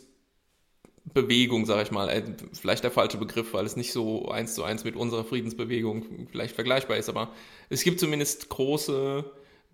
Bewegung, 1.13 1.65
sage 1.65 1.83
ich 1.83 1.91
mal, 1.91 2.09
äh, 2.09 2.23
vielleicht 2.53 2.83
der 2.83 2.91
falsche 2.91 3.17
Begriff, 3.17 3.53
weil 3.53 3.65
es 3.65 3.75
nicht 3.75 3.93
so 3.93 4.29
eins 4.29 4.55
zu 4.55 4.63
eins 4.63 4.83
mit 4.83 4.95
unserer 4.95 5.23
Friedensbewegung 5.23 6.27
vielleicht 6.31 6.55
vergleichbar 6.55 6.97
ist, 6.97 7.09
aber 7.09 7.31
es 7.69 7.83
gibt 7.83 7.99
zumindest 7.99 8.49
große 8.49 9.23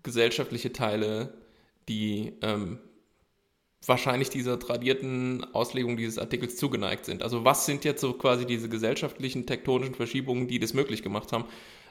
gesellschaftliche 0.02 0.72
Teile, 0.72 1.34
die 1.88 2.32
ähm, 2.42 2.78
wahrscheinlich 3.86 4.30
dieser 4.30 4.58
tradierten 4.58 5.44
Auslegung 5.52 5.96
dieses 5.96 6.18
Artikels 6.18 6.56
zugeneigt 6.56 7.04
sind. 7.04 7.22
Also 7.22 7.44
was 7.44 7.66
sind 7.66 7.84
jetzt 7.84 8.00
so 8.00 8.12
quasi 8.14 8.46
diese 8.46 8.68
gesellschaftlichen 8.68 9.46
tektonischen 9.46 9.94
Verschiebungen, 9.94 10.48
die 10.48 10.58
das 10.58 10.74
möglich 10.74 11.02
gemacht 11.02 11.32
haben? 11.32 11.44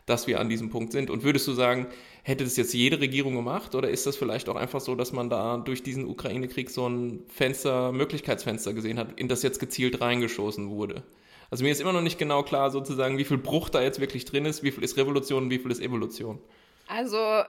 Dass 0.05 0.27
wir 0.27 0.39
an 0.39 0.49
diesem 0.49 0.69
Punkt 0.69 0.91
sind. 0.91 1.09
Und 1.09 1.23
würdest 1.23 1.47
du 1.47 1.53
sagen, 1.53 1.87
hätte 2.23 2.43
das 2.43 2.57
jetzt 2.57 2.73
jede 2.73 2.99
Regierung 2.99 3.35
gemacht 3.35 3.75
oder 3.75 3.89
ist 3.89 4.05
das 4.05 4.17
vielleicht 4.17 4.49
auch 4.49 4.55
einfach 4.55 4.81
so, 4.81 4.95
dass 4.95 5.11
man 5.11 5.29
da 5.29 5.57
durch 5.57 5.83
diesen 5.83 6.05
Ukraine-Krieg 6.05 6.69
so 6.69 6.87
ein 6.87 7.23
Fenster, 7.27 7.91
Möglichkeitsfenster 7.91 8.73
gesehen 8.73 8.99
hat, 8.99 9.19
in 9.19 9.27
das 9.27 9.43
jetzt 9.43 9.59
gezielt 9.59 10.01
reingeschossen 10.01 10.69
wurde? 10.69 11.03
Also 11.49 11.63
mir 11.63 11.71
ist 11.71 11.81
immer 11.81 11.93
noch 11.93 12.01
nicht 12.01 12.17
genau 12.17 12.43
klar 12.43 12.71
sozusagen, 12.71 13.17
wie 13.17 13.25
viel 13.25 13.37
Bruch 13.37 13.69
da 13.69 13.81
jetzt 13.81 13.99
wirklich 13.99 14.25
drin 14.25 14.45
ist, 14.45 14.63
wie 14.63 14.71
viel 14.71 14.83
ist 14.83 14.97
Revolution 14.97 15.49
wie 15.49 15.59
viel 15.59 15.69
ist 15.69 15.81
Evolution. 15.81 16.39
Also 16.87 17.17
äh, 17.17 17.45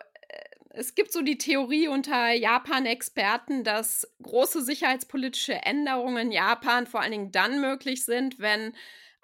es 0.71 0.95
gibt 0.95 1.11
so 1.11 1.23
die 1.23 1.39
Theorie 1.39 1.89
unter 1.89 2.33
Japan-Experten, 2.33 3.65
dass 3.65 4.07
große 4.23 4.63
sicherheitspolitische 4.63 5.55
Änderungen 5.55 6.27
in 6.27 6.33
Japan 6.33 6.87
vor 6.87 7.01
allen 7.01 7.13
Dingen 7.13 7.33
dann 7.33 7.61
möglich 7.61 8.05
sind, 8.05 8.39
wenn 8.39 8.75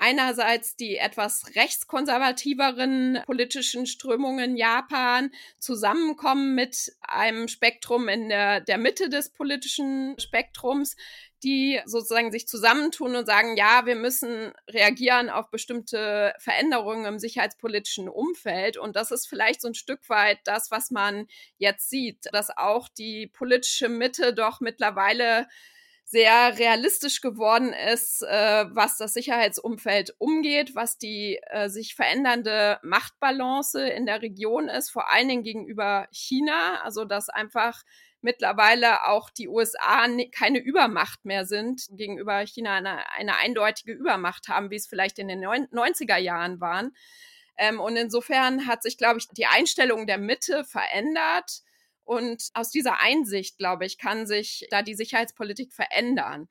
einerseits 0.00 0.76
die 0.76 0.96
etwas 0.96 1.54
rechtskonservativeren 1.54 3.20
politischen 3.26 3.86
Strömungen 3.86 4.56
Japan 4.56 5.30
zusammenkommen 5.58 6.54
mit 6.54 6.92
einem 7.02 7.48
Spektrum 7.48 8.08
in 8.08 8.30
der, 8.30 8.60
der 8.60 8.78
Mitte 8.78 9.10
des 9.10 9.28
politischen 9.28 10.18
Spektrums, 10.18 10.96
die 11.42 11.80
sozusagen 11.84 12.32
sich 12.32 12.48
zusammentun 12.48 13.14
und 13.14 13.26
sagen, 13.26 13.56
ja, 13.56 13.84
wir 13.84 13.94
müssen 13.94 14.52
reagieren 14.68 15.28
auf 15.28 15.50
bestimmte 15.50 16.34
Veränderungen 16.38 17.04
im 17.04 17.18
sicherheitspolitischen 17.18 18.08
Umfeld. 18.08 18.78
Und 18.78 18.96
das 18.96 19.10
ist 19.10 19.26
vielleicht 19.26 19.60
so 19.60 19.68
ein 19.68 19.74
Stück 19.74 20.08
weit 20.08 20.38
das, 20.44 20.70
was 20.70 20.90
man 20.90 21.26
jetzt 21.58 21.90
sieht, 21.90 22.26
dass 22.32 22.48
auch 22.56 22.88
die 22.88 23.26
politische 23.26 23.90
Mitte 23.90 24.32
doch 24.32 24.60
mittlerweile 24.60 25.46
sehr 26.10 26.58
realistisch 26.58 27.20
geworden 27.20 27.72
ist, 27.72 28.22
äh, 28.22 28.64
was 28.70 28.96
das 28.96 29.14
Sicherheitsumfeld 29.14 30.12
umgeht, 30.18 30.74
was 30.74 30.98
die 30.98 31.38
äh, 31.46 31.68
sich 31.68 31.94
verändernde 31.94 32.80
Machtbalance 32.82 33.88
in 33.88 34.06
der 34.06 34.20
Region 34.20 34.68
ist, 34.68 34.90
vor 34.90 35.12
allen 35.12 35.28
Dingen 35.28 35.44
gegenüber 35.44 36.08
China. 36.10 36.80
Also 36.82 37.04
dass 37.04 37.28
einfach 37.28 37.84
mittlerweile 38.22 39.04
auch 39.04 39.30
die 39.30 39.46
USA 39.46 40.08
keine 40.36 40.58
Übermacht 40.58 41.24
mehr 41.24 41.46
sind, 41.46 41.86
gegenüber 41.92 42.44
China 42.44 42.74
eine, 42.74 43.08
eine 43.12 43.36
eindeutige 43.36 43.92
Übermacht 43.92 44.48
haben, 44.48 44.70
wie 44.70 44.76
es 44.76 44.88
vielleicht 44.88 45.20
in 45.20 45.28
den 45.28 45.44
90er 45.44 46.16
Jahren 46.16 46.60
waren. 46.60 46.92
Ähm, 47.56 47.78
und 47.78 47.94
insofern 47.94 48.66
hat 48.66 48.82
sich, 48.82 48.98
glaube 48.98 49.20
ich, 49.20 49.28
die 49.28 49.46
Einstellung 49.46 50.08
der 50.08 50.18
Mitte 50.18 50.64
verändert. 50.64 51.62
Und 52.10 52.50
aus 52.54 52.72
dieser 52.72 52.98
Einsicht, 53.00 53.56
glaube 53.56 53.86
ich, 53.86 53.96
kann 53.96 54.26
sich 54.26 54.66
da 54.72 54.82
die 54.82 54.96
Sicherheitspolitik 54.96 55.72
verändern. 55.72 56.48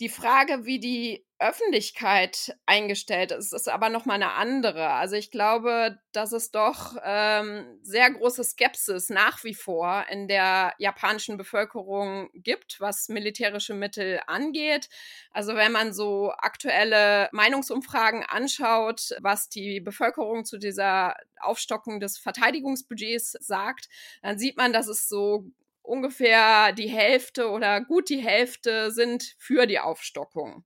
Die 0.00 0.08
Frage, 0.08 0.64
wie 0.64 0.78
die 0.78 1.26
Öffentlichkeit 1.40 2.56
eingestellt 2.66 3.32
ist, 3.32 3.52
ist 3.52 3.68
aber 3.68 3.90
nochmal 3.90 4.16
eine 4.16 4.32
andere. 4.32 4.90
Also 4.90 5.16
ich 5.16 5.30
glaube, 5.30 5.98
dass 6.12 6.32
es 6.32 6.50
doch 6.50 6.96
ähm, 7.04 7.78
sehr 7.82 8.10
große 8.10 8.42
Skepsis 8.42 9.08
nach 9.08 9.42
wie 9.42 9.54
vor 9.54 10.04
in 10.10 10.28
der 10.28 10.74
japanischen 10.78 11.36
Bevölkerung 11.36 12.30
gibt, 12.34 12.80
was 12.80 13.08
militärische 13.08 13.74
Mittel 13.74 14.20
angeht. 14.26 14.88
Also 15.32 15.54
wenn 15.54 15.72
man 15.72 15.92
so 15.92 16.32
aktuelle 16.32 17.28
Meinungsumfragen 17.32 18.24
anschaut, 18.24 19.16
was 19.20 19.48
die 19.48 19.80
Bevölkerung 19.80 20.44
zu 20.44 20.58
dieser 20.58 21.16
Aufstockung 21.40 22.00
des 22.00 22.18
Verteidigungsbudgets 22.18 23.32
sagt, 23.32 23.88
dann 24.22 24.38
sieht 24.38 24.56
man, 24.56 24.72
dass 24.72 24.88
es 24.88 25.08
so 25.08 25.44
ungefähr 25.88 26.72
die 26.72 26.88
Hälfte 26.88 27.50
oder 27.50 27.80
gut 27.80 28.08
die 28.10 28.22
Hälfte 28.22 28.90
sind 28.90 29.34
für 29.38 29.66
die 29.66 29.80
Aufstockung. 29.80 30.64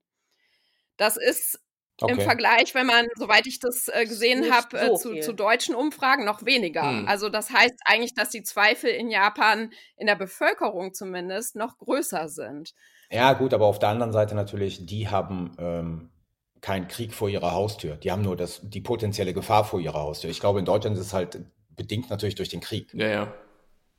Das 0.97 1.17
ist 1.17 1.59
okay. 2.01 2.13
im 2.13 2.21
Vergleich, 2.21 2.75
wenn 2.75 2.85
man, 2.85 3.07
soweit 3.15 3.47
ich 3.47 3.59
das 3.59 3.87
äh, 3.87 4.05
gesehen 4.05 4.53
habe, 4.53 4.77
äh, 4.77 4.87
so 4.87 4.97
zu, 4.97 5.19
zu, 5.21 5.33
deutschen 5.33 5.75
Umfragen 5.75 6.25
noch 6.25 6.45
weniger. 6.45 6.83
Hm. 6.83 7.07
Also 7.07 7.29
das 7.29 7.49
heißt 7.49 7.75
eigentlich, 7.85 8.13
dass 8.13 8.29
die 8.29 8.43
Zweifel 8.43 8.89
in 8.89 9.09
Japan, 9.09 9.71
in 9.97 10.07
der 10.07 10.15
Bevölkerung 10.15 10.93
zumindest, 10.93 11.55
noch 11.55 11.77
größer 11.77 12.29
sind. 12.29 12.73
Ja, 13.09 13.33
gut, 13.33 13.53
aber 13.53 13.65
auf 13.65 13.79
der 13.79 13.89
anderen 13.89 14.11
Seite 14.11 14.35
natürlich, 14.35 14.85
die 14.85 15.07
haben 15.07 15.55
ähm, 15.57 16.09
keinen 16.61 16.87
Krieg 16.87 17.13
vor 17.13 17.29
ihrer 17.29 17.51
Haustür. 17.51 17.95
Die 17.95 18.11
haben 18.11 18.23
nur 18.23 18.35
das, 18.35 18.61
die 18.63 18.81
potenzielle 18.81 19.33
Gefahr 19.33 19.65
vor 19.65 19.79
ihrer 19.79 20.01
Haustür. 20.01 20.29
Ich 20.29 20.39
glaube, 20.39 20.59
in 20.59 20.65
Deutschland 20.65 20.97
ist 20.97 21.05
es 21.05 21.13
halt 21.13 21.39
bedingt 21.75 22.09
natürlich 22.09 22.35
durch 22.35 22.49
den 22.49 22.61
Krieg. 22.61 22.93
Ja, 22.93 23.07
ja. 23.07 23.33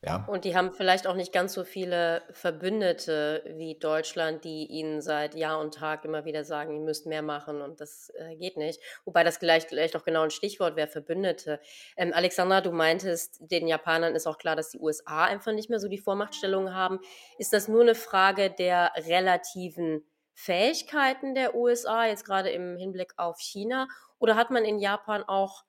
Ja. 0.05 0.25
Und 0.27 0.45
die 0.45 0.55
haben 0.55 0.73
vielleicht 0.73 1.07
auch 1.07 1.15
nicht 1.15 1.33
ganz 1.33 1.55
so 1.55 1.65
viele 1.65 2.23
Verbündete 2.31 3.43
wie 3.57 3.79
Deutschland, 3.79 4.45
die 4.45 4.67
ihnen 4.67 5.01
seit 5.01 5.35
Jahr 5.35 5.61
und 5.61 5.75
Tag 5.75 6.05
immer 6.05 6.25
wieder 6.25 6.45
sagen, 6.45 6.75
ihr 6.75 6.83
müsst 6.83 7.07
mehr 7.07 7.23
machen 7.23 7.63
und 7.63 7.81
das 7.81 8.13
äh, 8.19 8.37
geht 8.37 8.57
nicht. 8.57 8.81
Wobei 9.05 9.25
das 9.25 9.39
vielleicht, 9.39 9.69
vielleicht 9.69 9.97
auch 9.97 10.05
genau 10.05 10.23
ein 10.23 10.31
Stichwort 10.31 10.77
wäre, 10.77 10.89
Verbündete. 10.89 11.59
Ähm, 11.97 12.13
Alexandra, 12.15 12.61
du 12.61 12.71
meintest, 12.71 13.39
den 13.41 13.67
Japanern 13.67 14.15
ist 14.15 14.27
auch 14.27 14.37
klar, 14.37 14.57
dass 14.57 14.71
die 14.71 14.79
USA 14.79 15.25
einfach 15.25 15.53
nicht 15.53 15.71
mehr 15.71 15.81
so 15.81 15.89
die 15.89 15.99
Vormachtstellung 15.99 16.75
haben. 16.75 17.01
Ist 17.39 17.53
das 17.53 17.69
nur 17.69 17.83
eine 17.83 17.95
Frage 17.95 18.51
der 18.51 18.93
relativen 19.07 20.05
Fähigkeiten 20.35 21.35
der 21.35 21.55
USA, 21.55 22.07
jetzt 22.07 22.27
gerade 22.27 22.51
im 22.51 22.77
Hinblick 22.77 23.15
auf 23.17 23.41
China? 23.41 23.89
Oder 24.19 24.37
hat 24.37 24.51
man 24.51 24.65
in 24.65 24.79
Japan 24.79 25.23
auch 25.23 25.65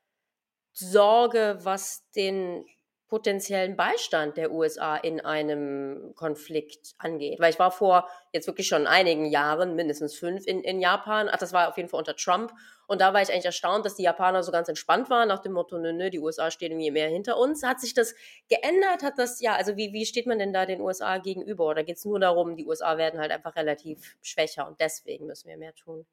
Sorge, 0.74 1.60
was 1.62 2.10
den 2.12 2.66
potenziellen 3.08 3.76
Beistand 3.76 4.36
der 4.36 4.52
USA 4.52 4.96
in 4.96 5.22
einem 5.22 6.14
Konflikt 6.16 6.96
angeht. 6.98 7.40
Weil 7.40 7.52
ich 7.52 7.60
war 7.60 7.72
vor 7.72 8.10
jetzt 8.34 8.48
wirklich 8.48 8.68
schon 8.68 8.88
einigen 8.88 9.26
Jahren, 9.26 9.76
mindestens 9.76 10.16
fünf, 10.16 10.48
in, 10.48 10.62
in 10.62 10.80
Japan. 10.80 11.30
Ach, 11.32 11.38
das 11.38 11.54
war 11.54 11.70
auf 11.70 11.78
jeden 11.78 11.90
Fall 11.90 12.00
unter 12.00 12.16
Trump. 12.16 12.52
Und 12.88 13.02
da 13.02 13.14
war 13.14 13.22
ich 13.22 13.32
eigentlich 13.32 13.46
erstaunt, 13.46 13.86
dass 13.86 13.96
die 13.96 14.04
Japaner 14.04 14.44
so 14.44 14.52
ganz 14.52 14.70
entspannt 14.70 15.10
waren, 15.10 15.28
nach 15.28 15.40
dem 15.40 15.54
Motto, 15.54 15.78
nö, 15.78 15.94
nö, 15.94 16.10
die 16.10 16.20
USA 16.20 16.50
stehen 16.52 16.72
irgendwie 16.72 16.92
mehr 16.92 17.10
hinter 17.10 17.38
uns. 17.38 17.64
Hat 17.64 17.80
sich 17.80 17.94
das 17.94 18.16
geändert? 18.50 19.04
Hat 19.04 19.18
das, 19.18 19.40
ja, 19.40 19.56
also 19.56 19.78
wie, 19.78 19.94
wie 19.94 20.06
steht 20.06 20.28
man 20.28 20.40
denn 20.40 20.54
da 20.54 20.66
den 20.66 20.82
USA 20.82 21.18
gegenüber? 21.20 21.66
Oder 21.66 21.84
geht 21.84 21.98
es 21.98 22.06
nur 22.06 22.20
darum, 22.20 22.56
die 22.56 22.66
USA 22.66 22.98
werden 22.98 23.20
halt 23.20 23.32
einfach 23.32 23.56
relativ 23.56 24.18
schwächer 24.22 24.68
und 24.68 24.80
deswegen 24.80 25.26
müssen 25.28 25.48
wir 25.48 25.58
mehr 25.58 25.76
tun? 25.76 26.06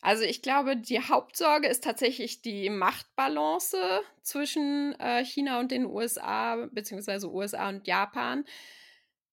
Also 0.00 0.22
ich 0.22 0.42
glaube, 0.42 0.76
die 0.76 1.00
Hauptsorge 1.00 1.66
ist 1.68 1.82
tatsächlich 1.82 2.40
die 2.40 2.70
Machtbalance 2.70 3.76
zwischen 4.22 4.98
äh, 5.00 5.24
China 5.24 5.58
und 5.58 5.72
den 5.72 5.86
USA, 5.86 6.68
beziehungsweise 6.70 7.32
USA 7.32 7.68
und 7.68 7.86
Japan. 7.86 8.44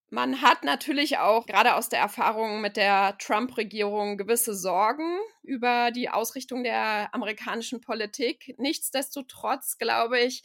Man 0.09 0.41
hat 0.41 0.63
natürlich 0.63 1.17
auch 1.17 1.45
gerade 1.45 1.75
aus 1.75 1.89
der 1.89 1.99
Erfahrung 1.99 2.61
mit 2.61 2.77
der 2.77 3.17
Trump-Regierung 3.17 4.17
gewisse 4.17 4.55
Sorgen 4.55 5.17
über 5.43 5.91
die 5.91 6.09
Ausrichtung 6.09 6.63
der 6.63 7.13
amerikanischen 7.13 7.81
Politik. 7.81 8.55
Nichtsdestotrotz 8.57 9.77
glaube 9.77 10.19
ich, 10.19 10.43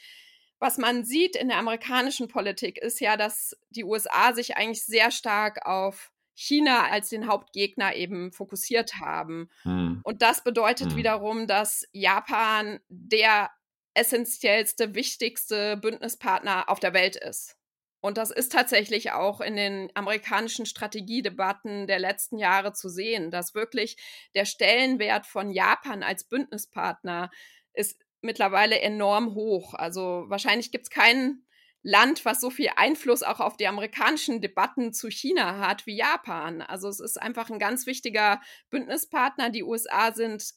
was 0.58 0.76
man 0.76 1.04
sieht 1.04 1.36
in 1.36 1.48
der 1.48 1.58
amerikanischen 1.58 2.28
Politik 2.28 2.78
ist 2.78 3.00
ja, 3.00 3.16
dass 3.16 3.56
die 3.70 3.84
USA 3.84 4.34
sich 4.34 4.56
eigentlich 4.56 4.84
sehr 4.84 5.10
stark 5.10 5.66
auf 5.66 6.10
China 6.40 6.88
als 6.88 7.10
den 7.10 7.26
Hauptgegner 7.26 7.94
eben 7.94 8.32
fokussiert 8.32 8.94
haben. 8.94 9.50
Hm. 9.62 10.00
Und 10.04 10.22
das 10.22 10.42
bedeutet 10.42 10.92
hm. 10.92 10.96
wiederum, 10.96 11.46
dass 11.46 11.86
Japan 11.92 12.80
der 12.88 13.50
essentiellste, 13.92 14.94
wichtigste 14.94 15.76
Bündnispartner 15.76 16.70
auf 16.70 16.80
der 16.80 16.94
Welt 16.94 17.16
ist. 17.16 17.56
Und 18.00 18.16
das 18.16 18.30
ist 18.30 18.52
tatsächlich 18.52 19.12
auch 19.12 19.42
in 19.42 19.56
den 19.56 19.90
amerikanischen 19.94 20.64
Strategiedebatten 20.64 21.86
der 21.86 21.98
letzten 21.98 22.38
Jahre 22.38 22.72
zu 22.72 22.88
sehen, 22.88 23.30
dass 23.30 23.54
wirklich 23.54 23.98
der 24.34 24.46
Stellenwert 24.46 25.26
von 25.26 25.50
Japan 25.50 26.02
als 26.02 26.24
Bündnispartner 26.24 27.30
ist 27.74 28.00
mittlerweile 28.22 28.80
enorm 28.80 29.34
hoch. 29.34 29.74
Also 29.74 30.24
wahrscheinlich 30.28 30.72
gibt 30.72 30.84
es 30.84 30.90
keinen 30.90 31.44
Land, 31.82 32.24
was 32.24 32.40
so 32.40 32.50
viel 32.50 32.70
Einfluss 32.76 33.22
auch 33.22 33.40
auf 33.40 33.56
die 33.56 33.66
amerikanischen 33.66 34.40
Debatten 34.40 34.92
zu 34.92 35.10
China 35.10 35.58
hat 35.58 35.86
wie 35.86 35.96
Japan. 35.96 36.60
Also 36.60 36.88
es 36.88 37.00
ist 37.00 37.20
einfach 37.20 37.50
ein 37.50 37.58
ganz 37.58 37.86
wichtiger 37.86 38.40
Bündnispartner. 38.68 39.50
Die 39.50 39.62
USA 39.62 40.12
sind, 40.12 40.52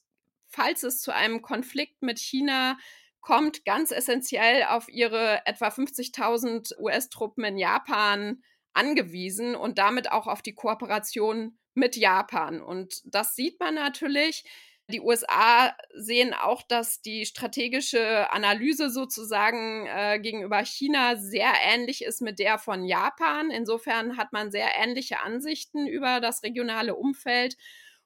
falls 0.47 0.83
es 0.83 1.01
zu 1.01 1.13
einem 1.13 1.41
Konflikt 1.41 2.01
mit 2.01 2.19
China 2.19 2.77
kommt, 3.21 3.63
ganz 3.63 3.91
essentiell 3.91 4.65
auf 4.65 4.89
ihre 4.89 5.45
etwa 5.45 5.69
50.000 5.69 6.77
US-Truppen 6.77 7.45
in 7.45 7.57
Japan 7.57 8.43
angewiesen 8.73 9.55
und 9.55 9.77
damit 9.77 10.12
auch 10.12 10.27
auf 10.27 10.41
die 10.41 10.55
Kooperation 10.55 11.57
mit 11.73 11.95
Japan. 11.95 12.62
Und 12.62 13.01
das 13.05 13.36
sieht 13.36 13.59
man 13.62 13.75
natürlich 13.75 14.43
die 14.88 15.00
USA 15.00 15.74
sehen 15.96 16.34
auch, 16.34 16.62
dass 16.62 17.02
die 17.02 17.26
strategische 17.26 18.32
Analyse 18.32 18.89
sozusagen 18.89 19.88
äh, 19.88 20.19
gegenüber 20.19 20.60
China 20.65 21.15
sehr 21.15 21.52
ähnlich 21.63 22.04
ist 22.04 22.22
mit 22.22 22.38
der 22.38 22.58
von 22.58 22.84
Japan. 22.84 23.50
Insofern 23.50 24.17
hat 24.17 24.34
man 24.34 24.52
sehr 24.52 24.67
ähnliche 24.78 25.22
Ansichten 25.22 25.88
über 25.88 26.19
das 26.19 26.43
regionale 26.43 26.96
Umfeld. 26.96 27.56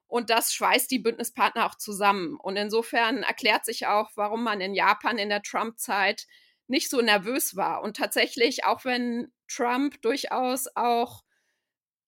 Und 0.08 0.30
das 0.30 0.54
schweißt 0.54 0.90
die 0.92 1.00
Bündnispartner 1.00 1.66
auch 1.66 1.76
zusammen. 1.76 2.38
Und 2.40 2.56
insofern 2.58 3.24
erklärt 3.24 3.66
sich 3.66 3.88
auch, 3.88 4.12
warum 4.16 4.44
man 4.44 4.62
in 4.62 4.76
Japan 4.76 5.18
in 5.18 5.30
der 5.30 5.42
Trump-Zeit 5.42 6.28
nicht 6.68 6.90
so 6.90 7.02
nervös 7.02 7.56
war. 7.56 7.82
Und 7.82 7.98
tatsächlich, 7.98 8.66
auch 8.66 8.86
wenn 8.86 9.32
Trump 9.48 10.02
durchaus 10.02 10.68
auch 10.76 11.24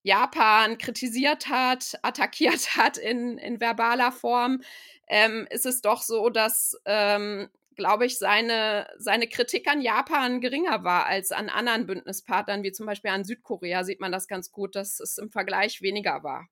Japan 0.03 0.77
kritisiert 0.77 1.49
hat, 1.49 1.99
attackiert 2.01 2.75
hat 2.77 2.97
in, 2.97 3.37
in 3.37 3.59
verbaler 3.59 4.11
Form, 4.11 4.61
ähm, 5.07 5.47
ist 5.49 5.65
es 5.65 5.81
doch 5.81 6.01
so, 6.01 6.29
dass, 6.29 6.77
ähm, 6.85 7.49
glaube 7.75 8.05
ich, 8.05 8.17
seine, 8.17 8.87
seine 8.97 9.27
Kritik 9.27 9.67
an 9.69 9.81
Japan 9.81 10.41
geringer 10.41 10.83
war 10.83 11.05
als 11.05 11.31
an 11.31 11.49
anderen 11.49 11.87
Bündnispartnern, 11.87 12.63
wie 12.63 12.71
zum 12.71 12.85
Beispiel 12.85 13.11
an 13.11 13.23
Südkorea, 13.23 13.83
sieht 13.83 14.01
man 14.01 14.11
das 14.11 14.27
ganz 14.27 14.51
gut, 14.51 14.75
dass 14.75 14.99
es 14.99 15.17
im 15.17 15.31
Vergleich 15.31 15.81
weniger 15.81 16.23
war. 16.23 16.47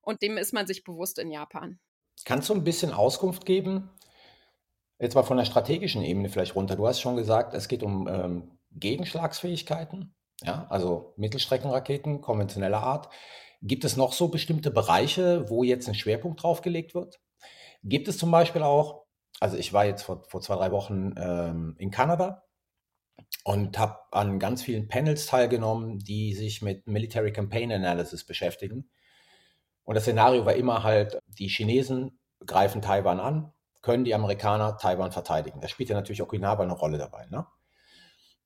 Und 0.00 0.22
dem 0.22 0.38
ist 0.38 0.52
man 0.52 0.66
sich 0.66 0.84
bewusst 0.84 1.18
in 1.18 1.30
Japan. 1.30 1.78
Kannst 2.24 2.48
du 2.48 2.54
ein 2.54 2.64
bisschen 2.64 2.92
Auskunft 2.92 3.44
geben? 3.44 3.90
Jetzt 4.98 5.14
mal 5.14 5.22
von 5.22 5.36
der 5.36 5.44
strategischen 5.44 6.02
Ebene 6.02 6.28
vielleicht 6.28 6.54
runter. 6.54 6.76
Du 6.76 6.86
hast 6.86 7.00
schon 7.00 7.16
gesagt, 7.16 7.54
es 7.54 7.68
geht 7.68 7.82
um 7.82 8.06
ähm, 8.06 8.58
Gegenschlagsfähigkeiten. 8.72 10.14
Ja, 10.42 10.66
also 10.68 11.12
Mittelstreckenraketen 11.16 12.20
konventioneller 12.20 12.82
Art. 12.82 13.08
Gibt 13.62 13.84
es 13.84 13.96
noch 13.96 14.12
so 14.12 14.28
bestimmte 14.28 14.70
Bereiche, 14.70 15.48
wo 15.50 15.62
jetzt 15.62 15.88
ein 15.88 15.94
Schwerpunkt 15.94 16.42
drauf 16.42 16.62
gelegt 16.62 16.94
wird? 16.94 17.20
Gibt 17.82 18.08
es 18.08 18.18
zum 18.18 18.30
Beispiel 18.30 18.62
auch, 18.62 19.04
also 19.38 19.56
ich 19.56 19.72
war 19.72 19.84
jetzt 19.84 20.02
vor, 20.02 20.24
vor 20.28 20.40
zwei, 20.40 20.56
drei 20.56 20.72
Wochen 20.72 21.14
ähm, 21.18 21.74
in 21.78 21.90
Kanada 21.90 22.44
und 23.44 23.78
habe 23.78 23.98
an 24.12 24.38
ganz 24.38 24.62
vielen 24.62 24.88
Panels 24.88 25.26
teilgenommen, 25.26 25.98
die 25.98 26.34
sich 26.34 26.62
mit 26.62 26.86
Military 26.86 27.32
Campaign 27.32 27.72
Analysis 27.72 28.24
beschäftigen. 28.24 28.90
Und 29.84 29.94
das 29.94 30.04
Szenario 30.04 30.46
war 30.46 30.54
immer 30.54 30.82
halt, 30.82 31.18
die 31.26 31.48
Chinesen 31.48 32.18
greifen 32.46 32.80
Taiwan 32.82 33.20
an, 33.20 33.52
können 33.82 34.04
die 34.04 34.14
Amerikaner 34.14 34.76
Taiwan 34.78 35.12
verteidigen. 35.12 35.60
Da 35.60 35.68
spielt 35.68 35.88
ja 35.88 35.96
natürlich 35.96 36.22
Okinawa 36.22 36.62
eine 36.62 36.72
Rolle 36.72 36.98
dabei. 36.98 37.26
Ne? 37.26 37.46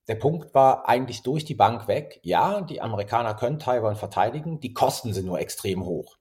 Der 0.08 0.16
Punkt 0.16 0.54
war 0.54 0.88
eigentlich 0.88 1.22
durch 1.22 1.44
die 1.44 1.54
Bank 1.54 1.88
weg. 1.88 2.20
Ja, 2.22 2.60
die 2.60 2.80
Amerikaner 2.80 3.34
können 3.34 3.58
Taiwan 3.58 3.96
verteidigen, 3.96 4.60
die 4.60 4.74
Kosten 4.74 5.14
sind 5.14 5.26
nur 5.26 5.40
extrem 5.40 5.84
hoch. 5.84 6.16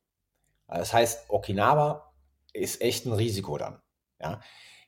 Das 0.67 0.93
heißt, 0.93 1.30
Okinawa 1.30 2.13
ist 2.54 2.82
echt 2.82 3.06
ein 3.06 3.13
Risiko 3.13 3.58
dann. 3.58 3.80
Ja. 4.19 4.39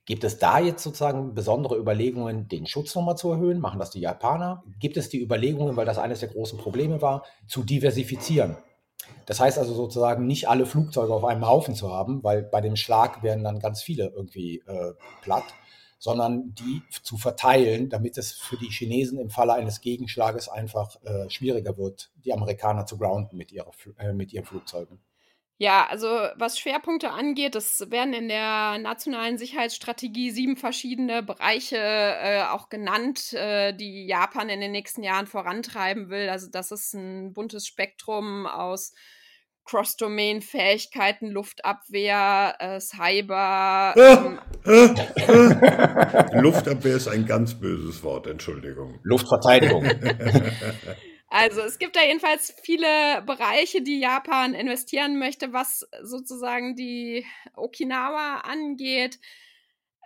Gibt 0.06 0.24
es 0.24 0.38
da 0.38 0.60
jetzt 0.60 0.84
sozusagen 0.84 1.34
besondere 1.34 1.78
Überlegungen, 1.78 2.48
den 2.48 2.68
Schutz 2.68 2.94
nochmal 2.94 3.18
zu 3.18 3.32
erhöhen? 3.32 3.60
Machen 3.60 3.80
das 3.80 3.90
die 3.90 4.00
Japaner? 4.00 4.64
Gibt 4.80 4.98
es 4.98 5.10
die 5.10 5.22
Überlegungen, 5.22 5.76
weil 5.76 5.86
das 5.86 5.98
eines 5.98 6.20
der 6.20 6.30
großen 6.30 6.60
Probleme 6.60 7.02
war, 7.02 7.24
zu 7.48 7.64
diversifizieren? 7.64 8.58
Das 9.26 9.40
heißt 9.40 9.58
also 9.58 9.74
sozusagen 9.74 10.28
nicht 10.28 10.48
alle 10.48 10.66
Flugzeuge 10.66 11.14
auf 11.14 11.26
einem 11.26 11.48
Haufen 11.48 11.76
zu 11.76 11.92
haben, 11.92 12.24
weil 12.24 12.44
bei 12.44 12.62
dem 12.62 12.76
Schlag 12.76 13.24
werden 13.24 13.44
dann 13.44 13.60
ganz 13.60 13.82
viele 13.82 14.10
irgendwie 14.16 14.60
äh, 14.68 14.94
platt 15.22 15.44
sondern 16.06 16.54
die 16.54 16.84
zu 17.02 17.18
verteilen, 17.18 17.90
damit 17.90 18.20
es 18.20 18.32
für 18.32 18.58
die 18.58 18.70
Chinesen 18.70 19.18
im 19.18 19.32
Falle 19.32 19.54
eines 19.54 19.82
Gegenschlages 19.82 20.48
einfach 20.48 21.02
äh, 21.04 21.28
schwieriger 21.32 21.80
wird, 21.80 22.12
die 22.24 22.32
Amerikaner 22.32 22.86
zu 22.86 23.00
grounden 23.00 23.36
mit, 23.36 23.52
ihrer, 23.52 23.72
äh, 23.98 24.14
mit 24.14 24.32
ihren 24.32 24.46
Flugzeugen. 24.46 25.00
Ja, 25.58 25.88
also 25.88 26.08
was 26.36 26.60
Schwerpunkte 26.60 27.10
angeht, 27.10 27.56
es 27.56 27.90
werden 27.90 28.14
in 28.14 28.28
der 28.28 28.78
nationalen 28.78 29.40
Sicherheitsstrategie 29.40 30.30
sieben 30.30 30.58
verschiedene 30.58 31.24
Bereiche 31.24 31.78
äh, 31.78 32.44
auch 32.44 32.70
genannt, 32.70 33.34
äh, 33.34 33.74
die 33.74 34.06
Japan 34.06 34.50
in 34.50 34.62
den 34.62 34.74
nächsten 34.74 35.02
Jahren 35.02 35.26
vorantreiben 35.26 36.10
will. 36.10 36.30
Also 36.30 36.52
das 36.52 36.70
ist 36.70 36.94
ein 36.94 37.34
buntes 37.34 37.66
Spektrum 37.66 38.46
aus 38.46 38.94
Cross-Domain-Fähigkeiten, 39.66 41.30
Luftabwehr, 41.30 42.56
äh, 42.60 42.80
Cyber. 42.80 43.94
Ähm, 43.98 44.40
Luftabwehr 46.42 46.96
ist 46.96 47.08
ein 47.08 47.26
ganz 47.26 47.56
böses 47.56 48.04
Wort, 48.04 48.28
Entschuldigung. 48.28 49.00
Luftverteidigung. 49.04 49.86
Also 51.28 51.62
es 51.62 51.80
gibt 51.80 51.98
da 51.98 52.02
jedenfalls 52.02 52.54
viele 52.62 53.22
Bereiche, 53.26 53.82
die 53.82 54.00
Japan 54.00 54.54
investieren 54.54 55.20
möchte, 55.20 55.52
was 55.52 55.86
sozusagen 56.02 56.76
die 56.78 57.26
Okinawa 57.56 58.42
angeht. 58.46 59.20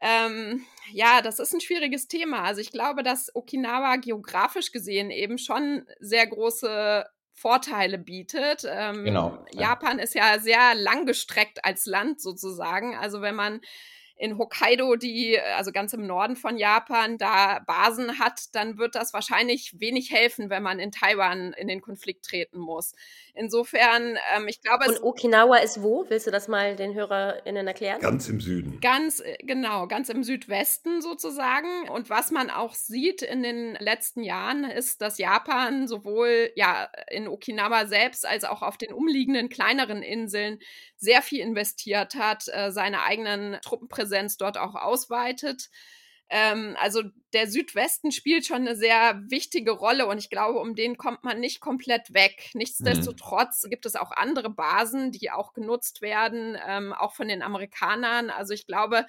Ähm, 0.01 0.65
ja, 0.91 1.21
das 1.21 1.39
ist 1.39 1.53
ein 1.53 1.61
schwieriges 1.61 2.07
Thema. 2.07 2.43
Also 2.43 2.61
ich 2.61 2.71
glaube, 2.71 3.03
dass 3.03 3.35
Okinawa 3.35 3.97
geografisch 3.97 4.71
gesehen 4.71 5.11
eben 5.11 5.37
schon 5.37 5.85
sehr 5.99 6.25
große 6.25 7.05
Vorteile 7.39 7.97
bietet. 7.97 8.65
Ähm, 8.69 9.05
genau. 9.05 9.45
Ja. 9.53 9.61
Japan 9.61 9.99
ist 9.99 10.13
ja 10.13 10.39
sehr 10.39 10.75
langgestreckt 10.75 11.63
als 11.63 11.85
Land 11.85 12.21
sozusagen. 12.21 12.95
Also 12.95 13.21
wenn 13.21 13.35
man 13.35 13.61
in 14.17 14.37
Hokkaido, 14.37 14.97
die, 14.97 15.39
also 15.39 15.71
ganz 15.71 15.93
im 15.93 16.05
Norden 16.05 16.35
von 16.35 16.57
Japan, 16.57 17.17
da 17.17 17.59
Basen 17.59 18.19
hat, 18.19 18.53
dann 18.53 18.77
wird 18.77 18.95
das 18.95 19.13
wahrscheinlich 19.13 19.79
wenig 19.79 20.11
helfen, 20.11 20.49
wenn 20.49 20.61
man 20.61 20.79
in 20.79 20.91
Taiwan 20.91 21.53
in 21.53 21.69
den 21.69 21.79
Konflikt 21.79 22.25
treten 22.25 22.59
muss. 22.59 22.93
Insofern, 23.39 24.17
ähm, 24.35 24.49
ich 24.49 24.61
glaube. 24.61 24.85
Und 24.85 25.01
Okinawa 25.01 25.57
ist 25.57 25.81
wo? 25.81 26.05
Willst 26.09 26.27
du 26.27 26.31
das 26.31 26.49
mal 26.49 26.75
den 26.75 26.93
HörerInnen 26.93 27.65
erklären? 27.65 28.01
Ganz 28.01 28.27
im 28.27 28.41
Süden. 28.41 28.81
Ganz, 28.81 29.21
äh, 29.21 29.37
genau, 29.43 29.87
ganz 29.87 30.09
im 30.09 30.23
Südwesten 30.23 31.01
sozusagen. 31.01 31.87
Und 31.87 32.09
was 32.09 32.31
man 32.31 32.49
auch 32.49 32.73
sieht 32.73 33.21
in 33.21 33.41
den 33.41 33.75
letzten 33.75 34.23
Jahren, 34.23 34.65
ist, 34.65 35.01
dass 35.01 35.17
Japan 35.19 35.87
sowohl 35.87 36.51
ja 36.55 36.89
in 37.09 37.29
Okinawa 37.29 37.85
selbst 37.85 38.27
als 38.27 38.43
auch 38.43 38.61
auf 38.61 38.75
den 38.75 38.91
umliegenden 38.91 39.47
kleineren 39.47 40.03
Inseln 40.03 40.59
sehr 40.97 41.21
viel 41.21 41.39
investiert 41.39 42.15
hat, 42.15 42.43
äh, 42.51 42.71
seine 42.71 43.03
eigenen 43.03 43.57
Truppenpräsenz 43.61 44.35
dort 44.35 44.57
auch 44.57 44.75
ausweitet. 44.75 45.69
Ähm, 46.29 46.75
also 46.79 47.03
der 47.33 47.49
Südwesten 47.49 48.11
spielt 48.11 48.45
schon 48.45 48.67
eine 48.67 48.75
sehr 48.75 49.21
wichtige 49.29 49.71
Rolle 49.71 50.07
und 50.07 50.17
ich 50.17 50.29
glaube, 50.29 50.59
um 50.59 50.75
den 50.75 50.97
kommt 50.97 51.23
man 51.23 51.39
nicht 51.39 51.59
komplett 51.59 52.13
weg. 52.13 52.51
Nichtsdestotrotz 52.53 53.63
mhm. 53.63 53.69
gibt 53.69 53.85
es 53.85 53.95
auch 53.95 54.11
andere 54.11 54.49
Basen, 54.49 55.11
die 55.11 55.31
auch 55.31 55.53
genutzt 55.53 56.01
werden, 56.01 56.57
ähm, 56.67 56.93
auch 56.93 57.13
von 57.13 57.27
den 57.27 57.41
Amerikanern. 57.41 58.29
Also 58.29 58.53
ich 58.53 58.67
glaube, 58.67 59.05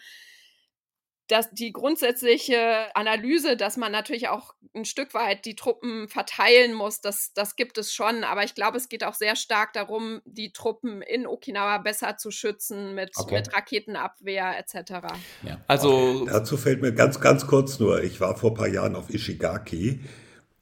dass 1.30 1.50
die 1.50 1.72
grundsätzliche 1.72 2.94
Analyse, 2.94 3.56
dass 3.56 3.76
man 3.76 3.92
natürlich 3.92 4.28
auch 4.28 4.54
ein 4.74 4.84
Stück 4.84 5.14
weit 5.14 5.44
die 5.44 5.54
Truppen 5.54 6.08
verteilen 6.08 6.74
muss, 6.74 7.00
das, 7.00 7.32
das 7.34 7.56
gibt 7.56 7.78
es 7.78 7.92
schon. 7.92 8.24
Aber 8.24 8.44
ich 8.44 8.54
glaube, 8.54 8.76
es 8.76 8.88
geht 8.88 9.04
auch 9.04 9.14
sehr 9.14 9.36
stark 9.36 9.72
darum, 9.72 10.20
die 10.24 10.52
Truppen 10.52 11.02
in 11.02 11.26
Okinawa 11.26 11.78
besser 11.78 12.16
zu 12.16 12.30
schützen 12.30 12.94
mit, 12.94 13.12
okay. 13.16 13.36
mit 13.36 13.52
Raketenabwehr 13.52 14.58
etc. 14.58 14.92
Ja. 15.42 15.60
Also 15.66 16.22
okay. 16.22 16.30
dazu 16.32 16.56
fällt 16.56 16.82
mir 16.82 16.92
ganz, 16.92 17.20
ganz 17.20 17.46
kurz 17.46 17.78
nur, 17.78 18.02
ich 18.02 18.20
war 18.20 18.36
vor 18.36 18.50
ein 18.50 18.56
paar 18.56 18.68
Jahren 18.68 18.96
auf 18.96 19.10
Ishigaki. 19.10 20.00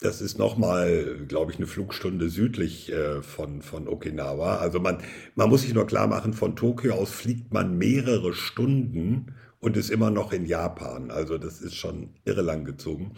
Das 0.00 0.20
ist 0.20 0.38
nochmal, 0.38 1.24
glaube 1.26 1.50
ich, 1.50 1.58
eine 1.58 1.66
Flugstunde 1.66 2.28
südlich 2.28 2.92
äh, 2.92 3.20
von, 3.20 3.62
von 3.62 3.88
Okinawa. 3.88 4.58
Also 4.58 4.78
man, 4.80 5.02
man 5.34 5.48
muss 5.48 5.62
sich 5.62 5.74
nur 5.74 5.86
klar 5.86 6.06
machen, 6.06 6.34
von 6.34 6.54
Tokio 6.56 6.94
aus 6.94 7.10
fliegt 7.10 7.52
man 7.52 7.76
mehrere 7.78 8.32
Stunden 8.32 9.34
und 9.60 9.76
ist 9.76 9.90
immer 9.90 10.10
noch 10.10 10.32
in 10.32 10.46
Japan. 10.46 11.10
Also 11.10 11.38
das 11.38 11.60
ist 11.60 11.74
schon 11.74 12.14
irre 12.24 12.42
lang 12.42 12.64
gezogen. 12.64 13.14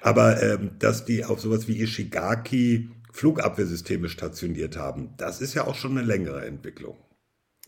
Aber 0.00 0.42
ähm, 0.42 0.72
dass 0.78 1.04
die 1.04 1.24
auf 1.24 1.40
sowas 1.40 1.68
wie 1.68 1.80
Ishigaki 1.80 2.90
Flugabwehrsysteme 3.12 4.08
stationiert 4.08 4.76
haben. 4.76 5.14
Das 5.18 5.40
ist 5.40 5.54
ja 5.54 5.66
auch 5.66 5.74
schon 5.74 5.92
eine 5.92 6.06
längere 6.06 6.46
Entwicklung, 6.46 6.96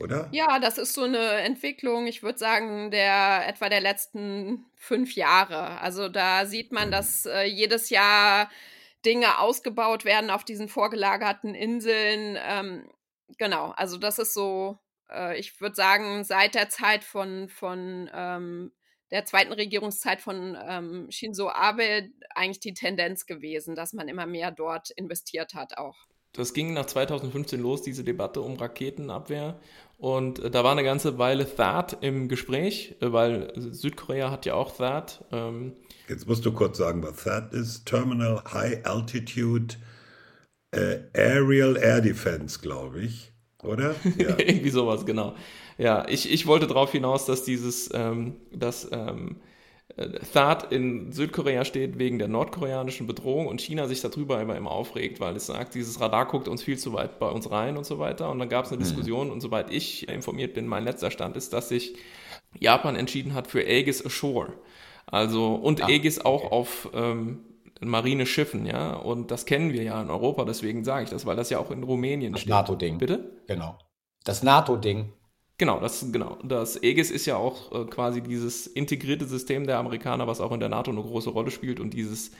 oder? 0.00 0.28
Ja, 0.32 0.58
das 0.58 0.78
ist 0.78 0.94
so 0.94 1.02
eine 1.02 1.18
Entwicklung, 1.18 2.06
ich 2.06 2.22
würde 2.22 2.38
sagen, 2.38 2.90
der 2.90 3.46
etwa 3.46 3.68
der 3.68 3.82
letzten 3.82 4.64
fünf 4.74 5.14
Jahre. 5.14 5.80
Also 5.80 6.08
da 6.08 6.46
sieht 6.46 6.72
man, 6.72 6.90
dass 6.90 7.26
äh, 7.26 7.44
jedes 7.44 7.90
Jahr 7.90 8.50
Dinge 9.04 9.38
ausgebaut 9.38 10.06
werden 10.06 10.30
auf 10.30 10.44
diesen 10.44 10.68
vorgelagerten 10.68 11.54
Inseln. 11.54 12.38
Ähm, 12.42 12.88
genau, 13.36 13.74
also 13.76 13.98
das 13.98 14.18
ist 14.18 14.32
so, 14.32 14.78
äh, 15.14 15.38
ich 15.38 15.60
würde 15.60 15.74
sagen, 15.74 16.24
seit 16.24 16.54
der 16.54 16.68
Zeit 16.68 17.04
von, 17.04 17.48
von 17.48 18.10
ähm, 18.12 18.72
der 19.10 19.24
zweiten 19.24 19.52
Regierungszeit 19.52 20.20
von 20.20 20.56
ähm, 20.68 21.06
Shinzo 21.10 21.48
Abe 21.48 22.10
eigentlich 22.34 22.60
die 22.60 22.74
Tendenz 22.74 23.26
gewesen, 23.26 23.74
dass 23.74 23.92
man 23.92 24.08
immer 24.08 24.26
mehr 24.26 24.50
dort 24.50 24.90
investiert 24.90 25.54
hat 25.54 25.78
auch. 25.78 25.96
Das 26.32 26.52
ging 26.52 26.72
nach 26.72 26.86
2015 26.86 27.60
los, 27.60 27.82
diese 27.82 28.02
Debatte 28.02 28.40
um 28.40 28.56
Raketenabwehr. 28.56 29.60
Und 29.98 30.40
äh, 30.40 30.50
da 30.50 30.64
war 30.64 30.72
eine 30.72 30.82
ganze 30.82 31.16
Weile 31.18 31.46
THAAD 31.46 31.98
im 32.00 32.28
Gespräch, 32.28 32.96
äh, 33.00 33.12
weil 33.12 33.52
Südkorea 33.54 34.30
hat 34.30 34.46
ja 34.46 34.54
auch 34.54 34.76
THAAD. 34.76 35.24
Ähm, 35.30 35.76
Jetzt 36.08 36.26
musst 36.26 36.44
du 36.44 36.52
kurz 36.52 36.78
sagen, 36.78 37.02
was 37.04 37.22
THAAD 37.22 37.52
ist. 37.52 37.86
Terminal 37.86 38.42
High 38.52 38.84
Altitude 38.84 39.76
äh, 40.72 40.98
Aerial 41.14 41.76
Air 41.76 42.00
Defense, 42.00 42.58
glaube 42.58 43.02
ich. 43.02 43.33
Oder? 43.64 43.94
Ja. 44.18 44.38
Irgendwie 44.38 44.70
sowas, 44.70 45.06
genau. 45.06 45.34
Ja, 45.78 46.06
ich, 46.08 46.32
ich 46.32 46.46
wollte 46.46 46.66
darauf 46.66 46.92
hinaus, 46.92 47.26
dass 47.26 47.42
dieses, 47.44 47.90
ähm, 47.92 48.36
dass 48.52 48.88
ähm, 48.92 49.36
äh, 49.96 50.08
THAAD 50.32 50.72
in 50.72 51.12
Südkorea 51.12 51.64
steht 51.64 51.98
wegen 51.98 52.18
der 52.18 52.28
nordkoreanischen 52.28 53.06
Bedrohung 53.06 53.46
und 53.46 53.60
China 53.60 53.86
sich 53.88 54.00
darüber 54.00 54.40
immer, 54.40 54.56
immer 54.56 54.70
aufregt, 54.70 55.20
weil 55.20 55.36
es 55.36 55.46
sagt, 55.46 55.74
dieses 55.74 56.00
Radar 56.00 56.26
guckt 56.26 56.48
uns 56.48 56.62
viel 56.62 56.78
zu 56.78 56.92
weit 56.92 57.18
bei 57.18 57.28
uns 57.28 57.50
rein 57.50 57.76
und 57.76 57.84
so 57.84 57.98
weiter. 57.98 58.30
Und 58.30 58.38
dann 58.38 58.48
gab 58.48 58.64
es 58.64 58.70
eine 58.70 58.78
mhm. 58.78 58.84
Diskussion 58.84 59.30
und 59.30 59.40
soweit 59.40 59.70
ich 59.72 60.08
informiert 60.08 60.54
bin, 60.54 60.66
mein 60.66 60.84
letzter 60.84 61.10
Stand 61.10 61.36
ist, 61.36 61.52
dass 61.52 61.68
sich 61.68 61.94
Japan 62.58 62.96
entschieden 62.96 63.34
hat 63.34 63.46
für 63.46 63.60
Aegis 63.60 64.04
Ashore. 64.04 64.52
Also, 65.06 65.54
und 65.54 65.82
ah, 65.82 65.86
Aegis 65.86 66.20
auch 66.20 66.44
okay. 66.44 66.54
auf 66.54 66.88
ähm, 66.94 67.40
Marineschiffen, 67.88 68.66
ja. 68.66 68.94
Und 68.94 69.30
das 69.30 69.46
kennen 69.46 69.72
wir 69.72 69.82
ja 69.82 70.00
in 70.00 70.10
Europa, 70.10 70.44
deswegen 70.44 70.84
sage 70.84 71.04
ich 71.04 71.10
das, 71.10 71.26
weil 71.26 71.36
das 71.36 71.50
ja 71.50 71.58
auch 71.58 71.70
in 71.70 71.82
Rumänien 71.82 72.32
das 72.32 72.42
steht. 72.42 72.52
Das 72.52 72.60
NATO-Ding. 72.60 72.98
Bitte? 72.98 73.32
Genau. 73.46 73.78
Das 74.24 74.42
NATO-Ding. 74.42 75.12
Genau, 75.56 75.78
das, 75.78 76.10
genau. 76.10 76.38
Das 76.42 76.82
Aegis 76.82 77.10
ist 77.10 77.26
ja 77.26 77.36
auch 77.36 77.72
äh, 77.72 77.84
quasi 77.84 78.20
dieses 78.20 78.66
integrierte 78.66 79.26
System 79.26 79.66
der 79.66 79.78
Amerikaner, 79.78 80.26
was 80.26 80.40
auch 80.40 80.50
in 80.52 80.60
der 80.60 80.68
NATO 80.68 80.90
eine 80.90 81.02
große 81.02 81.30
Rolle 81.30 81.50
spielt. 81.50 81.78
Und 81.78 81.94
dieses 81.94 82.32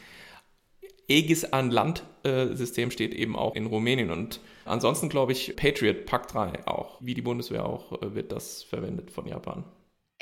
Aegis 1.08 1.44
an 1.44 1.70
Land-System 1.70 2.88
äh, 2.88 2.92
steht 2.92 3.14
eben 3.14 3.36
auch 3.36 3.54
in 3.54 3.66
Rumänien. 3.66 4.10
Und 4.10 4.40
ansonsten 4.64 5.08
glaube 5.08 5.32
ich, 5.32 5.54
Patriot 5.54 6.06
Pakt 6.06 6.34
3 6.34 6.66
auch, 6.66 6.98
wie 7.00 7.14
die 7.14 7.22
Bundeswehr 7.22 7.66
auch, 7.66 8.02
äh, 8.02 8.14
wird 8.14 8.32
das 8.32 8.62
verwendet 8.62 9.10
von 9.10 9.26
Japan. 9.26 9.64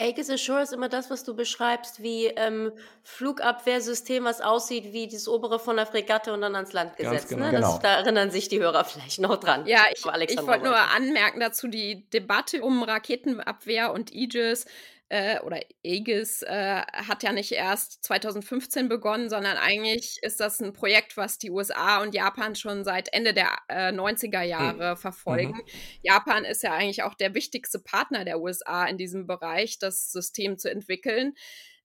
Aegis 0.03 0.29
Ashore 0.29 0.63
ist 0.63 0.73
immer 0.73 0.89
das, 0.89 1.11
was 1.11 1.23
du 1.23 1.35
beschreibst, 1.35 2.03
wie 2.03 2.27
ähm, 2.27 2.73
Flugabwehrsystem, 3.05 4.25
was 4.25 4.41
aussieht 4.41 4.93
wie 4.93 5.07
das 5.07 5.29
obere 5.29 5.59
von 5.59 5.77
der 5.77 5.87
Fregatte 5.87 6.33
und 6.33 6.41
dann 6.41 6.57
ans 6.57 6.73
Land 6.73 6.97
gesetzt. 6.97 7.29
Genau. 7.29 7.47
Ne? 7.47 7.53
Das, 7.53 7.61
genau. 7.61 7.79
Da 7.83 8.01
erinnern 8.01 8.31
sich 8.31 8.49
die 8.49 8.61
Hörer 8.61 8.85
vielleicht 8.85 9.21
noch 9.21 9.37
dran. 9.37 9.67
Ja, 9.67 9.85
ich, 9.93 10.05
ich 10.31 10.47
wollte 10.47 10.65
nur 10.65 10.77
anmerken 10.77 11.41
dazu, 11.41 11.69
die 11.69 12.09
Debatte 12.11 12.63
um 12.63 12.83
Raketenabwehr 12.83 13.93
und 13.93 14.13
Aegis 14.13 14.67
äh, 15.13 15.41
oder 15.41 15.61
Aegis 15.85 16.41
äh, 16.41 16.81
hat 16.87 17.23
ja 17.23 17.33
nicht 17.33 17.53
erst 17.53 18.03
2015 18.03 18.89
begonnen, 18.89 19.29
sondern 19.29 19.59
eigentlich 19.59 20.17
ist 20.23 20.41
das 20.41 20.59
ein 20.63 20.73
Projekt, 20.73 21.19
was 21.19 21.37
die 21.37 21.51
USA 21.51 22.01
und 22.01 22.15
Japan 22.15 22.55
schon 22.55 22.83
seit 22.83 23.13
Ende 23.13 23.35
der 23.35 23.51
äh, 23.69 23.93
90er 23.93 24.41
Jahre 24.41 24.93
mhm. 24.93 24.97
verfolgen. 24.97 25.53
Mhm. 25.53 26.01
Japan 26.01 26.47
ist 26.47 26.63
ja 26.63 26.73
eigentlich 26.73 27.03
auch 27.03 27.13
der 27.13 27.35
wichtigste 27.35 27.79
Partner 27.79 28.25
der 28.25 28.41
USA 28.41 28.87
in 28.87 28.97
diesem 28.97 29.27
Bereich, 29.27 29.79
das 29.79 30.11
System 30.11 30.57
zu 30.57 30.71
entwickeln. 30.71 31.35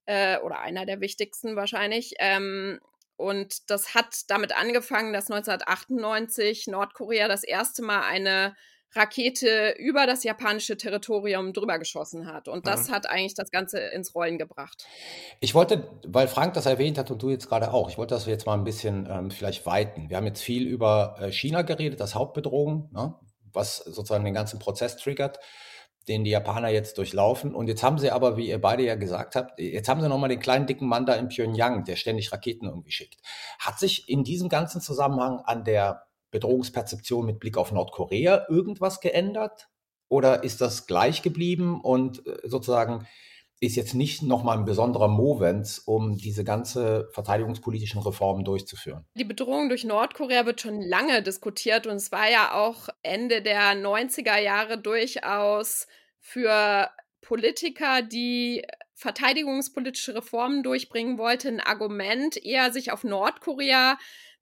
Äh, 0.05 0.37
oder 0.37 0.61
einer 0.61 0.85
der 0.85 1.01
wichtigsten 1.01 1.57
wahrscheinlich. 1.57 2.13
Ähm, 2.19 2.79
und 3.17 3.69
das 3.69 3.93
hat 3.93 4.21
damit 4.29 4.55
angefangen, 4.55 5.11
dass 5.11 5.29
1998 5.29 6.67
Nordkorea 6.67 7.27
das 7.27 7.43
erste 7.43 7.81
Mal 7.81 8.03
eine 8.03 8.55
Rakete 8.93 9.75
über 9.77 10.07
das 10.07 10.23
japanische 10.23 10.77
Territorium 10.77 11.53
drüber 11.53 11.77
geschossen 11.77 12.31
hat. 12.31 12.47
Und 12.47 12.67
das 12.67 12.87
ja. 12.87 12.95
hat 12.95 13.09
eigentlich 13.09 13.35
das 13.35 13.51
Ganze 13.51 13.79
ins 13.79 14.15
Rollen 14.15 14.37
gebracht. 14.37 14.85
Ich 15.39 15.53
wollte, 15.53 15.87
weil 16.05 16.27
Frank 16.27 16.53
das 16.53 16.65
erwähnt 16.65 16.97
hat 16.97 17.11
und 17.11 17.21
du 17.21 17.29
jetzt 17.29 17.47
gerade 17.47 17.73
auch, 17.73 17.89
ich 17.89 17.97
wollte 17.97 18.15
das 18.15 18.25
jetzt 18.25 18.45
mal 18.45 18.53
ein 18.53 18.63
bisschen 18.63 19.07
ähm, 19.09 19.31
vielleicht 19.31 19.65
weiten. 19.65 20.09
Wir 20.09 20.17
haben 20.17 20.25
jetzt 20.25 20.41
viel 20.41 20.67
über 20.67 21.17
äh, 21.19 21.31
China 21.31 21.61
geredet, 21.61 21.99
das 21.99 22.15
Hauptbedrohung, 22.15 22.89
ne, 22.93 23.15
was 23.53 23.77
sozusagen 23.77 24.25
den 24.25 24.33
ganzen 24.33 24.59
Prozess 24.59 24.97
triggert 24.97 25.39
den 26.07 26.23
die 26.23 26.31
Japaner 26.31 26.69
jetzt 26.69 26.97
durchlaufen. 26.97 27.53
Und 27.53 27.67
jetzt 27.67 27.83
haben 27.83 27.97
sie 27.97 28.11
aber, 28.11 28.37
wie 28.37 28.47
ihr 28.47 28.61
beide 28.61 28.83
ja 28.83 28.95
gesagt 28.95 29.35
habt, 29.35 29.59
jetzt 29.59 29.89
haben 29.89 30.01
sie 30.01 30.07
nochmal 30.07 30.29
den 30.29 30.39
kleinen 30.39 30.65
dicken 30.65 30.87
Mann 30.87 31.05
da 31.05 31.13
in 31.15 31.27
Pyongyang, 31.27 31.83
der 31.83 31.95
ständig 31.95 32.31
Raketen 32.31 32.67
irgendwie 32.67 32.91
schickt. 32.91 33.19
Hat 33.59 33.79
sich 33.79 34.07
in 34.07 34.23
diesem 34.23 34.49
ganzen 34.49 34.81
Zusammenhang 34.81 35.39
an 35.39 35.63
der 35.63 36.06
Bedrohungsperzeption 36.31 37.25
mit 37.25 37.39
Blick 37.39 37.57
auf 37.57 37.71
Nordkorea 37.71 38.47
irgendwas 38.49 38.99
geändert? 38.99 39.69
Oder 40.09 40.43
ist 40.43 40.61
das 40.61 40.87
gleich 40.87 41.21
geblieben 41.21 41.81
und 41.81 42.25
äh, 42.25 42.47
sozusagen 42.47 43.07
ist 43.59 43.75
jetzt 43.75 43.95
nicht 43.95 44.21
nochmal 44.21 44.57
ein 44.57 44.65
besonderer 44.65 45.07
Movens, 45.07 45.79
um 45.79 46.15
diese 46.15 46.43
ganze 46.43 47.09
verteidigungspolitischen 47.13 48.01
Reformen 48.01 48.45
durchzuführen? 48.45 49.05
Die 49.15 49.23
Bedrohung 49.23 49.69
durch 49.69 49.83
Nordkorea 49.83 50.45
wird 50.45 50.61
schon 50.61 50.79
lange 50.79 51.23
diskutiert 51.23 51.87
und 51.87 51.95
es 51.95 52.11
war 52.11 52.29
ja 52.29 52.53
auch 52.53 52.87
Ende 53.01 53.41
der 53.41 53.73
90er 53.73 54.37
Jahre 54.39 54.77
durchaus 54.79 55.87
für 56.19 56.89
Politiker, 57.21 58.03
die 58.03 58.63
verteidigungspolitische 58.93 60.15
Reformen 60.15 60.63
durchbringen 60.63 61.17
wollten, 61.17 61.59
ein 61.59 61.59
Argument, 61.59 62.37
eher 62.37 62.71
sich 62.71 62.91
auf 62.91 63.03
Nordkorea 63.03 63.97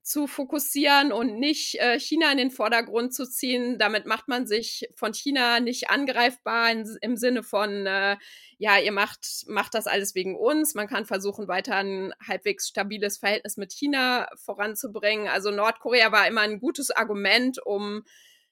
zu 0.06 0.28
fokussieren 0.28 1.10
und 1.10 1.36
nicht 1.40 1.80
äh, 1.80 1.98
China 1.98 2.30
in 2.30 2.38
den 2.38 2.52
Vordergrund 2.52 3.12
zu 3.12 3.28
ziehen. 3.28 3.76
Damit 3.76 4.06
macht 4.06 4.28
man 4.28 4.46
sich 4.46 4.88
von 4.94 5.12
China 5.12 5.58
nicht 5.58 5.90
angreifbar 5.90 6.70
in, 6.70 6.88
im 7.00 7.16
Sinne 7.16 7.42
von, 7.42 7.86
äh, 7.86 8.16
ja, 8.56 8.78
ihr 8.78 8.92
macht, 8.92 9.26
macht 9.48 9.74
das 9.74 9.88
alles 9.88 10.14
wegen 10.14 10.36
uns. 10.36 10.76
Man 10.76 10.86
kann 10.86 11.06
versuchen, 11.06 11.48
weiter 11.48 11.74
ein 11.74 12.14
halbwegs 12.24 12.68
stabiles 12.68 13.18
Verhältnis 13.18 13.56
mit 13.56 13.72
China 13.72 14.28
voranzubringen. 14.36 15.26
Also 15.26 15.50
Nordkorea 15.50 16.12
war 16.12 16.28
immer 16.28 16.42
ein 16.42 16.60
gutes 16.60 16.92
Argument, 16.92 17.58
um 17.66 18.04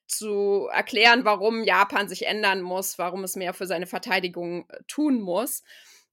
zu 0.07 0.67
erklären, 0.73 1.23
warum 1.23 1.63
Japan 1.63 2.09
sich 2.09 2.25
ändern 2.25 2.61
muss, 2.61 2.99
warum 2.99 3.23
es 3.23 3.37
mehr 3.37 3.53
für 3.53 3.65
seine 3.65 3.87
Verteidigung 3.87 4.67
äh, 4.69 4.79
tun 4.89 5.21
muss. 5.21 5.63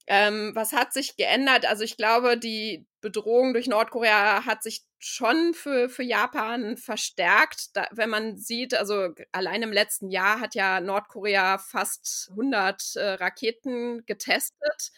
Ähm, 0.06 0.52
was 0.54 0.72
hat 0.72 0.92
sich 0.92 1.16
geändert? 1.16 1.66
Also 1.66 1.84
ich 1.84 1.96
glaube, 1.96 2.36
die 2.36 2.86
Bedrohung 3.00 3.52
durch 3.52 3.66
Nordkorea 3.66 4.44
hat 4.44 4.62
sich 4.62 4.82
schon 4.98 5.54
für, 5.54 5.88
für 5.88 6.02
Japan 6.02 6.76
verstärkt. 6.76 7.76
Da, 7.76 7.86
wenn 7.90 8.10
man 8.10 8.36
sieht, 8.36 8.74
also 8.74 9.08
allein 9.32 9.62
im 9.62 9.72
letzten 9.72 10.10
Jahr 10.10 10.40
hat 10.40 10.54
ja 10.54 10.80
Nordkorea 10.80 11.58
fast 11.58 12.28
100 12.30 12.96
äh, 12.96 13.08
Raketen 13.14 14.04
getestet. 14.06 14.92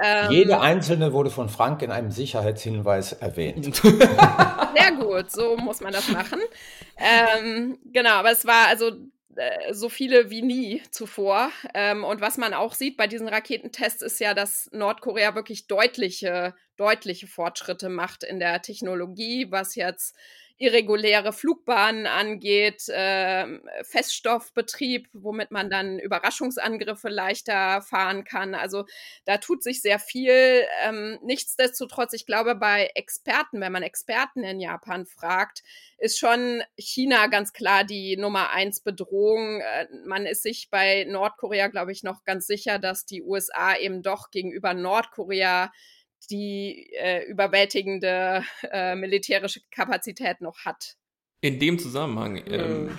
Ähm, 0.00 0.30
Jede 0.30 0.60
einzelne 0.60 1.12
wurde 1.12 1.30
von 1.30 1.48
Frank 1.48 1.82
in 1.82 1.90
einem 1.90 2.10
Sicherheitshinweis 2.10 3.14
erwähnt. 3.14 3.74
Sehr 3.76 4.92
gut, 4.96 5.30
so 5.32 5.56
muss 5.56 5.80
man 5.80 5.92
das 5.92 6.08
machen. 6.08 6.38
Ähm, 6.96 7.78
genau, 7.84 8.10
aber 8.10 8.30
es 8.30 8.46
war 8.46 8.68
also 8.68 8.92
so 9.72 9.88
viele 9.88 10.30
wie 10.30 10.42
nie 10.42 10.82
zuvor. 10.90 11.50
Ähm, 11.74 12.04
und 12.04 12.20
was 12.20 12.38
man 12.38 12.54
auch 12.54 12.74
sieht 12.74 12.96
bei 12.96 13.06
diesen 13.06 13.28
Raketentests 13.28 14.02
ist 14.02 14.20
ja, 14.20 14.34
dass 14.34 14.68
Nordkorea 14.72 15.34
wirklich 15.34 15.66
deutliche, 15.66 16.54
deutliche 16.76 17.26
Fortschritte 17.26 17.88
macht 17.88 18.24
in 18.24 18.38
der 18.38 18.62
Technologie, 18.62 19.50
was 19.50 19.74
jetzt 19.74 20.16
irreguläre 20.58 21.32
Flugbahnen 21.32 22.06
angeht, 22.06 22.88
äh, 22.88 23.46
Feststoffbetrieb, 23.82 25.08
womit 25.12 25.52
man 25.52 25.70
dann 25.70 26.00
Überraschungsangriffe 26.00 27.08
leichter 27.08 27.80
fahren 27.82 28.24
kann. 28.24 28.56
Also 28.56 28.84
da 29.24 29.38
tut 29.38 29.62
sich 29.62 29.80
sehr 29.80 30.00
viel. 30.00 30.64
Ähm, 30.82 31.18
nichtsdestotrotz, 31.22 32.12
ich 32.12 32.26
glaube, 32.26 32.56
bei 32.56 32.90
Experten, 32.96 33.60
wenn 33.60 33.72
man 33.72 33.84
Experten 33.84 34.42
in 34.42 34.58
Japan 34.58 35.06
fragt, 35.06 35.62
ist 35.96 36.18
schon 36.18 36.62
China 36.76 37.28
ganz 37.28 37.52
klar 37.52 37.84
die 37.84 38.16
Nummer 38.16 38.50
eins 38.50 38.80
Bedrohung. 38.80 39.60
Äh, 39.60 39.86
man 40.06 40.26
ist 40.26 40.42
sich 40.42 40.70
bei 40.70 41.04
Nordkorea, 41.04 41.68
glaube 41.68 41.92
ich, 41.92 42.02
noch 42.02 42.24
ganz 42.24 42.48
sicher, 42.48 42.80
dass 42.80 43.06
die 43.06 43.22
USA 43.22 43.76
eben 43.76 44.02
doch 44.02 44.32
gegenüber 44.32 44.74
Nordkorea 44.74 45.70
die 46.30 46.90
äh, 46.98 47.24
überwältigende 47.26 48.42
äh, 48.70 48.94
militärische 48.94 49.60
Kapazität 49.70 50.40
noch 50.40 50.64
hat. 50.64 50.96
In 51.40 51.58
dem 51.58 51.78
Zusammenhang, 51.78 52.42
ähm, 52.48 52.84
mhm. 52.84 52.98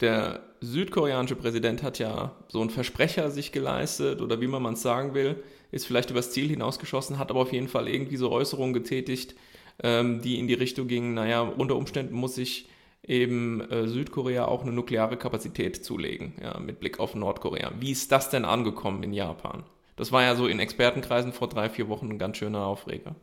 der 0.00 0.44
südkoreanische 0.60 1.36
Präsident 1.36 1.82
hat 1.82 1.98
ja 1.98 2.36
so 2.48 2.60
einen 2.60 2.70
Versprecher 2.70 3.30
sich 3.30 3.52
geleistet 3.52 4.20
oder 4.20 4.40
wie 4.40 4.46
man 4.46 4.74
es 4.74 4.82
sagen 4.82 5.14
will, 5.14 5.42
ist 5.70 5.86
vielleicht 5.86 6.10
übers 6.10 6.32
Ziel 6.32 6.48
hinausgeschossen, 6.48 7.18
hat 7.18 7.30
aber 7.30 7.40
auf 7.40 7.52
jeden 7.52 7.68
Fall 7.68 7.88
irgendwie 7.88 8.16
so 8.16 8.30
Äußerungen 8.30 8.74
getätigt, 8.74 9.36
ähm, 9.82 10.20
die 10.20 10.38
in 10.38 10.48
die 10.48 10.54
Richtung 10.54 10.88
gingen, 10.88 11.14
naja, 11.14 11.42
unter 11.42 11.76
Umständen 11.76 12.14
muss 12.14 12.34
sich 12.34 12.68
eben 13.02 13.60
äh, 13.70 13.86
Südkorea 13.86 14.46
auch 14.46 14.62
eine 14.62 14.72
nukleare 14.72 15.16
Kapazität 15.16 15.84
zulegen, 15.84 16.34
ja, 16.42 16.58
mit 16.58 16.80
Blick 16.80 17.00
auf 17.00 17.14
Nordkorea. 17.14 17.72
Wie 17.78 17.92
ist 17.92 18.12
das 18.12 18.30
denn 18.30 18.44
angekommen 18.44 19.02
in 19.02 19.12
Japan? 19.12 19.64
Das 20.00 20.12
war 20.12 20.22
ja 20.22 20.34
so 20.34 20.46
in 20.46 20.60
Expertenkreisen 20.60 21.34
vor 21.34 21.50
drei, 21.50 21.68
vier 21.68 21.90
Wochen 21.90 22.08
ein 22.08 22.18
ganz 22.18 22.38
schöner 22.38 22.64
Aufreger. 22.64 23.16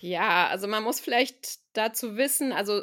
Ja, 0.00 0.48
also 0.48 0.66
man 0.66 0.82
muss 0.82 0.98
vielleicht 0.98 1.58
dazu 1.74 2.16
wissen, 2.16 2.52
also 2.52 2.80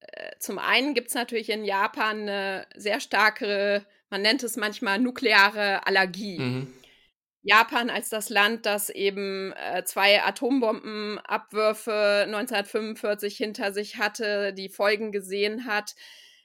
äh, 0.00 0.32
zum 0.38 0.58
einen 0.58 0.92
gibt 0.92 1.08
es 1.08 1.14
natürlich 1.14 1.48
in 1.48 1.64
Japan 1.64 2.20
eine 2.20 2.66
sehr 2.76 3.00
starke, 3.00 3.86
man 4.10 4.20
nennt 4.20 4.42
es 4.42 4.56
manchmal 4.56 4.98
nukleare 4.98 5.86
Allergie. 5.86 6.38
Mhm. 6.38 6.74
Japan 7.40 7.88
als 7.88 8.10
das 8.10 8.28
Land, 8.28 8.66
das 8.66 8.90
eben 8.90 9.52
äh, 9.52 9.84
zwei 9.84 10.22
Atombombenabwürfe 10.22 12.24
1945 12.26 13.38
hinter 13.38 13.72
sich 13.72 13.96
hatte, 13.96 14.52
die 14.52 14.68
Folgen 14.68 15.12
gesehen 15.12 15.64
hat. 15.64 15.94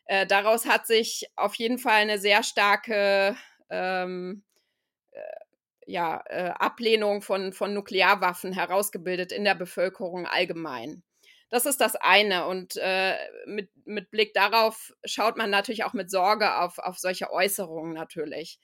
Äh, 0.05 0.27
daraus 0.27 0.65
hat 0.65 0.87
sich 0.87 1.25
auf 1.35 1.55
jeden 1.55 1.77
Fall 1.77 2.03
eine 2.03 2.19
sehr 2.19 2.41
starke 2.41 3.35
ähm, 3.69 4.43
äh, 5.11 5.42
ja, 5.87 6.23
äh, 6.27 6.49
Ablehnung 6.49 7.21
von, 7.21 7.53
von 7.53 7.73
Nuklearwaffen 7.73 8.53
herausgebildet 8.53 9.31
in 9.31 9.43
der 9.43 9.55
Bevölkerung 9.55 10.25
allgemein. 10.25 11.03
Das 11.49 11.65
ist 11.65 11.81
das 11.81 11.95
eine. 11.95 12.47
Und 12.47 12.77
äh, 12.77 13.15
mit, 13.45 13.69
mit 13.85 14.09
Blick 14.09 14.33
darauf 14.33 14.91
schaut 15.05 15.37
man 15.37 15.49
natürlich 15.49 15.83
auch 15.83 15.93
mit 15.93 16.09
Sorge 16.09 16.57
auf, 16.57 16.79
auf 16.79 16.97
solche 16.97 17.31
Äußerungen 17.31 17.93
natürlich. 17.93 18.59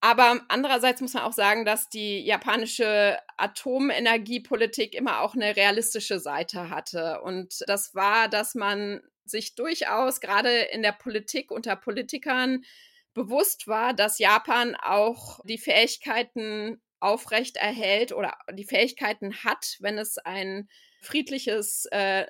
Aber 0.00 0.42
andererseits 0.48 1.00
muss 1.00 1.14
man 1.14 1.22
auch 1.22 1.32
sagen, 1.32 1.64
dass 1.64 1.88
die 1.88 2.22
japanische 2.26 3.16
Atomenergiepolitik 3.38 4.94
immer 4.94 5.22
auch 5.22 5.34
eine 5.34 5.56
realistische 5.56 6.20
Seite 6.20 6.68
hatte. 6.68 7.22
Und 7.22 7.64
das 7.68 7.94
war, 7.94 8.28
dass 8.28 8.54
man 8.54 9.00
sich 9.24 9.54
durchaus 9.54 10.20
gerade 10.20 10.50
in 10.50 10.82
der 10.82 10.92
Politik 10.92 11.50
unter 11.50 11.74
Politikern 11.74 12.64
bewusst 13.14 13.68
war, 13.68 13.94
dass 13.94 14.18
Japan 14.18 14.76
auch 14.82 15.40
die 15.44 15.58
Fähigkeiten 15.58 16.80
aufrecht 17.00 17.56
erhält 17.56 18.12
oder 18.12 18.32
die 18.52 18.64
Fähigkeiten 18.64 19.44
hat, 19.44 19.76
wenn 19.80 19.98
es 19.98 20.18
ein 20.18 20.68
friedliches 21.02 21.86
äh, 21.90 22.24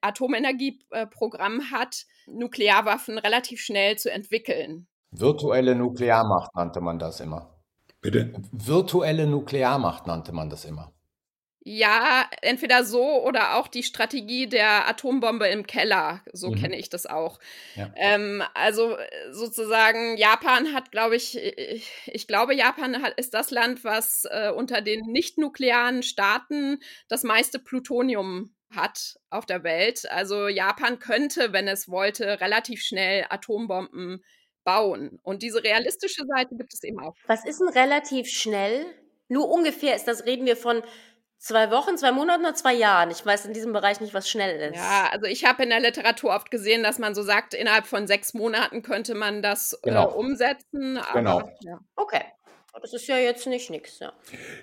Atomenergieprogramm 0.00 1.70
hat, 1.70 2.06
Nuklearwaffen 2.26 3.18
relativ 3.18 3.60
schnell 3.60 3.96
zu 3.96 4.10
entwickeln. 4.10 4.88
Virtuelle 5.12 5.76
Nuklearmacht 5.76 6.54
nannte 6.54 6.80
man 6.80 6.98
das 6.98 7.20
immer. 7.20 7.56
Bitte? 8.00 8.32
Virtuelle 8.50 9.26
Nuklearmacht 9.26 10.06
nannte 10.06 10.32
man 10.32 10.50
das 10.50 10.64
immer. 10.64 10.92
Ja, 11.68 12.30
entweder 12.42 12.84
so 12.84 13.24
oder 13.24 13.56
auch 13.56 13.66
die 13.66 13.82
Strategie 13.82 14.46
der 14.46 14.86
Atombombe 14.86 15.48
im 15.48 15.66
Keller. 15.66 16.22
So 16.32 16.50
mhm. 16.50 16.60
kenne 16.60 16.78
ich 16.78 16.90
das 16.90 17.06
auch. 17.06 17.40
Ja. 17.74 17.92
Ähm, 17.96 18.40
also 18.54 18.96
sozusagen, 19.32 20.16
Japan 20.16 20.72
hat, 20.72 20.92
glaube 20.92 21.16
ich, 21.16 21.36
ich, 21.36 21.90
ich 22.06 22.28
glaube, 22.28 22.54
Japan 22.54 23.02
hat, 23.02 23.18
ist 23.18 23.34
das 23.34 23.50
Land, 23.50 23.82
was 23.82 24.28
äh, 24.30 24.52
unter 24.54 24.80
den 24.80 25.06
nicht-nuklearen 25.06 26.04
Staaten 26.04 26.78
das 27.08 27.24
meiste 27.24 27.58
Plutonium 27.58 28.54
hat 28.70 29.18
auf 29.30 29.44
der 29.44 29.64
Welt. 29.64 30.08
Also 30.08 30.46
Japan 30.46 31.00
könnte, 31.00 31.52
wenn 31.52 31.66
es 31.66 31.88
wollte, 31.88 32.40
relativ 32.40 32.80
schnell 32.80 33.26
Atombomben 33.28 34.22
bauen. 34.62 35.18
Und 35.24 35.42
diese 35.42 35.64
realistische 35.64 36.22
Seite 36.28 36.54
gibt 36.54 36.72
es 36.72 36.84
eben 36.84 37.00
auch. 37.00 37.16
Was 37.26 37.44
ist 37.44 37.58
denn 37.58 37.70
relativ 37.70 38.28
schnell? 38.28 38.86
Nur 39.26 39.48
ungefähr 39.48 39.96
ist 39.96 40.04
das, 40.04 40.26
reden 40.26 40.46
wir 40.46 40.56
von 40.56 40.84
Zwei 41.38 41.70
Wochen, 41.70 41.96
zwei 41.96 42.12
Monaten 42.12 42.42
oder 42.42 42.54
zwei 42.54 42.74
Jahren? 42.74 43.10
Ich 43.10 43.24
weiß 43.24 43.46
in 43.46 43.52
diesem 43.52 43.72
Bereich 43.72 44.00
nicht, 44.00 44.14
was 44.14 44.28
schnell 44.28 44.70
ist. 44.70 44.76
Ja, 44.76 45.10
also 45.12 45.26
ich 45.26 45.44
habe 45.44 45.62
in 45.62 45.70
der 45.70 45.80
Literatur 45.80 46.34
oft 46.34 46.50
gesehen, 46.50 46.82
dass 46.82 46.98
man 46.98 47.14
so 47.14 47.22
sagt, 47.22 47.54
innerhalb 47.54 47.86
von 47.86 48.06
sechs 48.06 48.34
Monaten 48.34 48.82
könnte 48.82 49.14
man 49.14 49.42
das 49.42 49.74
äh, 49.74 49.90
genau. 49.90 50.10
äh, 50.10 50.14
umsetzen. 50.14 50.98
Aber, 50.98 51.12
genau. 51.12 51.50
Ja. 51.60 51.78
Okay. 51.94 52.22
Das 52.82 52.92
ist 52.92 53.06
ja 53.06 53.16
jetzt 53.16 53.46
nicht 53.46 53.70
nichts. 53.70 54.00
Ja. 54.00 54.12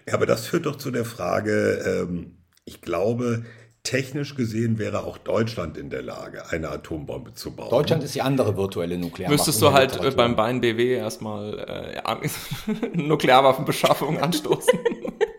ja, 0.08 0.14
aber 0.14 0.26
das 0.26 0.46
führt 0.46 0.66
doch 0.66 0.76
zu 0.76 0.92
der 0.92 1.04
Frage, 1.04 2.06
ähm, 2.08 2.38
ich 2.64 2.82
glaube, 2.82 3.44
technisch 3.84 4.36
gesehen 4.36 4.80
wäre 4.80 5.04
auch 5.04 5.18
Deutschland 5.18 5.78
in 5.78 5.90
der 5.90 6.02
Lage, 6.02 6.50
eine 6.50 6.70
Atombombe 6.70 7.34
zu 7.34 7.56
bauen. 7.56 7.70
Deutschland 7.70 8.04
ist 8.04 8.16
die 8.16 8.22
andere 8.22 8.56
virtuelle 8.56 8.98
Nuklearwaffe. 8.98 9.36
Müsstest 9.36 9.62
du 9.62 9.74
halt 9.74 10.02
äh, 10.02 10.12
beim 10.12 10.36
Bein 10.36 10.62
BW 10.62 10.96
erstmal 10.96 11.60
äh, 11.60 12.88
Nuklearwaffenbeschaffung 12.94 14.18
anstoßen. 14.22 14.80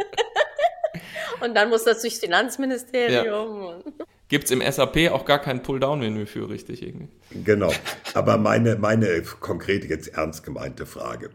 Und 1.45 1.55
dann 1.55 1.68
muss 1.68 1.84
das 1.84 2.01
durchs 2.01 2.18
Finanzministerium. 2.18 3.82
Ja. 3.84 4.05
Gibt 4.28 4.45
es 4.45 4.51
im 4.51 4.62
SAP 4.62 5.11
auch 5.11 5.26
gar 5.26 5.38
kein 5.38 5.62
Pull-Down-Menü 5.62 6.26
für, 6.26 6.49
richtig? 6.49 6.82
Irgendwie. 6.82 7.09
Genau. 7.45 7.72
Aber 8.14 8.38
meine, 8.38 8.76
meine 8.76 9.22
konkrete, 9.40 9.86
jetzt 9.86 10.09
ernst 10.09 10.42
gemeinte 10.42 10.86
Frage. 10.86 11.30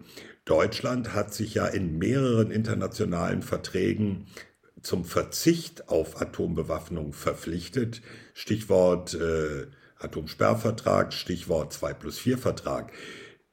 Deutschland 0.46 1.14
hat 1.14 1.34
sich 1.34 1.54
ja 1.54 1.68
in 1.68 2.00
mehreren 2.00 2.50
internationalen 2.50 3.44
Verträgen 3.44 4.26
zum 4.82 5.06
Verzicht 5.06 5.90
auf 5.90 6.20
Atombewaffnung 6.20 7.14
verpflichtet. 7.14 8.02
Stichwort 8.34 9.14
äh, 9.14 9.68
Atomsperrvertrag, 10.00 11.14
Stichwort 11.14 11.74
2 11.74 11.94
plus 11.94 12.18
4 12.18 12.38
Vertrag. 12.38 12.92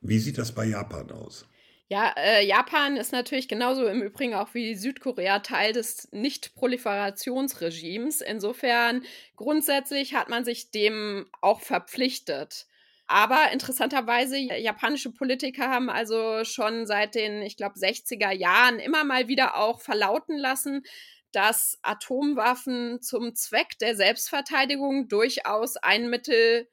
Wie 0.01 0.19
sieht 0.19 0.39
das 0.39 0.53
bei 0.53 0.65
Japan 0.65 1.11
aus? 1.11 1.47
Ja, 1.89 2.13
äh, 2.17 2.45
Japan 2.45 2.97
ist 2.97 3.13
natürlich 3.13 3.47
genauso 3.47 3.87
im 3.87 4.03
Übrigen 4.03 4.35
auch 4.35 4.55
wie 4.55 4.75
Südkorea 4.75 5.39
Teil 5.39 5.73
des 5.73 6.09
Nicht-Proliferationsregimes. 6.11 8.23
Insofern 8.23 9.05
grundsätzlich 9.37 10.15
hat 10.15 10.29
man 10.29 10.45
sich 10.45 10.73
dem 10.73 11.31
auch 11.41 11.61
verpflichtet. 11.61 12.67
Aber 13.07 13.53
interessanterweise, 13.53 14.37
japanische 14.37 15.13
Politiker 15.13 15.71
haben 15.71 15.89
also 15.89 16.43
schon 16.45 16.87
seit 16.87 17.15
den, 17.15 17.43
ich 17.43 17.57
glaube, 17.57 17.79
60er 17.79 18.33
Jahren 18.33 18.81
immer 18.81 19.05
mal 19.05 19.29
wieder 19.29 19.57
auch 19.57 19.81
verlauten 19.81 20.37
lassen, 20.37 20.83
dass 21.31 21.79
Atomwaffen 21.83 23.01
zum 23.01 23.37
Zweck 23.37 23.79
der 23.81 23.95
Selbstverteidigung 23.95 25.07
durchaus 25.07 25.77
ein 25.77 26.11
Mittel 26.11 26.69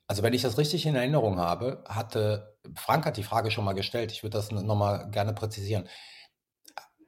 also 0.06 0.22
wenn 0.22 0.34
ich 0.34 0.42
das 0.42 0.58
richtig 0.58 0.84
in 0.86 0.94
Erinnerung 0.94 1.38
habe, 1.38 1.84
hatte, 1.88 2.58
Frank 2.74 3.06
hat 3.06 3.16
die 3.16 3.22
Frage 3.22 3.50
schon 3.50 3.64
mal 3.64 3.72
gestellt, 3.72 4.12
ich 4.12 4.22
würde 4.22 4.36
das 4.36 4.50
nochmal 4.50 5.10
gerne 5.10 5.32
präzisieren. 5.32 5.88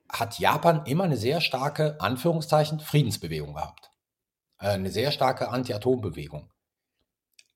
Hat 0.08 0.38
Japan 0.38 0.86
immer 0.86 1.04
eine 1.04 1.16
sehr 1.16 1.40
starke, 1.40 2.00
Anführungszeichen, 2.00 2.80
Friedensbewegung 2.80 3.54
gehabt? 3.54 3.90
Äh, 4.58 4.68
eine 4.68 4.90
sehr 4.90 5.10
starke 5.10 5.48
Anti-Atom-Bewegung. 5.48 6.50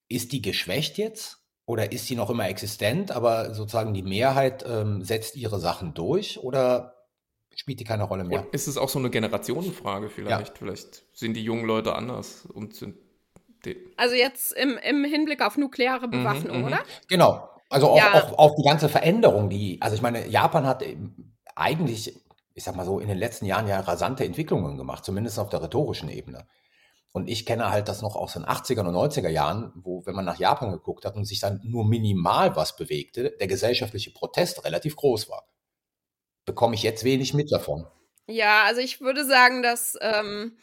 Ist 0.07 0.33
die 0.33 0.41
geschwächt 0.41 0.97
jetzt? 0.97 1.37
Oder 1.65 1.91
ist 1.91 2.07
sie 2.07 2.15
noch 2.15 2.31
immer 2.31 2.49
existent, 2.49 3.11
aber 3.11 3.53
sozusagen 3.53 3.93
die 3.93 4.03
Mehrheit 4.03 4.65
ähm, 4.67 5.03
setzt 5.03 5.35
ihre 5.35 5.59
Sachen 5.59 5.93
durch? 5.93 6.39
Oder 6.43 6.98
spielt 7.59 7.81
die 7.81 7.83
keine 7.83 8.03
Rolle 8.03 8.23
mehr. 8.23 8.45
Und 8.45 8.53
ist 8.53 8.67
es 8.67 8.77
auch 8.77 8.87
so 8.87 8.99
eine 8.99 9.09
Generationenfrage 9.09 10.09
vielleicht? 10.09 10.47
Ja. 10.47 10.55
Vielleicht 10.57 11.03
sind 11.13 11.33
die 11.33 11.43
jungen 11.43 11.65
Leute 11.65 11.93
anders 11.93 12.45
und 12.45 12.73
sind. 12.73 12.95
Also 13.97 14.15
jetzt 14.15 14.53
im, 14.53 14.77
im 14.77 15.03
Hinblick 15.03 15.41
auf 15.41 15.57
nukleare 15.57 16.07
mhm, 16.07 16.11
Bewaffnung, 16.11 16.59
mhm, 16.59 16.65
oder? 16.67 16.79
Genau. 17.09 17.49
Also 17.69 17.89
auch, 17.89 17.97
ja. 17.97 18.13
auch, 18.13 18.39
auf 18.39 18.55
die 18.55 18.63
ganze 18.63 18.87
Veränderung, 18.87 19.49
die, 19.49 19.77
also 19.81 19.93
ich 19.93 20.01
meine, 20.01 20.25
Japan 20.27 20.65
hat 20.65 20.83
eigentlich, 21.55 22.17
ich 22.53 22.63
sag 22.63 22.77
mal 22.77 22.85
so, 22.85 22.99
in 22.99 23.09
den 23.09 23.17
letzten 23.17 23.45
Jahren 23.45 23.67
ja 23.67 23.81
rasante 23.81 24.23
Entwicklungen 24.23 24.77
gemacht, 24.77 25.03
zumindest 25.03 25.37
auf 25.37 25.49
der 25.49 25.61
rhetorischen 25.61 26.09
Ebene. 26.09 26.47
Und 27.11 27.27
ich 27.27 27.45
kenne 27.45 27.69
halt 27.69 27.89
das 27.89 28.01
noch 28.01 28.15
aus 28.15 28.33
den 28.33 28.45
80er 28.45 28.79
und 28.79 28.95
90er 28.95 29.27
Jahren, 29.27 29.73
wo, 29.75 30.05
wenn 30.05 30.15
man 30.15 30.23
nach 30.23 30.39
Japan 30.39 30.71
geguckt 30.71 31.03
hat 31.03 31.17
und 31.17 31.25
sich 31.25 31.41
dann 31.41 31.59
nur 31.65 31.85
minimal 31.85 32.55
was 32.55 32.77
bewegte, 32.77 33.35
der 33.37 33.47
gesellschaftliche 33.47 34.11
Protest 34.11 34.63
relativ 34.63 34.95
groß 34.95 35.29
war 35.29 35.43
bekomme 36.49 36.73
ich 36.73 36.81
jetzt 36.81 37.03
wenig 37.03 37.35
mit 37.35 37.51
davon. 37.51 37.85
Ja, 38.25 38.63
also 38.63 38.81
ich 38.81 39.01
würde 39.01 39.23
sagen, 39.23 39.61
dass 39.61 39.95
ähm, 40.01 40.57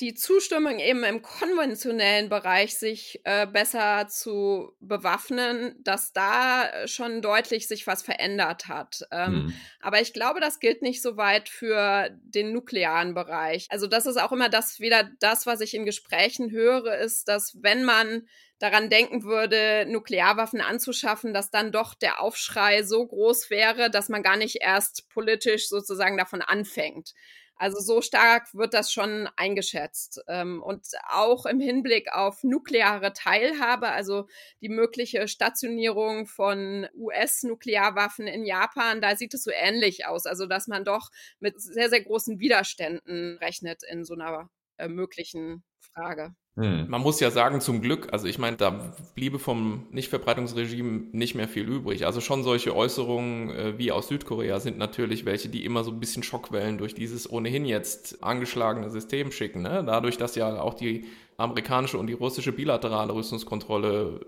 die 0.00 0.14
Zustimmung 0.14 0.80
eben 0.80 1.04
im 1.04 1.22
konventionellen 1.22 2.28
Bereich 2.28 2.76
sich 2.76 3.20
äh, 3.22 3.46
besser 3.46 4.08
zu 4.08 4.72
bewaffnen, 4.80 5.76
dass 5.84 6.12
da 6.12 6.68
schon 6.88 7.22
deutlich 7.22 7.68
sich 7.68 7.86
was 7.86 8.02
verändert 8.02 8.66
hat. 8.66 9.06
Ähm, 9.12 9.32
mhm. 9.32 9.54
Aber 9.80 10.00
ich 10.00 10.12
glaube, 10.12 10.40
das 10.40 10.58
gilt 10.58 10.82
nicht 10.82 11.00
so 11.00 11.16
weit 11.16 11.48
für 11.48 12.10
den 12.24 12.52
nuklearen 12.52 13.14
Bereich. 13.14 13.68
Also 13.70 13.86
das 13.86 14.06
ist 14.06 14.20
auch 14.20 14.32
immer 14.32 14.48
das 14.48 14.80
wieder 14.80 15.08
das, 15.20 15.46
was 15.46 15.60
ich 15.60 15.74
in 15.74 15.84
Gesprächen 15.84 16.50
höre, 16.50 16.98
ist, 16.98 17.28
dass 17.28 17.56
wenn 17.62 17.84
man 17.84 18.26
daran 18.60 18.90
denken 18.90 19.24
würde, 19.24 19.86
Nuklearwaffen 19.88 20.60
anzuschaffen, 20.60 21.34
dass 21.34 21.50
dann 21.50 21.72
doch 21.72 21.94
der 21.94 22.20
Aufschrei 22.20 22.84
so 22.84 23.04
groß 23.06 23.50
wäre, 23.50 23.90
dass 23.90 24.08
man 24.08 24.22
gar 24.22 24.36
nicht 24.36 24.58
erst 24.60 25.08
politisch 25.08 25.68
sozusagen 25.68 26.16
davon 26.16 26.42
anfängt. 26.42 27.14
Also 27.56 27.78
so 27.80 28.00
stark 28.00 28.54
wird 28.54 28.72
das 28.72 28.90
schon 28.90 29.28
eingeschätzt. 29.36 30.22
Ähm, 30.28 30.62
und 30.62 30.86
auch 31.10 31.44
im 31.44 31.60
Hinblick 31.60 32.10
auf 32.10 32.42
nukleare 32.42 33.12
Teilhabe, 33.12 33.88
also 33.90 34.26
die 34.62 34.70
mögliche 34.70 35.28
Stationierung 35.28 36.26
von 36.26 36.88
US-Nuklearwaffen 36.94 38.26
in 38.26 38.44
Japan, 38.46 39.02
da 39.02 39.14
sieht 39.14 39.34
es 39.34 39.42
so 39.44 39.50
ähnlich 39.50 40.06
aus. 40.06 40.24
Also 40.24 40.46
dass 40.46 40.68
man 40.68 40.84
doch 40.86 41.10
mit 41.38 41.60
sehr, 41.60 41.90
sehr 41.90 42.02
großen 42.02 42.40
Widerständen 42.40 43.36
rechnet 43.38 43.82
in 43.82 44.04
so 44.04 44.14
einer 44.14 44.48
äh, 44.78 44.88
möglichen 44.88 45.62
Frage. 45.80 46.34
Hm. 46.60 46.86
Man 46.88 47.00
muss 47.00 47.20
ja 47.20 47.30
sagen, 47.30 47.60
zum 47.60 47.80
Glück, 47.80 48.08
also 48.12 48.26
ich 48.26 48.38
meine, 48.38 48.58
da 48.58 48.92
bliebe 49.14 49.38
vom 49.38 49.86
Nichtverbreitungsregime 49.92 51.04
nicht 51.12 51.34
mehr 51.34 51.48
viel 51.48 51.66
übrig. 51.66 52.04
Also 52.04 52.20
schon 52.20 52.42
solche 52.42 52.76
Äußerungen 52.76 53.50
äh, 53.50 53.78
wie 53.78 53.92
aus 53.92 54.08
Südkorea 54.08 54.60
sind 54.60 54.76
natürlich 54.76 55.24
welche, 55.24 55.48
die 55.48 55.64
immer 55.64 55.84
so 55.84 55.90
ein 55.90 56.00
bisschen 56.00 56.22
Schockwellen 56.22 56.76
durch 56.76 56.94
dieses 56.94 57.30
ohnehin 57.30 57.64
jetzt 57.64 58.22
angeschlagene 58.22 58.90
System 58.90 59.32
schicken. 59.32 59.62
Ne? 59.62 59.82
Dadurch, 59.86 60.18
dass 60.18 60.34
ja 60.34 60.60
auch 60.60 60.74
die 60.74 61.06
amerikanische 61.38 61.96
und 61.96 62.08
die 62.08 62.12
russische 62.12 62.52
bilaterale 62.52 63.14
Rüstungskontrolle 63.14 64.20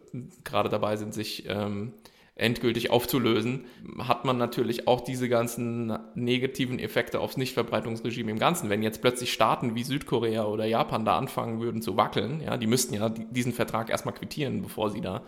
gerade 0.44 0.70
dabei 0.70 0.96
sind, 0.96 1.12
sich 1.12 1.44
ähm, 1.46 1.92
endgültig 2.34 2.90
aufzulösen, 2.90 3.66
hat 3.98 4.24
man 4.24 4.38
natürlich 4.38 4.88
auch 4.88 5.02
diese 5.02 5.28
ganzen 5.28 5.98
negativen 6.14 6.78
Effekte 6.78 7.20
aufs 7.20 7.36
Nichtverbreitungsregime 7.36 8.30
im 8.30 8.38
Ganzen. 8.38 8.70
Wenn 8.70 8.82
jetzt 8.82 9.02
plötzlich 9.02 9.32
Staaten 9.32 9.74
wie 9.74 9.84
Südkorea 9.84 10.46
oder 10.46 10.64
Japan 10.64 11.04
da 11.04 11.18
anfangen 11.18 11.60
würden 11.60 11.82
zu 11.82 11.96
wackeln, 11.96 12.40
ja, 12.40 12.56
die 12.56 12.66
müssten 12.66 12.94
ja 12.94 13.10
diesen 13.10 13.52
Vertrag 13.52 13.90
erstmal 13.90 14.14
quittieren, 14.14 14.62
bevor 14.62 14.90
sie 14.90 15.02
da 15.02 15.22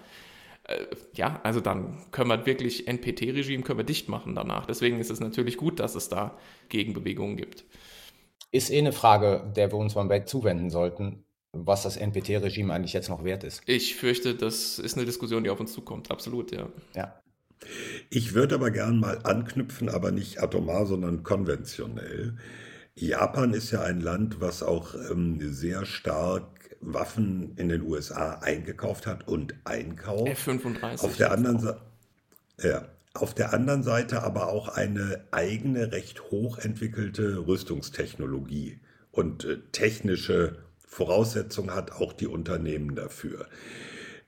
äh, 0.64 0.86
ja, 1.14 1.40
also 1.42 1.60
dann 1.60 1.98
können 2.10 2.30
wir 2.30 2.46
wirklich 2.46 2.88
NPT-Regime 2.88 3.62
können 3.62 3.78
wir 3.78 3.84
dicht 3.84 4.08
machen 4.08 4.34
danach. 4.34 4.66
Deswegen 4.66 4.98
ist 4.98 5.10
es 5.10 5.20
natürlich 5.20 5.56
gut, 5.58 5.80
dass 5.80 5.94
es 5.94 6.08
da 6.08 6.38
Gegenbewegungen 6.70 7.36
gibt. 7.36 7.64
Ist 8.50 8.70
eh 8.70 8.78
eine 8.78 8.92
Frage, 8.92 9.52
der 9.56 9.72
wir 9.72 9.78
uns 9.78 9.94
mal 9.94 10.24
zuwenden 10.24 10.70
sollten 10.70 11.24
was 11.54 11.82
das 11.82 11.96
NPT-Regime 11.96 12.72
eigentlich 12.72 12.92
jetzt 12.92 13.08
noch 13.08 13.24
wert 13.24 13.44
ist. 13.44 13.62
Ich 13.66 13.96
fürchte, 13.96 14.34
das 14.34 14.78
ist 14.78 14.96
eine 14.96 15.06
Diskussion, 15.06 15.44
die 15.44 15.50
auf 15.50 15.60
uns 15.60 15.72
zukommt. 15.72 16.10
Absolut, 16.10 16.52
ja. 16.52 16.68
Ja. 16.94 17.20
Ich 18.10 18.34
würde 18.34 18.56
aber 18.56 18.70
gern 18.70 18.98
mal 18.98 19.20
anknüpfen, 19.22 19.88
aber 19.88 20.12
nicht 20.12 20.42
atomar, 20.42 20.86
sondern 20.86 21.22
konventionell. 21.22 22.36
Japan 22.94 23.54
ist 23.54 23.70
ja 23.70 23.82
ein 23.82 24.00
Land, 24.00 24.40
was 24.40 24.62
auch 24.62 24.94
ähm, 25.10 25.38
sehr 25.40 25.84
stark 25.84 26.76
Waffen 26.80 27.56
in 27.56 27.68
den 27.68 27.82
USA 27.82 28.34
eingekauft 28.40 29.06
hat 29.06 29.26
und 29.26 29.54
einkauft. 29.64 30.28
F-35. 30.28 31.02
Auf 31.02 31.16
der 31.16 31.32
anderen 31.32 31.58
Seite. 31.58 31.80
Ja, 32.62 32.88
auf 33.14 33.34
der 33.34 33.52
anderen 33.52 33.82
Seite 33.82 34.22
aber 34.22 34.48
auch 34.48 34.68
eine 34.68 35.24
eigene, 35.30 35.92
recht 35.92 36.30
hochentwickelte 36.30 37.46
Rüstungstechnologie 37.46 38.80
und 39.10 39.44
äh, 39.44 39.58
technische 39.72 40.63
Voraussetzungen 40.94 41.74
hat 41.74 41.90
auch 41.90 42.12
die 42.12 42.28
Unternehmen 42.28 42.94
dafür. 42.94 43.48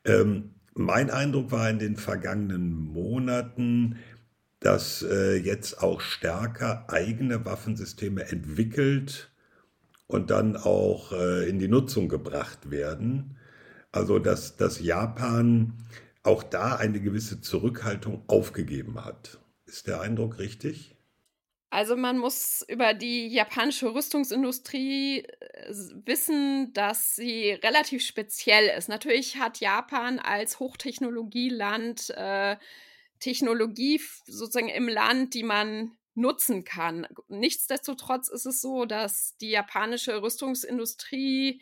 Ähm, 0.05 0.57
mein 0.75 1.11
Eindruck 1.11 1.53
war 1.53 1.71
in 1.71 1.79
den 1.79 1.97
vergangenen 1.97 2.73
Monaten, 2.73 4.01
dass 4.59 5.03
äh, 5.03 5.37
jetzt 5.37 5.81
auch 5.81 6.01
stärker 6.01 6.91
eigene 6.91 7.45
Waffensysteme 7.45 8.25
entwickelt 8.25 9.31
und 10.09 10.31
dann 10.31 10.57
auch 10.57 11.13
äh, 11.13 11.49
in 11.49 11.61
die 11.61 11.69
Nutzung 11.69 12.09
gebracht 12.09 12.69
werden. 12.69 13.37
Also 13.93 14.19
dass, 14.19 14.57
dass 14.57 14.81
Japan 14.81 15.75
auch 16.25 16.43
da 16.43 16.75
eine 16.75 17.01
gewisse 17.01 17.41
Zurückhaltung 17.41 18.25
aufgegeben 18.27 19.05
hat. 19.05 19.39
Ist 19.67 19.87
der 19.87 20.01
Eindruck 20.01 20.41
richtig? 20.41 20.96
Also 21.77 21.95
man 21.95 22.17
muss 22.17 22.65
über 22.69 22.95
die 22.95 23.29
japanische 23.29 23.93
Rüstungsindustrie 23.95 25.25
äh, 25.25 25.75
wissen, 26.07 26.73
dass 26.73 27.17
sie 27.17 27.51
relativ 27.51 28.03
speziell 28.03 28.75
ist. 28.79 28.89
Natürlich 28.89 29.37
hat 29.37 29.61
Japan 29.61 30.19
als 30.19 30.59
Hochtechnologieland 30.59 32.09
äh, 32.17 32.57
Technologie 33.21 34.01
sozusagen 34.25 34.71
im 34.71 34.89
Land, 34.89 35.35
die 35.35 35.43
man 35.43 35.93
nutzen 36.15 36.65
kann. 36.65 37.07
Nichtsdestotrotz 37.29 38.31
ist 38.31 38.47
es 38.47 38.63
so, 38.63 38.87
dass 38.87 39.37
die 39.37 39.51
japanische 39.51 40.23
Rüstungsindustrie 40.23 41.61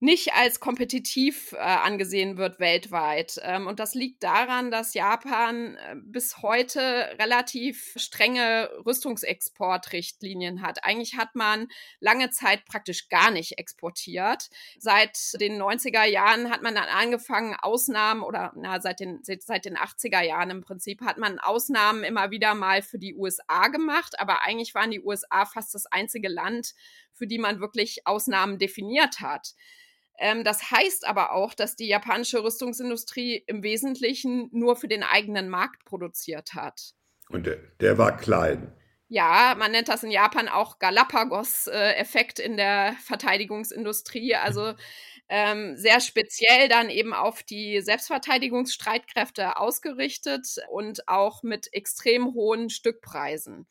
nicht 0.00 0.32
als 0.34 0.60
kompetitiv 0.60 1.52
äh, 1.52 1.56
angesehen 1.56 2.36
wird 2.36 2.60
weltweit. 2.60 3.40
Ähm, 3.42 3.66
und 3.66 3.80
das 3.80 3.94
liegt 3.94 4.22
daran, 4.22 4.70
dass 4.70 4.94
Japan 4.94 5.74
äh, 5.74 5.96
bis 5.96 6.40
heute 6.40 6.80
relativ 7.18 7.94
strenge 7.96 8.70
Rüstungsexportrichtlinien 8.86 10.62
hat. 10.62 10.84
Eigentlich 10.84 11.16
hat 11.16 11.34
man 11.34 11.66
lange 11.98 12.30
Zeit 12.30 12.64
praktisch 12.64 13.08
gar 13.08 13.32
nicht 13.32 13.58
exportiert. 13.58 14.50
Seit 14.78 15.18
den 15.40 15.60
90er 15.60 16.04
Jahren 16.04 16.48
hat 16.50 16.62
man 16.62 16.76
dann 16.76 16.88
angefangen, 16.88 17.56
Ausnahmen 17.60 18.22
oder 18.22 18.52
na, 18.54 18.80
seit, 18.80 19.00
den, 19.00 19.20
seit 19.24 19.64
den 19.64 19.76
80er 19.76 20.22
Jahren 20.22 20.50
im 20.50 20.60
Prinzip 20.60 21.00
hat 21.00 21.18
man 21.18 21.40
Ausnahmen 21.40 22.04
immer 22.04 22.30
wieder 22.30 22.54
mal 22.54 22.82
für 22.82 23.00
die 23.00 23.16
USA 23.16 23.66
gemacht. 23.66 24.20
Aber 24.20 24.44
eigentlich 24.44 24.76
waren 24.76 24.92
die 24.92 25.02
USA 25.02 25.44
fast 25.44 25.74
das 25.74 25.86
einzige 25.86 26.28
Land, 26.28 26.74
für 27.12 27.26
die 27.26 27.38
man 27.38 27.58
wirklich 27.58 28.06
Ausnahmen 28.06 28.58
definiert 28.58 29.18
hat. 29.18 29.54
Ähm, 30.18 30.44
das 30.44 30.70
heißt 30.70 31.06
aber 31.06 31.32
auch, 31.32 31.54
dass 31.54 31.76
die 31.76 31.86
japanische 31.86 32.42
Rüstungsindustrie 32.42 33.42
im 33.46 33.62
Wesentlichen 33.62 34.48
nur 34.52 34.76
für 34.76 34.88
den 34.88 35.02
eigenen 35.02 35.48
Markt 35.48 35.84
produziert 35.84 36.54
hat. 36.54 36.92
Und 37.28 37.46
der, 37.46 37.56
der 37.80 37.98
war 37.98 38.16
klein. 38.16 38.72
Ja, 39.10 39.54
man 39.58 39.72
nennt 39.72 39.88
das 39.88 40.02
in 40.02 40.10
Japan 40.10 40.48
auch 40.48 40.78
Galapagos-Effekt 40.78 42.38
in 42.38 42.56
der 42.56 42.94
Verteidigungsindustrie. 43.04 44.36
Also 44.42 44.74
ähm, 45.30 45.76
sehr 45.76 46.00
speziell 46.00 46.68
dann 46.68 46.88
eben 46.88 47.12
auf 47.12 47.42
die 47.42 47.80
Selbstverteidigungsstreitkräfte 47.82 49.58
ausgerichtet 49.58 50.56
und 50.70 51.06
auch 51.06 51.42
mit 51.42 51.68
extrem 51.72 52.32
hohen 52.32 52.70
Stückpreisen. 52.70 53.66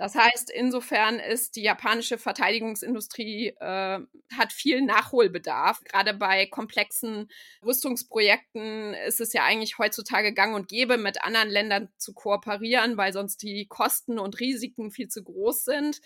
Das 0.00 0.14
heißt, 0.14 0.50
insofern 0.50 1.18
ist 1.18 1.56
die 1.56 1.62
japanische 1.62 2.16
Verteidigungsindustrie 2.16 3.48
äh, 3.48 3.98
hat 4.34 4.50
viel 4.50 4.80
Nachholbedarf. 4.80 5.84
Gerade 5.84 6.14
bei 6.14 6.46
komplexen 6.46 7.30
Rüstungsprojekten 7.62 8.94
ist 8.94 9.20
es 9.20 9.34
ja 9.34 9.44
eigentlich 9.44 9.76
heutzutage 9.76 10.32
gang 10.32 10.54
und 10.54 10.68
gäbe, 10.68 10.96
mit 10.96 11.22
anderen 11.22 11.50
Ländern 11.50 11.90
zu 11.98 12.14
kooperieren, 12.14 12.96
weil 12.96 13.12
sonst 13.12 13.42
die 13.42 13.66
Kosten 13.66 14.18
und 14.18 14.40
Risiken 14.40 14.90
viel 14.90 15.08
zu 15.08 15.22
groß 15.22 15.64
sind. 15.64 16.00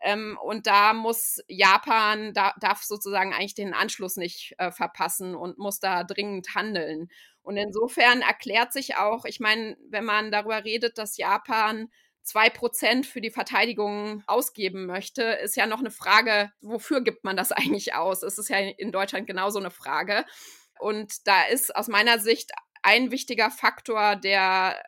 Ähm, 0.00 0.36
und 0.42 0.66
da 0.66 0.92
muss 0.92 1.40
Japan, 1.46 2.34
da, 2.34 2.52
darf 2.58 2.82
sozusagen 2.82 3.32
eigentlich 3.32 3.54
den 3.54 3.74
Anschluss 3.74 4.16
nicht 4.16 4.56
äh, 4.58 4.72
verpassen 4.72 5.36
und 5.36 5.56
muss 5.56 5.78
da 5.78 6.02
dringend 6.02 6.56
handeln. 6.56 7.10
Und 7.42 7.58
insofern 7.58 8.22
erklärt 8.22 8.72
sich 8.72 8.96
auch, 8.96 9.24
ich 9.24 9.38
meine, 9.38 9.76
wenn 9.88 10.04
man 10.04 10.32
darüber 10.32 10.64
redet, 10.64 10.98
dass 10.98 11.16
Japan 11.16 11.92
zwei 12.26 12.50
Prozent 12.50 13.06
für 13.06 13.20
die 13.20 13.30
Verteidigung 13.30 14.24
ausgeben 14.26 14.86
möchte, 14.86 15.22
ist 15.22 15.56
ja 15.56 15.66
noch 15.66 15.78
eine 15.78 15.92
Frage, 15.92 16.50
wofür 16.60 17.00
gibt 17.00 17.24
man 17.24 17.36
das 17.36 17.52
eigentlich 17.52 17.94
aus? 17.94 18.22
Es 18.22 18.36
ist 18.36 18.50
ja 18.50 18.58
in 18.58 18.92
Deutschland 18.92 19.26
genauso 19.26 19.58
eine 19.58 19.70
Frage. 19.70 20.24
Und 20.78 21.26
da 21.26 21.44
ist 21.44 21.74
aus 21.74 21.88
meiner 21.88 22.18
Sicht 22.18 22.50
ein 22.82 23.10
wichtiger 23.10 23.50
Faktor, 23.50 24.16
der 24.16 24.82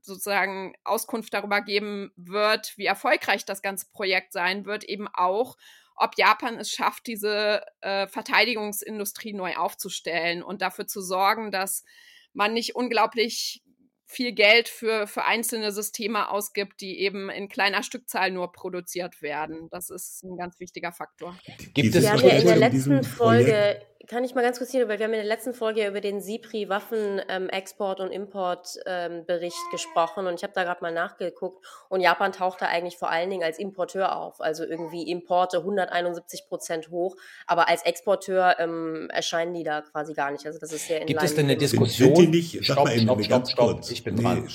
sozusagen 0.00 0.74
Auskunft 0.84 1.34
darüber 1.34 1.60
geben 1.60 2.12
wird, 2.16 2.72
wie 2.78 2.86
erfolgreich 2.86 3.44
das 3.44 3.60
ganze 3.60 3.90
Projekt 3.90 4.32
sein 4.32 4.64
wird, 4.64 4.84
eben 4.84 5.08
auch, 5.08 5.56
ob 5.96 6.16
Japan 6.16 6.56
es 6.58 6.70
schafft, 6.70 7.08
diese 7.08 7.62
äh, 7.80 8.06
Verteidigungsindustrie 8.06 9.32
neu 9.32 9.56
aufzustellen 9.56 10.44
und 10.44 10.62
dafür 10.62 10.86
zu 10.86 11.00
sorgen, 11.00 11.50
dass 11.50 11.84
man 12.32 12.52
nicht 12.52 12.76
unglaublich 12.76 13.64
viel 14.06 14.32
Geld 14.32 14.68
für, 14.68 15.06
für 15.06 15.24
einzelne 15.24 15.72
Systeme 15.72 16.30
ausgibt, 16.30 16.80
die 16.80 17.00
eben 17.00 17.28
in 17.28 17.48
kleiner 17.48 17.82
Stückzahl 17.82 18.30
nur 18.30 18.52
produziert 18.52 19.20
werden. 19.20 19.68
Das 19.70 19.90
ist 19.90 20.22
ein 20.22 20.36
ganz 20.36 20.60
wichtiger 20.60 20.92
Faktor. 20.92 21.36
Gibt 21.74 21.94
es 21.94 22.04
ja, 22.04 22.14
in 22.14 22.46
der 22.46 22.56
letzten 22.56 23.02
Folge 23.02 23.82
kann 24.06 24.24
ich 24.24 24.34
mal 24.34 24.42
ganz 24.42 24.58
kurz 24.58 24.70
hier, 24.70 24.88
weil 24.88 24.98
wir 24.98 25.06
haben 25.06 25.12
in 25.12 25.20
der 25.20 25.26
letzten 25.26 25.54
Folge 25.54 25.80
ja 25.80 25.88
über 25.88 26.00
den 26.00 26.20
SIPRI 26.20 26.68
Waffenexport 26.68 28.00
ähm, 28.00 28.06
und 28.06 28.12
Importbericht 28.12 29.56
ähm, 29.56 29.70
gesprochen 29.70 30.26
und 30.26 30.34
ich 30.34 30.42
habe 30.42 30.52
da 30.54 30.64
gerade 30.64 30.82
mal 30.82 30.92
nachgeguckt 30.92 31.64
und 31.88 32.00
Japan 32.00 32.32
taucht 32.32 32.62
da 32.62 32.66
eigentlich 32.66 32.96
vor 32.96 33.10
allen 33.10 33.30
Dingen 33.30 33.42
als 33.42 33.58
Importeur 33.58 34.16
auf, 34.16 34.40
also 34.40 34.64
irgendwie 34.64 35.10
Importe 35.10 35.58
171 35.58 36.46
Prozent 36.48 36.90
hoch, 36.90 37.16
aber 37.46 37.68
als 37.68 37.82
Exporteur 37.84 38.58
ähm, 38.58 39.08
erscheinen 39.10 39.54
die 39.54 39.64
da 39.64 39.82
quasi 39.82 40.14
gar 40.14 40.30
nicht. 40.30 40.46
Also 40.46 40.58
das 40.58 40.72
ist 40.72 40.86
sehr 40.86 41.00
in 41.00 41.06
Gibt 41.06 41.22
es 41.22 41.34
denn 41.34 41.46
eine 41.46 41.56
Diskussion? 41.56 42.16
Sind, 42.16 42.32
die 42.32 42.36
nicht, 42.38 42.64
stopp, 42.64 42.84
mal 42.84 42.98
stopp, 42.98 43.24
stopp, 43.24 43.48
stopp, 43.48 43.90
ich 43.90 44.04
bin 44.04 44.14
nee. 44.14 44.22
dran. 44.22 44.48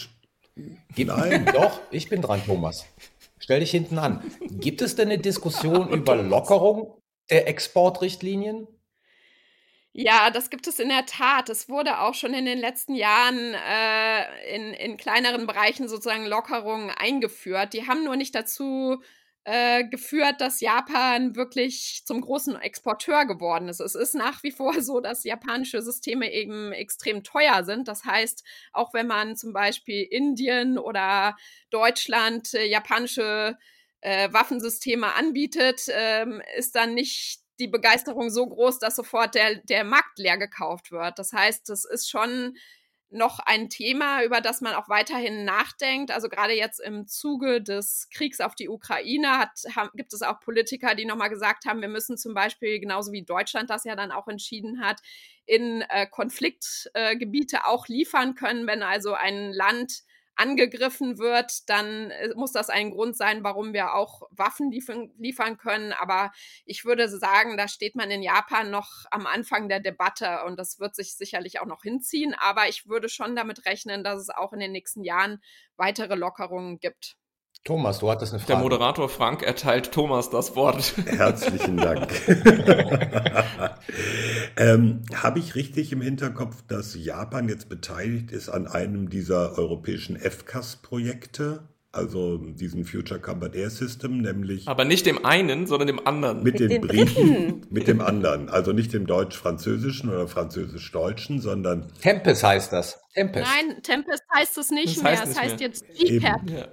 Gibt, 0.96 1.10
Nein. 1.10 1.46
Doch, 1.54 1.80
ich 1.92 2.10
bin 2.10 2.22
dran, 2.22 2.42
Thomas. 2.46 2.86
Stell 3.40 3.62
dich 3.62 3.72
hinten 3.72 3.98
an. 3.98 4.24
Gibt 4.60 4.82
es 4.82 4.96
denn 4.96 5.10
eine 5.10 5.18
Diskussion 5.18 5.90
über 5.94 6.16
Lockerung 6.16 7.02
der 7.30 7.48
Exportrichtlinien? 7.48 8.68
Ja, 9.94 10.30
das 10.30 10.50
gibt 10.50 10.68
es 10.68 10.80
in 10.80 10.88
der 10.88 11.06
Tat. 11.06 11.50
Es 11.50 11.68
wurde 11.68 12.00
auch 12.00 12.14
schon 12.14 12.34
in 12.34 12.46
den 12.46 12.60
letzten 12.60 12.96
Jahren 12.96 13.54
äh, 13.54 14.56
in, 14.56 14.74
in 14.74 14.96
kleineren 14.98 15.48
Bereichen 15.48 15.90
sozusagen 15.90 16.26
Lockerungen 16.26 16.90
eingeführt. 16.92 17.74
Die 17.74 17.88
haben 17.88 18.06
nur 18.06 18.16
nicht 18.16 18.34
dazu 18.34 19.02
äh, 19.44 19.84
geführt, 19.84 20.40
dass 20.40 20.62
Japan 20.62 21.36
wirklich 21.36 22.04
zum 22.06 22.22
großen 22.22 22.56
Exporteur 22.62 23.26
geworden 23.26 23.68
ist. 23.68 23.82
Es 23.82 23.96
ist 23.96 24.14
nach 24.16 24.44
wie 24.44 24.52
vor 24.52 24.82
so, 24.82 25.02
dass 25.02 25.26
japanische 25.26 25.82
Systeme 25.82 26.32
eben 26.32 26.72
extrem 26.72 27.24
teuer 27.24 27.66
sind. 27.66 27.90
Das 27.90 28.06
heißt, 28.06 28.46
auch 28.72 28.94
wenn 28.94 29.08
man 29.08 29.36
zum 29.36 29.52
Beispiel 29.52 30.04
Indien 30.04 30.78
oder 30.78 31.36
Deutschland 31.70 32.54
äh, 32.54 32.66
japanische 32.66 33.58
äh, 34.00 34.32
Waffensysteme 34.32 35.14
anbietet, 35.16 35.82
ähm, 35.90 36.42
ist 36.58 36.76
dann 36.76 36.94
nicht 36.94 37.41
die 37.62 37.68
Begeisterung 37.68 38.30
so 38.30 38.48
groß, 38.48 38.80
dass 38.80 38.96
sofort 38.96 39.36
der, 39.36 39.56
der 39.56 39.84
Markt 39.84 40.18
leer 40.18 40.38
gekauft 40.38 40.92
wird. 40.92 41.18
Das 41.20 41.32
heißt, 41.32 41.70
das 41.70 41.86
ist 41.86 42.10
schon 42.10 42.56
noch 43.12 43.40
ein 43.40 43.70
Thema, 43.70 44.24
über 44.24 44.40
das 44.40 44.62
man 44.62 44.74
auch 44.74 44.88
weiterhin 44.88 45.44
nachdenkt. 45.44 46.12
Also 46.12 46.30
gerade 46.30 46.54
jetzt 46.54 46.80
im 46.80 47.08
Zuge 47.08 47.62
des 47.62 48.08
Kriegs 48.10 48.40
auf 48.40 48.56
die 48.56 48.70
Ukraine 48.70 49.38
hat, 49.38 49.52
haben, 49.76 49.90
gibt 49.96 50.14
es 50.14 50.22
auch 50.22 50.40
Politiker, 50.40 50.96
die 50.96 51.06
nochmal 51.06 51.30
gesagt 51.30 51.66
haben, 51.66 51.82
wir 51.82 51.90
müssen 51.90 52.18
zum 52.18 52.34
Beispiel, 52.34 52.80
genauso 52.80 53.12
wie 53.12 53.24
Deutschland 53.24 53.70
das 53.70 53.84
ja 53.84 53.96
dann 53.96 54.12
auch 54.12 54.28
entschieden 54.28 54.82
hat, 54.82 55.02
in 55.46 55.82
äh, 55.90 56.08
Konfliktgebiete 56.08 57.58
äh, 57.58 57.66
auch 57.66 57.88
liefern 57.88 58.36
können, 58.36 58.66
wenn 58.66 58.82
also 58.82 59.14
ein 59.14 59.52
Land 59.52 60.04
angegriffen 60.42 61.20
wird, 61.20 61.70
dann 61.70 62.10
äh, 62.12 62.30
muss 62.36 62.52
das 62.52 62.70
ein 62.70 62.92
Grund 62.92 63.16
sein, 63.16 63.44
warum 63.44 63.74
wir 63.74 63.94
auch 63.94 64.24
Waffen 64.32 64.72
liefern 64.72 65.58
können. 65.58 65.94
Aber 65.94 66.32
ich 66.66 66.84
würde 66.84 67.08
sagen, 67.08 67.58
da 67.58 67.68
steht 67.68 67.96
man 67.96 68.10
in 68.10 68.24
Japan 68.24 68.72
noch 68.72 69.06
am 69.12 69.28
Anfang 69.28 69.70
der 69.70 69.80
Debatte 69.80 70.44
und 70.46 70.58
das 70.58 70.80
wird 70.80 70.96
sich 70.96 71.16
sicherlich 71.16 71.62
auch 71.62 71.68
noch 71.68 71.84
hinziehen. 71.84 72.34
Aber 72.40 72.68
ich 72.68 72.88
würde 72.88 73.08
schon 73.08 73.36
damit 73.36 73.66
rechnen, 73.66 74.04
dass 74.04 74.20
es 74.20 74.30
auch 74.30 74.52
in 74.54 74.60
den 74.60 74.72
nächsten 74.72 75.04
Jahren 75.04 75.42
weitere 75.78 76.16
Lockerungen 76.16 76.80
gibt. 76.80 77.18
Thomas, 77.64 78.00
du 78.00 78.10
hattest 78.10 78.34
eine 78.34 78.40
Frage. 78.40 78.54
Der 78.54 78.64
Moderator 78.64 79.08
Frank 79.08 79.44
erteilt 79.44 79.92
Thomas 79.92 80.32
das 80.32 80.56
Wort. 80.56 80.96
Herzlichen 81.06 81.78
Dank. 81.78 82.08
ähm, 84.58 85.04
Habe 85.14 85.38
ich 85.38 85.54
richtig 85.54 85.92
im 85.92 86.02
Hinterkopf, 86.02 86.64
dass 86.68 86.96
Japan 86.96 87.48
jetzt 87.50 87.70
beteiligt 87.70 88.32
ist 88.32 88.50
an 88.50 88.66
einem 88.66 89.10
dieser 89.10 89.60
europäischen 89.60 90.18
FCAS-Projekte? 90.18 91.68
Also 91.94 92.38
diesen 92.38 92.86
Future 92.86 93.20
Combat 93.20 93.54
Air 93.54 93.70
System, 93.70 94.22
nämlich. 94.22 94.68
Aber 94.68 94.86
nicht 94.86 95.06
dem 95.06 95.24
einen, 95.24 95.68
sondern 95.68 95.88
dem 95.88 96.08
anderen. 96.08 96.42
Mit, 96.42 96.60
mit 96.60 96.72
den 96.72 96.82
Briten. 96.82 97.62
Mit 97.70 97.88
dem 97.88 98.00
anderen. 98.00 98.50
Also 98.50 98.72
nicht 98.72 98.94
dem 98.94 99.06
deutsch-französischen 99.06 100.10
oder 100.10 100.28
französisch-deutschen, 100.28 101.42
sondern. 101.42 101.92
Tempest 102.02 102.44
heißt 102.44 102.72
das. 102.72 103.02
Tempest. 103.14 103.46
Nein, 103.46 103.84
Tempest 103.84 104.24
heißt 104.34 104.58
es 104.58 104.72
nicht 104.72 104.96
das 104.96 105.04
mehr. 105.04 105.12
Heißt 105.12 105.28
es 105.28 105.40
heißt 105.40 105.60
mehr. 105.60 105.68
jetzt 105.68 105.86
GPAP. 106.00 106.72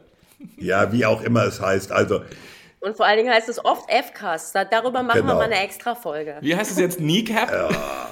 Ja. 0.57 0.93
Wie 0.93 1.05
auch 1.05 1.23
immer 1.23 1.45
es 1.45 1.61
heißt. 1.61 1.93
Also. 1.93 2.23
Und 2.81 2.97
vor 2.97 3.07
allen 3.07 3.19
Dingen 3.19 3.33
heißt 3.33 3.49
es 3.49 3.65
oft 3.65 3.91
FCAS. 3.91 4.53
Darüber 4.53 5.03
machen 5.03 5.21
genau. 5.21 5.33
wir 5.33 5.35
mal 5.35 5.45
eine 5.45 5.63
extra 5.63 5.95
Folge. 5.95 6.37
Wie 6.41 6.55
heißt 6.55 6.71
es 6.71 6.79
jetzt? 6.79 6.99
Kneecap? 6.99 7.51
Ja. 7.51 7.69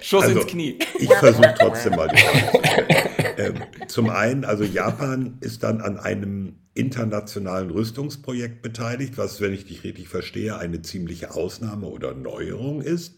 Schuss 0.00 0.24
also, 0.24 0.40
ins 0.40 0.50
Knie. 0.50 0.78
Ich 0.98 1.12
versuche 1.12 1.54
trotzdem 1.58 1.96
mal 1.96 2.08
die 2.08 3.40
ähm, 3.40 3.54
Zum 3.88 4.10
einen, 4.10 4.44
also 4.44 4.64
Japan 4.64 5.38
ist 5.40 5.62
dann 5.62 5.80
an 5.80 5.98
einem 5.98 6.56
internationalen 6.74 7.70
Rüstungsprojekt 7.70 8.62
beteiligt, 8.62 9.18
was, 9.18 9.40
wenn 9.40 9.52
ich 9.52 9.66
dich 9.66 9.84
richtig 9.84 10.08
verstehe, 10.08 10.58
eine 10.58 10.82
ziemliche 10.82 11.34
Ausnahme 11.34 11.86
oder 11.86 12.14
Neuerung 12.14 12.80
ist. 12.80 13.16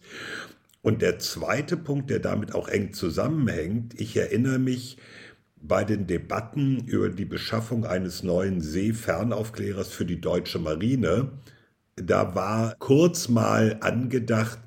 Und 0.80 1.02
der 1.02 1.18
zweite 1.18 1.76
Punkt, 1.76 2.10
der 2.10 2.18
damit 2.18 2.54
auch 2.54 2.68
eng 2.68 2.92
zusammenhängt, 2.92 4.00
ich 4.00 4.16
erinnere 4.16 4.58
mich, 4.58 4.96
bei 5.62 5.84
den 5.84 6.06
Debatten 6.06 6.78
über 6.86 7.08
die 7.08 7.24
Beschaffung 7.24 7.86
eines 7.86 8.22
neuen 8.22 8.60
Seefernaufklärers 8.60 9.88
für 9.88 10.04
die 10.04 10.20
deutsche 10.20 10.58
Marine, 10.58 11.30
da 11.96 12.34
war 12.34 12.74
kurz 12.78 13.28
mal 13.28 13.78
angedacht, 13.80 14.58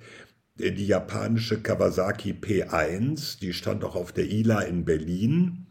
die 0.58 0.88
japanische 0.88 1.62
Kawasaki 1.62 2.34
P1, 2.34 3.40
die 3.40 3.52
stand 3.52 3.84
auch 3.84 3.96
auf 3.96 4.14
der 4.14 4.30
ILA 4.30 4.62
in 4.62 4.86
Berlin, 4.86 5.66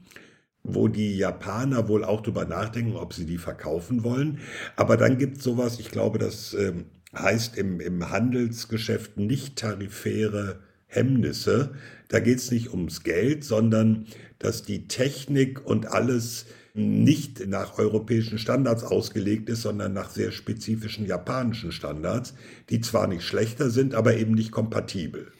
wo 0.62 0.88
die 0.88 1.16
Japaner 1.16 1.88
wohl 1.88 2.04
auch 2.04 2.20
darüber 2.20 2.44
nachdenken, 2.44 2.96
ob 2.96 3.14
sie 3.14 3.26
die 3.26 3.38
verkaufen 3.38 4.04
wollen. 4.04 4.40
Aber 4.76 4.96
dann 4.96 5.16
gibt 5.16 5.38
es 5.38 5.44
sowas, 5.44 5.78
ich 5.78 5.90
glaube, 5.90 6.18
das 6.18 6.52
äh, 6.54 6.72
heißt 7.16 7.56
im, 7.56 7.80
im 7.80 8.10
Handelsgeschäft 8.10 9.16
nicht 9.16 9.56
tarifäre 9.56 10.60
Hemmnisse. 10.86 11.74
Da 12.08 12.20
geht 12.20 12.38
es 12.38 12.50
nicht 12.50 12.70
ums 12.70 13.02
Geld, 13.02 13.44
sondern 13.44 14.06
dass 14.44 14.62
die 14.62 14.86
Technik 14.88 15.64
und 15.64 15.86
alles 15.86 16.46
nicht 16.74 17.46
nach 17.46 17.78
europäischen 17.78 18.38
Standards 18.38 18.82
ausgelegt 18.82 19.48
ist, 19.48 19.62
sondern 19.62 19.92
nach 19.92 20.10
sehr 20.10 20.32
spezifischen 20.32 21.06
japanischen 21.06 21.70
Standards, 21.70 22.34
die 22.68 22.80
zwar 22.80 23.06
nicht 23.06 23.22
schlechter 23.22 23.70
sind, 23.70 23.94
aber 23.94 24.16
eben 24.16 24.34
nicht 24.34 24.50
kompatibel. 24.50 25.32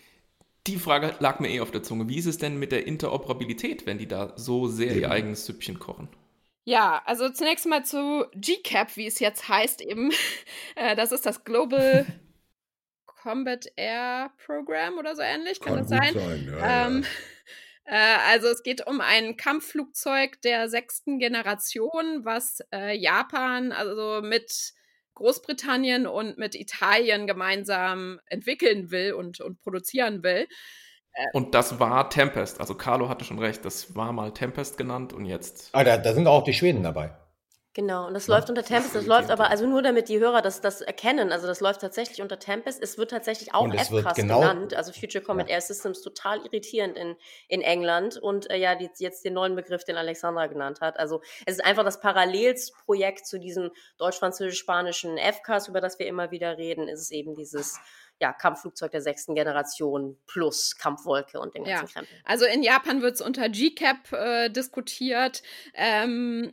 Die 0.67 0.77
Frage 0.77 1.15
lag 1.19 1.41
mir 1.41 1.51
eh 1.51 1.61
auf 1.61 1.73
der 1.73 1.83
Zunge. 1.83 2.09
Wie 2.09 2.17
ist 2.17 2.27
es 2.27 2.39
denn 2.39 2.59
mit 2.59 2.73
der 2.73 2.87
Interoperabilität, 2.87 3.85
wenn 3.85 3.99
die 3.99 4.09
da 4.09 4.33
so 4.37 4.69
sehr 4.69 4.93
eben. 4.93 5.01
ihr 5.01 5.11
eigenes 5.11 5.45
Süppchen 5.45 5.79
kochen? 5.79 6.09
Ja, 6.65 7.03
also 7.05 7.29
zunächst 7.29 7.67
mal 7.67 7.85
zu 7.85 8.25
GCAP, 8.35 8.97
wie 8.97 9.07
es 9.07 9.19
jetzt 9.19 9.49
heißt 9.49 9.83
eben. 9.83 10.11
Äh, 10.77 10.97
das 10.97 11.13
ist 11.13 11.25
das 11.25 11.45
Global 11.45 12.05
Combat 13.07 13.67
Air 13.77 14.33
Program 14.45 14.99
oder 14.99 15.15
so 15.15 15.23
ähnlich, 15.23 15.61
kann, 15.61 15.75
kann 15.75 15.83
das 15.83 15.89
sein? 15.89 16.15
sein 16.15 16.49
ja, 16.49 16.87
ähm, 16.87 17.03
ja. 17.03 17.09
äh, 17.85 18.17
also 18.29 18.49
es 18.49 18.63
geht 18.63 18.87
um 18.87 19.01
ein 19.01 19.37
Kampfflugzeug 19.37 20.41
der 20.43 20.69
sechsten 20.69 21.19
Generation, 21.19 22.25
was 22.25 22.61
äh, 22.73 22.97
Japan 22.97 23.73
also 23.73 24.21
mit 24.23 24.73
Großbritannien 25.15 26.07
und 26.07 26.39
mit 26.39 26.55
Italien 26.55 27.27
gemeinsam 27.27 28.21
entwickeln 28.27 28.91
will 28.91 29.13
und, 29.13 29.41
und 29.41 29.61
produzieren 29.61 30.23
will. 30.23 30.49
Äh, 31.13 31.27
und 31.33 31.55
das 31.55 31.79
war 31.79 32.11
Tempest. 32.11 32.61
Also 32.61 32.75
Carlo 32.75 33.09
hatte 33.09 33.25
schon 33.25 33.39
recht, 33.39 33.65
das 33.65 33.95
war 33.95 34.13
mal 34.13 34.33
Tempest 34.33 34.77
genannt 34.77 35.13
und 35.13 35.25
jetzt. 35.27 35.71
Ah, 35.73 35.85
da, 35.85 35.97
da 35.99 36.13
sind 36.15 36.27
auch 36.27 36.45
die 36.45 36.55
Schweden 36.55 36.83
dabei. 36.83 37.17
Genau, 37.75 38.07
und 38.07 38.15
das 38.15 38.29
läuft 38.29 38.49
unter 38.49 38.63
Tempest, 38.63 38.95
das 38.95 39.05
läuft 39.05 39.33
aber, 39.33 39.51
also 39.51 39.67
nur 39.67 39.83
damit 39.83 40.09
die 40.09 40.21
Hörer 40.21 40.43
das, 40.43 40.61
das 40.61 40.81
erkennen, 40.81 41.33
also 41.33 41.49
das 41.49 41.61
läuft 41.61 41.81
tatsächlich 41.81 42.23
unter 42.23 42.39
Tempest, 42.39 42.81
es 42.81 42.99
wird 42.99 43.11
tatsächlich 43.11 43.53
auch 43.53 43.67
FCAS 43.67 44.15
genau, 44.15 44.39
genannt, 44.39 44.75
also 44.75 44.93
Future 44.93 45.25
Comet 45.25 45.49
ja. 45.49 45.57
Air 45.57 45.61
Systems, 45.61 46.01
total 46.01 46.39
irritierend 46.47 46.97
in, 46.97 47.17
in 47.49 47.63
England 47.63 48.17
und 48.17 48.49
äh, 48.49 48.59
ja, 48.59 48.77
die, 48.77 48.89
jetzt 48.99 49.25
den 49.25 49.35
neuen 49.35 49.57
Begriff, 49.57 49.83
den 49.83 49.97
Alexandra 49.97 50.47
genannt 50.47 50.81
hat, 50.83 51.01
also 51.01 51.21
es 51.47 51.55
ist 51.55 51.65
einfach 51.65 51.83
das 51.83 51.99
Parallelsprojekt 51.99 53.27
zu 53.27 53.41
diesem 53.41 53.73
deutsch-französisch-spanischen 53.99 55.19
FCAS, 55.19 55.67
über 55.67 55.81
das 55.81 55.99
wir 55.99 56.07
immer 56.07 56.31
wieder 56.31 56.57
reden, 56.57 56.87
ist 56.87 57.01
es 57.01 57.11
eben 57.11 57.35
dieses 57.35 57.81
ja, 58.21 58.33
Kampfflugzeug 58.33 58.93
der 58.93 59.03
sechsten 59.03 59.35
Generation 59.35 60.17
plus 60.27 60.77
Kampfwolke 60.77 61.41
und 61.41 61.55
den 61.55 61.65
ganzen 61.65 61.87
ja. 61.87 61.93
Krempel. 61.93 62.17
Also 62.25 62.45
in 62.47 62.63
Japan 62.63 63.03
wird 63.03 63.15
es 63.15 63.21
unter 63.21 63.49
GCAP 63.49 64.13
äh, 64.13 64.49
diskutiert. 64.51 65.43
Ähm, 65.75 66.53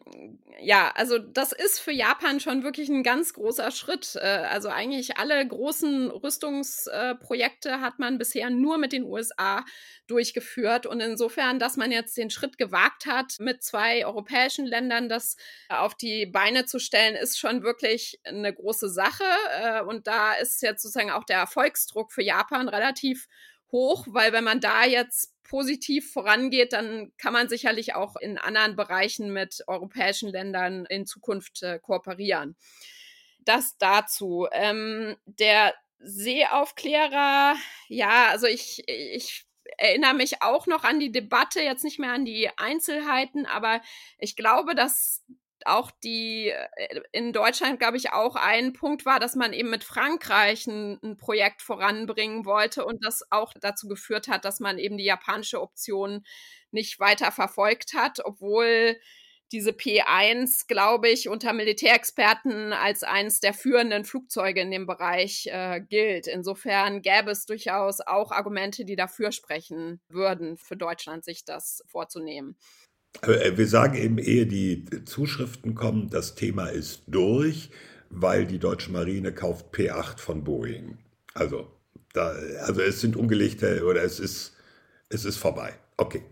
ja, 0.59 0.91
also 0.95 1.17
das 1.17 1.51
ist 1.51 1.79
für 1.79 1.91
Japan 1.91 2.39
schon 2.39 2.63
wirklich 2.63 2.89
ein 2.89 3.03
ganz 3.03 3.33
großer 3.33 3.71
Schritt. 3.71 4.15
Äh, 4.15 4.27
also 4.27 4.69
eigentlich 4.69 5.17
alle 5.17 5.47
großen 5.47 6.09
Rüstungsprojekte 6.09 7.69
äh, 7.69 7.79
hat 7.79 7.99
man 7.99 8.17
bisher 8.17 8.49
nur 8.49 8.77
mit 8.77 8.91
den 8.91 9.03
USA 9.03 9.63
durchgeführt. 10.07 10.85
Und 10.85 10.99
insofern, 10.99 11.59
dass 11.59 11.77
man 11.77 11.91
jetzt 11.91 12.17
den 12.17 12.29
Schritt 12.29 12.57
gewagt 12.57 13.05
hat, 13.05 13.35
mit 13.39 13.63
zwei 13.63 14.05
europäischen 14.05 14.65
Ländern 14.65 15.09
das 15.09 15.37
auf 15.69 15.95
die 15.95 16.25
Beine 16.25 16.65
zu 16.65 16.79
stellen, 16.79 17.15
ist 17.15 17.39
schon 17.39 17.63
wirklich 17.63 18.19
eine 18.25 18.53
große 18.53 18.89
Sache. 18.89 19.23
Äh, 19.61 19.81
und 19.83 20.07
da 20.07 20.33
ist 20.33 20.61
jetzt 20.61 20.81
sozusagen 20.81 21.11
auch 21.11 21.23
der 21.23 21.47
Erfolgsdruck 21.51 22.11
für 22.13 22.23
Japan 22.23 22.69
relativ 22.69 23.27
hoch, 23.71 24.05
weil 24.09 24.33
wenn 24.33 24.43
man 24.43 24.61
da 24.61 24.85
jetzt 24.85 25.33
positiv 25.43 26.13
vorangeht, 26.13 26.73
dann 26.73 27.11
kann 27.17 27.33
man 27.33 27.49
sicherlich 27.49 27.93
auch 27.93 28.15
in 28.15 28.37
anderen 28.37 28.75
Bereichen 28.75 29.33
mit 29.33 29.63
europäischen 29.67 30.29
Ländern 30.29 30.85
in 30.85 31.05
Zukunft 31.05 31.61
äh, 31.61 31.79
kooperieren. 31.79 32.55
Das 33.39 33.77
dazu. 33.77 34.47
Ähm, 34.51 35.17
der 35.25 35.73
Seeaufklärer, 35.99 37.55
ja, 37.89 38.29
also 38.29 38.47
ich, 38.47 38.83
ich 38.87 39.45
erinnere 39.77 40.13
mich 40.13 40.41
auch 40.41 40.67
noch 40.67 40.83
an 40.83 40.99
die 40.99 41.11
Debatte, 41.11 41.61
jetzt 41.61 41.83
nicht 41.83 41.99
mehr 41.99 42.13
an 42.13 42.25
die 42.25 42.49
Einzelheiten, 42.57 43.45
aber 43.45 43.81
ich 44.17 44.35
glaube, 44.35 44.73
dass 44.73 45.23
auch 45.67 45.91
die 46.03 46.49
äh, 46.49 47.01
in 47.11 47.33
Deutschland, 47.33 47.79
glaube 47.79 47.97
ich, 47.97 48.13
auch 48.13 48.35
ein 48.35 48.73
Punkt 48.73 49.05
war, 49.05 49.19
dass 49.19 49.35
man 49.35 49.53
eben 49.53 49.69
mit 49.69 49.83
Frankreich 49.83 50.67
ein, 50.67 50.99
ein, 51.03 51.17
Projekt 51.17 51.61
voranbringen 51.61 52.45
wollte 52.45 52.85
und 52.85 53.03
das 53.05 53.23
auch 53.31 53.53
dazu 53.59 53.87
geführt 53.87 54.27
hat, 54.27 54.45
dass 54.45 54.59
man 54.59 54.77
eben 54.77 54.97
die 54.97 55.05
japanische 55.05 55.61
Option 55.61 56.25
nicht 56.71 56.99
weiter 56.99 57.31
verfolgt 57.31 57.93
hat, 57.93 58.19
obwohl 58.23 58.97
diese 59.51 59.71
P1, 59.71 60.67
glaube 60.67 61.09
ich, 61.09 61.27
unter 61.27 61.51
Militärexperten 61.51 62.71
als 62.71 63.03
eines 63.03 63.41
der 63.41 63.53
führenden 63.53 64.05
Flugzeuge 64.05 64.61
in 64.61 64.71
dem 64.71 64.85
Bereich 64.85 65.47
äh, 65.47 65.81
gilt. 65.81 66.27
Insofern 66.27 67.01
gäbe 67.01 67.31
es 67.31 67.45
durchaus 67.45 67.99
auch 67.99 68.31
Argumente, 68.31 68.85
die 68.85 68.95
dafür 68.95 69.31
sprechen 69.31 69.99
würden, 70.07 70.57
für 70.57 70.77
Deutschland 70.77 71.25
sich 71.25 71.43
das 71.43 71.83
vorzunehmen. 71.87 72.57
Äh, 73.21 73.57
wir 73.57 73.67
sagen 73.67 73.95
eben, 73.95 74.17
ehe 74.17 74.45
die 74.45 74.85
Zuschriften 75.05 75.75
kommen, 75.75 76.09
das 76.09 76.35
Thema 76.35 76.67
ist 76.67 77.03
durch, 77.07 77.69
weil 78.09 78.45
die 78.45 78.59
deutsche 78.59 78.91
Marine 78.91 79.33
kauft 79.33 79.73
P8 79.73 80.19
von 80.19 80.43
Boeing. 80.43 80.97
Also, 81.33 81.71
da, 82.13 82.31
also 82.65 82.81
es 82.81 83.01
sind 83.01 83.15
ungelegte 83.15 83.85
oder 83.85 84.03
es 84.03 84.19
ist, 84.19 84.55
es 85.09 85.25
ist 85.25 85.37
vorbei. 85.37 85.73
Okay. 85.97 86.23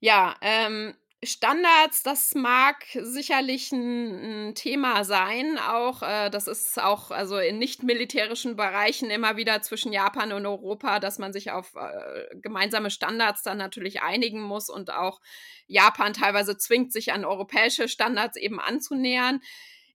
Ja, 0.00 0.36
ähm, 0.42 0.94
Standards, 1.26 2.02
das 2.02 2.34
mag 2.34 2.84
sicherlich 2.94 3.72
ein, 3.72 4.48
ein 4.48 4.54
Thema 4.54 5.04
sein. 5.04 5.58
Auch 5.58 6.02
äh, 6.02 6.30
das 6.30 6.46
ist 6.46 6.80
auch 6.80 7.10
also 7.10 7.38
in 7.38 7.58
nicht 7.58 7.82
militärischen 7.82 8.56
Bereichen 8.56 9.10
immer 9.10 9.36
wieder 9.36 9.60
zwischen 9.62 9.92
Japan 9.92 10.32
und 10.32 10.46
Europa, 10.46 11.00
dass 11.00 11.18
man 11.18 11.32
sich 11.32 11.50
auf 11.50 11.74
äh, 11.74 12.36
gemeinsame 12.36 12.90
Standards 12.90 13.42
dann 13.42 13.58
natürlich 13.58 14.02
einigen 14.02 14.40
muss 14.40 14.70
und 14.70 14.92
auch 14.92 15.20
Japan 15.66 16.12
teilweise 16.12 16.56
zwingt, 16.56 16.92
sich 16.92 17.12
an 17.12 17.24
europäische 17.24 17.88
Standards 17.88 18.36
eben 18.36 18.60
anzunähern. 18.60 19.40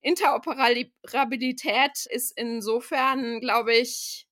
Interoperabilität 0.02 2.06
ist 2.10 2.38
insofern, 2.38 3.40
glaube 3.40 3.76
ich, 3.76 4.28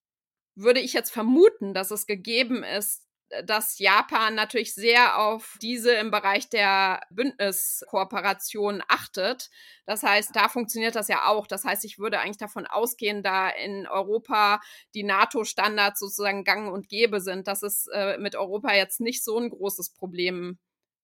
würde 0.56 0.80
ich 0.80 0.94
jetzt 0.94 1.12
vermuten, 1.12 1.74
dass 1.74 1.92
es 1.92 2.08
gegeben 2.08 2.64
ist, 2.64 3.07
dass 3.44 3.80
Japan 3.80 4.36
natürlich 4.36 4.74
sehr 4.74 5.20
auf 5.20 5.58
diese 5.62 5.92
im 5.94 6.12
Bereich 6.12 6.50
der 6.50 7.02
Bündniskooperation 7.10 8.82
achtet. 8.88 9.50
Das 9.86 10.04
heißt, 10.04 10.36
da 10.36 10.50
funktioniert 10.50 10.96
das 10.96 11.08
ja 11.08 11.28
auch. 11.28 11.48
Das 11.48 11.64
heißt, 11.64 11.84
ich 11.86 12.00
würde 12.00 12.20
eigentlich 12.20 12.38
davon 12.38 12.66
ausgehen, 12.66 13.24
da 13.24 13.50
in 13.50 13.88
Europa 13.88 14.62
die 14.94 15.04
NATO-Standards 15.04 16.00
sozusagen 16.00 16.44
gang 16.44 16.72
und 16.72 16.90
gäbe 16.90 17.20
sind, 17.22 17.48
dass 17.48 17.64
es 17.64 17.88
äh, 17.88 18.18
mit 18.18 18.36
Europa 18.36 18.74
jetzt 18.74 19.00
nicht 19.02 19.24
so 19.24 19.38
ein 19.38 19.50
großes 19.50 19.94
Problem 19.94 20.60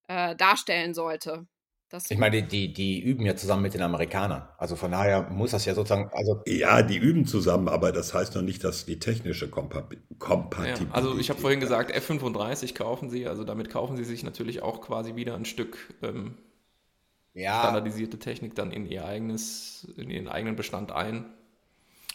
äh, 0.08 0.36
darstellen 0.36 0.94
sollte. 0.94 1.48
Das 1.94 2.10
ich 2.10 2.18
meine, 2.18 2.42
die, 2.42 2.74
die 2.74 3.00
üben 3.00 3.24
ja 3.24 3.36
zusammen 3.36 3.62
mit 3.62 3.76
den 3.76 3.84
Amerikanern. 3.84 4.48
Also 4.58 4.76
von 4.76 4.90
daher 4.90 5.30
muss 5.30 5.52
das 5.52 5.66
ja 5.66 5.76
sozusagen. 5.76 6.10
Also 6.12 6.42
ja, 6.48 6.82
die 6.82 6.98
üben 6.98 7.28
zusammen, 7.28 7.68
aber 7.68 7.92
das 7.92 8.16
heißt 8.16 8.34
noch 8.34 8.42
nicht, 8.42 8.64
dass 8.64 8.88
die 8.88 8.98
technische 8.98 9.48
Kompatibilität. 9.48 10.88
Ja, 10.88 10.92
also 10.92 11.20
ich 11.20 11.30
habe 11.30 11.40
vorhin 11.40 11.60
gesagt, 11.60 11.96
F35 11.96 12.74
kaufen 12.74 13.12
sie, 13.12 13.28
also 13.28 13.44
damit 13.44 13.70
kaufen 13.70 13.96
sie 13.96 14.06
sich 14.06 14.24
natürlich 14.24 14.64
auch 14.64 14.82
quasi 14.82 15.16
wieder 15.16 15.36
ein 15.36 15.46
Stück 15.46 15.78
ähm, 16.02 16.34
ja. 17.36 17.60
standardisierte 17.60 18.18
Technik 18.18 18.56
dann 18.56 18.72
in 18.72 18.88
ihr 18.88 19.06
eigenes, 19.06 19.88
in 19.96 20.10
ihren 20.10 20.28
eigenen 20.28 20.56
Bestand 20.56 20.92
ein. 20.92 21.26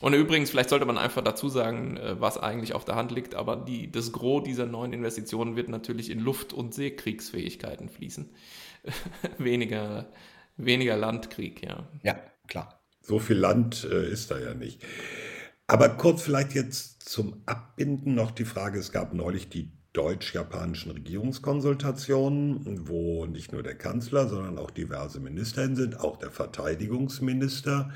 Und 0.01 0.13
übrigens, 0.13 0.51
vielleicht 0.51 0.71
sollte 0.71 0.87
man 0.87 0.99
einfach 0.99 1.23
dazu 1.23 1.49
sagen, 1.49 1.99
äh, 1.99 2.21
was 2.21 2.37
eigentlich 2.37 2.75
auf 2.75 2.85
der 2.85 2.97
Hand 2.97 3.13
liegt, 3.13 3.37
aber 3.37 3.55
die, 3.55 3.93
das 3.93 4.11
Gros 4.11 4.43
dieser 4.43 4.67
neuen 4.67 4.93
Investitionen 4.93 5.55
wird 5.55 5.69
natürlich 5.69 6.11
in 6.11 6.19
Luft- 6.19 6.53
und 6.53 6.75
Seekriegsfähigkeiten 6.75 7.89
fließen. 7.89 8.29
weniger, 9.39 10.07
weniger 10.57 10.97
Landkrieg, 10.97 11.63
ja. 11.65 11.89
Ja, 12.03 12.21
klar. 12.47 12.83
So 13.03 13.19
viel 13.19 13.39
Land 13.39 13.89
äh, 13.91 14.11
ist 14.11 14.31
da 14.31 14.39
ja 14.39 14.55
nicht. 14.55 14.83
Aber 15.67 15.89
kurz 15.91 16.23
vielleicht 16.23 16.55
jetzt 16.55 17.03
zum 17.03 17.43
Abbinden 17.47 18.15
noch 18.15 18.31
die 18.31 18.45
Frage, 18.45 18.79
es 18.79 18.93
gab 18.93 19.15
neulich 19.15 19.49
die 19.49 19.71
deutsch-japanischen 19.93 20.93
Regierungskonsultationen, 20.93 22.89
wo 22.89 23.27
nicht 23.27 23.53
nur 23.53 23.63
der 23.63 23.75
Kanzler, 23.77 24.29
sondern 24.29 24.59
auch 24.59 24.71
diverse 24.71 25.21
Minister 25.21 25.63
hin 25.63 25.77
sind, 25.77 25.99
auch 26.01 26.19
der 26.19 26.31
Verteidigungsminister. 26.31 27.91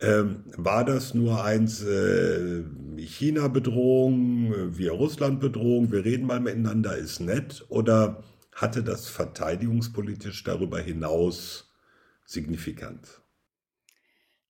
Ähm, 0.00 0.44
war 0.56 0.84
das 0.84 1.14
nur 1.14 1.44
eins 1.44 1.82
äh, 1.82 2.62
China-Bedrohung, 2.96 4.76
wir 4.76 4.92
Russland-Bedrohung, 4.92 5.92
wir 5.92 6.04
reden 6.04 6.26
mal 6.26 6.40
miteinander, 6.40 6.96
ist 6.96 7.20
nett? 7.20 7.64
Oder 7.68 8.22
hatte 8.54 8.82
das 8.82 9.08
verteidigungspolitisch 9.08 10.44
darüber 10.44 10.80
hinaus 10.80 11.72
Signifikanz? 12.24 13.20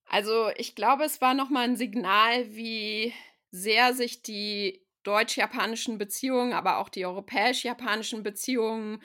Also 0.06 0.50
ich 0.56 0.74
glaube, 0.74 1.04
es 1.04 1.20
war 1.20 1.34
nochmal 1.34 1.64
ein 1.64 1.76
Signal, 1.76 2.54
wie 2.54 3.12
sehr 3.50 3.94
sich 3.94 4.22
die 4.22 4.84
deutsch-japanischen 5.02 5.98
Beziehungen, 5.98 6.52
aber 6.52 6.78
auch 6.78 6.88
die 6.88 7.06
europäisch-japanischen 7.06 8.22
Beziehungen 8.22 9.02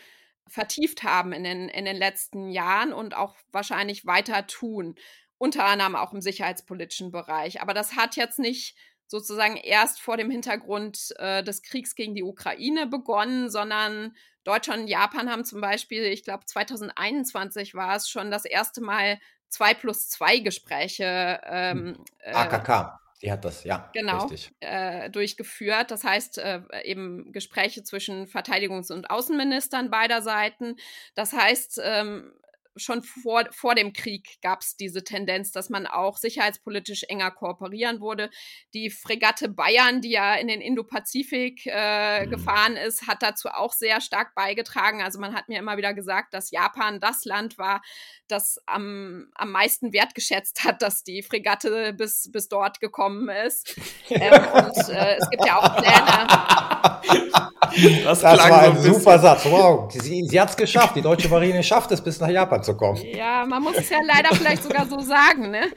vertieft 0.48 1.04
haben 1.04 1.32
in 1.32 1.44
den, 1.44 1.70
in 1.70 1.86
den 1.86 1.98
letzten 1.98 2.50
Jahren 2.50 2.94
und 2.94 3.16
auch 3.16 3.36
wahrscheinlich 3.52 4.06
weiter 4.06 4.48
tun. 4.48 4.96
Unter 5.38 5.66
anderem 5.66 5.96
auch 5.96 6.14
im 6.14 6.22
sicherheitspolitischen 6.22 7.12
Bereich. 7.12 7.62
Aber 7.62 7.74
das 7.74 7.96
hat 7.96 8.16
jetzt 8.16 8.40
nicht 8.40 8.76
sozusagen 9.08 9.56
erst 9.56 10.02
vor 10.02 10.18
dem 10.18 10.30
Hintergrund 10.30 11.14
äh, 11.18 11.44
des 11.44 11.62
Kriegs 11.62 11.96
gegen 11.96 12.14
die 12.14 12.24
Ukraine 12.24 12.88
begonnen, 12.88 13.50
sondern 13.50 14.16
Deutschland 14.50 14.82
und 14.82 14.88
Japan 14.88 15.30
haben 15.30 15.46
zum 15.46 15.62
Beispiel, 15.62 16.06
ich 16.06 16.24
glaube 16.24 16.44
2021 16.46 17.76
war 17.76 17.96
es 17.96 18.10
schon 18.10 18.32
das 18.32 18.46
erste 18.46 18.82
Mal 18.82 19.20
zwei 19.48 19.76
plus 19.76 20.10
zwei 20.10 20.40
Gespräche. 20.40 21.40
Ähm, 21.46 22.04
äh, 22.20 22.34
AKK. 22.34 23.00
Die 23.22 23.32
hat 23.32 23.46
das, 23.46 23.64
ja. 23.64 23.90
Genau. 23.94 24.28
Äh, 24.62 25.10
durchgeführt. 25.12 25.92
Das 25.92 26.04
heißt, 26.04 26.40
äh, 26.40 26.62
eben 26.84 27.32
Gespräche 27.32 27.84
zwischen 27.84 28.26
Verteidigungs- 28.26 28.92
und 28.92 29.12
Außenministern 29.12 29.92
beider 29.92 30.22
Seiten. 30.24 30.78
Das 31.14 31.34
heißt, 31.34 31.82
ähm, 31.84 32.34
schon 32.80 33.04
vor, 33.04 33.44
vor 33.52 33.76
dem 33.76 33.94
Krieg 33.94 34.38
gab 34.42 34.62
es 34.62 34.76
diese 34.76 35.04
Tendenz, 35.04 35.52
dass 35.52 35.70
man 35.70 35.88
auch 35.88 36.18
sicherheitspolitisch 36.18 37.04
enger 37.04 37.32
kooperieren 37.32 38.00
wurde. 38.00 38.30
Die 38.74 38.90
Fregatte 38.90 39.50
Bayern, 39.50 40.02
die 40.02 40.12
ja 40.12 40.36
in 40.36 40.48
den 40.48 40.62
Indo-Pazifik 40.62 41.66
äh, 41.66 42.26
mhm. 42.26 42.30
gefahren 42.30 42.76
ist, 42.76 43.08
hat 43.08 43.22
dazu 43.22 43.50
auch 43.50 43.74
sehr 43.74 44.02
stark 44.02 44.36
beigetragen. 44.36 45.02
Also 45.02 45.20
man 45.20 45.34
hat 45.34 45.50
mir 45.50 45.60
immer 45.60 45.78
wieder 45.78 45.94
gesagt, 45.94 46.34
dass 46.34 46.52
Japan 46.52 47.00
das 47.00 47.26
Land 47.26 47.58
war, 47.58 47.82
das 48.28 48.60
am, 48.66 49.30
am 49.36 49.52
meisten 49.52 49.94
wertgeschätzt 49.94 50.64
hat, 50.64 50.82
dass 50.82 51.04
die 51.04 51.24
Fregatte 51.24 51.94
bis, 51.94 52.32
bis 52.32 52.48
dort 52.48 52.80
gekommen 52.80 53.30
ist. 53.30 53.76
ähm, 54.10 54.48
und 54.54 54.90
äh, 54.90 55.18
es 55.18 55.30
gibt 55.30 55.46
ja 55.46 55.58
auch 55.58 55.76
Pläne. 55.78 57.30
Das, 58.04 58.22
das 58.22 58.38
war 58.38 58.62
ein 58.62 58.78
so 58.78 58.88
ein 58.88 58.94
super 58.94 59.20
Satz. 59.20 59.46
Wow, 59.46 59.92
sie, 59.92 60.26
sie 60.26 60.40
hat 60.40 60.50
es 60.50 60.58
geschafft. 60.58 60.96
Die 60.96 61.02
deutsche 61.02 61.30
Marine 61.30 61.64
schafft 61.64 61.92
es, 61.92 62.02
bis 62.02 62.20
nach 62.20 62.30
Japan 62.30 62.64
zu 62.64 62.76
kommen. 62.76 63.02
Ja, 63.06 63.46
man 63.46 63.62
muss 63.62 63.78
es 63.78 63.90
ja 63.90 64.00
leider 64.04 64.36
vielleicht 64.36 64.64
sogar 64.64 64.88
so 64.88 65.00
sagen, 65.00 65.52
ne? 65.52 65.72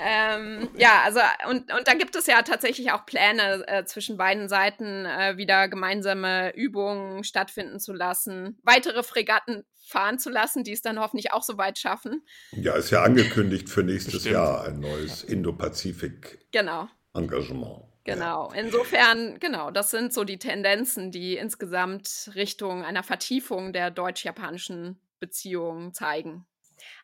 Ähm, 0.00 0.68
ja, 0.76 1.02
also 1.04 1.18
und, 1.50 1.72
und 1.72 1.88
da 1.88 1.94
gibt 1.94 2.14
es 2.14 2.26
ja 2.26 2.42
tatsächlich 2.42 2.92
auch 2.92 3.04
Pläne 3.04 3.66
äh, 3.66 3.84
zwischen 3.84 4.16
beiden 4.16 4.48
Seiten, 4.48 5.04
äh, 5.04 5.36
wieder 5.36 5.68
gemeinsame 5.68 6.54
Übungen 6.54 7.24
stattfinden 7.24 7.80
zu 7.80 7.92
lassen, 7.92 8.58
weitere 8.62 9.02
Fregatten 9.02 9.64
fahren 9.88 10.20
zu 10.20 10.30
lassen, 10.30 10.62
die 10.62 10.72
es 10.72 10.82
dann 10.82 11.00
hoffentlich 11.00 11.32
auch 11.32 11.42
so 11.42 11.58
weit 11.58 11.78
schaffen. 11.78 12.22
Ja, 12.52 12.74
ist 12.74 12.90
ja 12.90 13.02
angekündigt 13.02 13.68
für 13.68 13.82
nächstes 13.82 14.14
Bestimmt. 14.14 14.34
Jahr 14.34 14.64
ein 14.66 14.78
neues 14.78 15.24
Indo-Pazifik-Engagement. 15.24 16.52
Genau. 16.52 17.87
Genau. 18.14 18.50
Insofern, 18.54 19.38
genau, 19.38 19.70
das 19.70 19.90
sind 19.90 20.12
so 20.12 20.24
die 20.24 20.38
Tendenzen, 20.38 21.10
die 21.10 21.36
insgesamt 21.36 22.30
Richtung 22.34 22.84
einer 22.84 23.02
Vertiefung 23.02 23.72
der 23.72 23.90
deutsch-japanischen 23.90 25.00
Beziehungen 25.20 25.92
zeigen. 25.92 26.46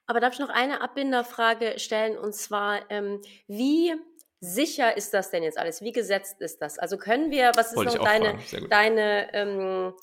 Aber 0.07 0.21
darf 0.21 0.35
ich 0.35 0.41
noch 0.41 0.51
eine 0.51 0.81
Abbinderfrage 0.81 1.79
stellen 1.79 2.17
und 2.17 2.35
zwar, 2.35 2.91
ähm, 2.91 3.21
wie 3.47 3.95
sicher 4.41 4.97
ist 4.97 5.15
das 5.15 5.31
denn 5.31 5.43
jetzt 5.43 5.59
alles? 5.59 5.81
Wie 5.81 5.93
gesetzt 5.93 6.41
ist 6.41 6.61
das? 6.61 6.79
Also 6.79 6.99
können 6.99 7.31
wir, 7.31 7.53
was 7.57 7.69
ist 7.69 7.77
Wollte 7.77 7.97
noch 7.97 8.05
deine, 8.05 8.39
deine 8.69 9.33
ähm, 9.33 9.95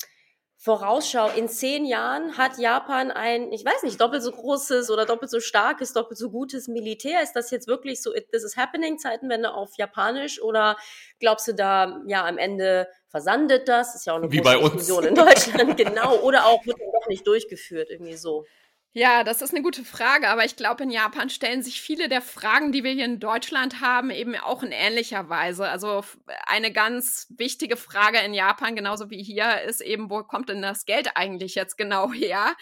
Vorausschau, 0.64 1.30
in 1.30 1.49
zehn 1.49 1.86
Jahren 1.86 2.38
hat 2.38 2.59
Japan 2.59 3.09
ein, 3.09 3.51
ich 3.51 3.66
weiß 3.66 3.82
nicht, 3.82 3.99
doppelt 3.99 4.22
so 4.22 4.32
großes 4.32 4.91
oder 4.91 5.07
doppelt 5.07 5.32
so 5.32 5.39
starkes, 5.39 5.91
doppelt 5.93 6.20
so 6.20 6.30
gutes 6.30 6.68
Militär. 6.68 7.24
Ist 7.24 7.34
das 7.34 7.49
jetzt 7.49 7.68
wirklich 7.68 7.99
so, 8.03 8.14
this 8.32 8.43
is 8.43 8.57
happening, 8.57 8.99
Zeitenwende 8.99 9.55
auf 9.55 9.72
Japanisch? 9.80 10.39
Oder 10.39 10.78
glaubst 11.20 11.47
du 11.47 11.55
da, 11.55 11.99
ja, 12.05 12.28
am 12.28 12.38
Ende 12.38 12.88
versandet 13.07 13.68
das? 13.68 13.95
Ist 13.95 14.05
ja 14.05 14.14
auch 14.14 14.18
eine 14.18 14.32
Wie 14.32 14.39
bei 14.39 14.55
uns. 14.55 14.88
in 14.88 15.16
Deutschland, 15.16 15.78
genau. 15.78 16.18
Oder 16.20 16.45
auch 16.45 16.64
wird 16.64 16.78
doch 16.78 17.07
nicht 17.07 17.26
durchgeführt, 17.26 17.89
irgendwie 17.89 18.16
so. 18.16 18.45
Ja, 18.94 19.24
das 19.24 19.42
ist 19.42 19.54
eine 19.54 19.64
gute 19.64 19.86
Frage, 19.86 20.28
aber 20.28 20.44
ich 20.44 20.58
glaube, 20.58 20.84
in 20.84 20.89
Japan 20.89 21.30
stellen 21.30 21.64
sich 21.64 21.80
viele 21.80 22.10
der 22.10 22.22
Fragen, 22.22 22.74
die 22.74 22.84
wir 22.84 22.92
hier 22.92 23.06
in 23.06 23.22
Deutschland 23.22 23.80
haben, 23.80 24.10
eben 24.10 24.36
auch 24.36 24.64
in 24.64 24.74
ähnlicher 24.74 25.30
Weise. 25.30 25.70
Also 25.70 26.04
eine 26.46 26.74
ganz 26.74 27.28
wichtige 27.30 27.78
Frage 27.78 28.20
in 28.20 28.34
Japan, 28.34 28.76
genauso 28.76 29.10
wie 29.10 29.24
hier, 29.24 29.62
ist 29.62 29.80
eben, 29.80 30.10
wo 30.10 30.24
kommt 30.24 30.50
denn 30.50 30.62
das 30.62 30.86
Geld 30.86 31.12
eigentlich 31.16 31.56
jetzt 31.56 31.78
genau 31.78 32.12
her? 32.14 32.54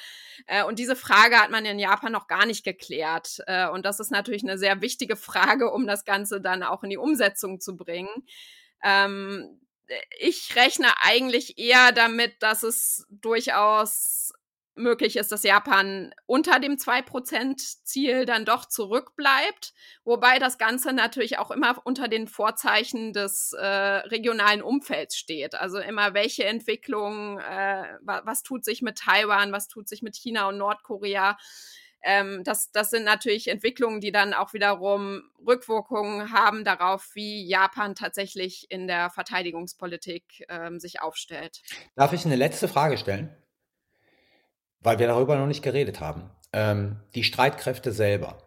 Äh, 0.46 0.64
und 0.66 0.78
diese 0.78 0.96
Frage 0.96 1.40
hat 1.40 1.50
man 1.50 1.66
in 1.66 1.80
Japan 1.80 2.12
noch 2.12 2.28
gar 2.28 2.46
nicht 2.46 2.64
geklärt. 2.64 3.40
Äh, 3.48 3.68
und 3.70 3.84
das 3.84 4.00
ist 4.00 4.12
natürlich 4.12 4.44
eine 4.44 4.60
sehr 4.60 4.82
wichtige 4.82 5.16
Frage, 5.16 5.72
um 5.72 5.88
das 5.88 6.06
Ganze 6.06 6.40
dann 6.40 6.62
auch 6.62 6.84
in 6.84 6.92
die 6.92 6.98
Umsetzung 6.98 7.60
zu 7.60 7.76
bringen. 7.76 8.24
Ähm, 8.84 9.60
ich 10.20 10.56
rechne 10.56 10.90
eigentlich 11.02 11.58
eher 11.58 11.92
damit, 11.92 12.44
dass 12.44 12.62
es 12.62 13.08
durchaus 13.10 14.32
möglich 14.80 15.16
ist, 15.18 15.32
dass 15.32 15.44
Japan 15.44 16.14
unter 16.26 16.60
dem 16.60 16.78
2%-Ziel 16.78 18.26
dann 18.26 18.46
doch 18.46 18.66
zurückbleibt, 18.66 19.74
wobei 20.04 20.40
das 20.40 20.58
Ganze 20.58 20.94
natürlich 20.94 21.38
auch 21.38 21.52
immer 21.52 21.80
unter 21.84 22.08
den 22.08 22.28
Vorzeichen 22.28 23.14
des 23.14 23.54
äh, 23.54 23.66
regionalen 23.66 24.62
Umfelds 24.62 25.18
steht. 25.18 25.56
Also 25.56 25.80
immer 25.80 26.14
welche 26.14 26.46
Entwicklungen, 26.46 27.40
äh, 27.40 27.84
was 28.02 28.44
tut 28.44 28.66
sich 28.66 28.82
mit 28.82 28.98
Taiwan, 28.98 29.52
was 29.52 29.68
tut 29.68 29.88
sich 29.88 30.02
mit 30.02 30.16
China 30.16 30.48
und 30.48 30.58
Nordkorea. 30.58 31.38
Ähm, 32.02 32.44
das, 32.44 32.72
das 32.72 32.90
sind 32.90 33.04
natürlich 33.04 33.50
Entwicklungen, 33.50 34.00
die 34.00 34.12
dann 34.12 34.34
auch 34.34 34.54
wiederum 34.54 35.24
Rückwirkungen 35.46 36.32
haben 36.32 36.64
darauf, 36.64 37.10
wie 37.14 37.46
Japan 37.46 37.96
tatsächlich 37.96 38.68
in 38.70 38.88
der 38.88 39.10
Verteidigungspolitik 39.10 40.46
ähm, 40.48 40.80
sich 40.80 41.02
aufstellt. 41.02 41.62
Darf 41.96 42.14
ich 42.14 42.26
eine 42.26 42.38
letzte 42.38 42.68
Frage 42.68 42.98
stellen? 42.98 43.36
Weil 44.82 45.00
wir 45.00 45.08
darüber 45.08 45.36
noch 45.36 45.48
nicht 45.48 45.64
geredet 45.64 46.00
haben. 46.00 46.30
Ähm, 46.54 47.02
die 47.16 47.24
Streitkräfte 47.24 47.92
selber. 47.92 48.38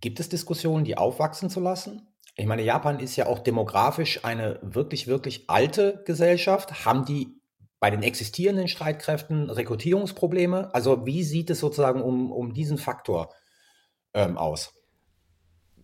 Gibt 0.00 0.20
es 0.20 0.28
Diskussionen, 0.28 0.84
die 0.84 0.98
aufwachsen 0.98 1.50
zu 1.50 1.60
lassen? 1.60 2.08
Ich 2.36 2.46
meine, 2.46 2.62
Japan 2.62 2.98
ist 2.98 3.16
ja 3.16 3.26
auch 3.26 3.38
demografisch 3.38 4.24
eine 4.24 4.58
wirklich, 4.62 5.06
wirklich 5.06 5.48
alte 5.48 6.02
Gesellschaft. 6.04 6.84
Haben 6.84 7.04
die 7.04 7.40
bei 7.80 7.90
den 7.90 8.02
existierenden 8.02 8.68
Streitkräften 8.68 9.50
Rekrutierungsprobleme? 9.50 10.74
Also 10.74 11.06
wie 11.06 11.22
sieht 11.22 11.50
es 11.50 11.60
sozusagen 11.60 12.02
um, 12.02 12.32
um 12.32 12.52
diesen 12.52 12.78
Faktor 12.78 13.32
ähm, 14.14 14.36
aus? 14.36 14.72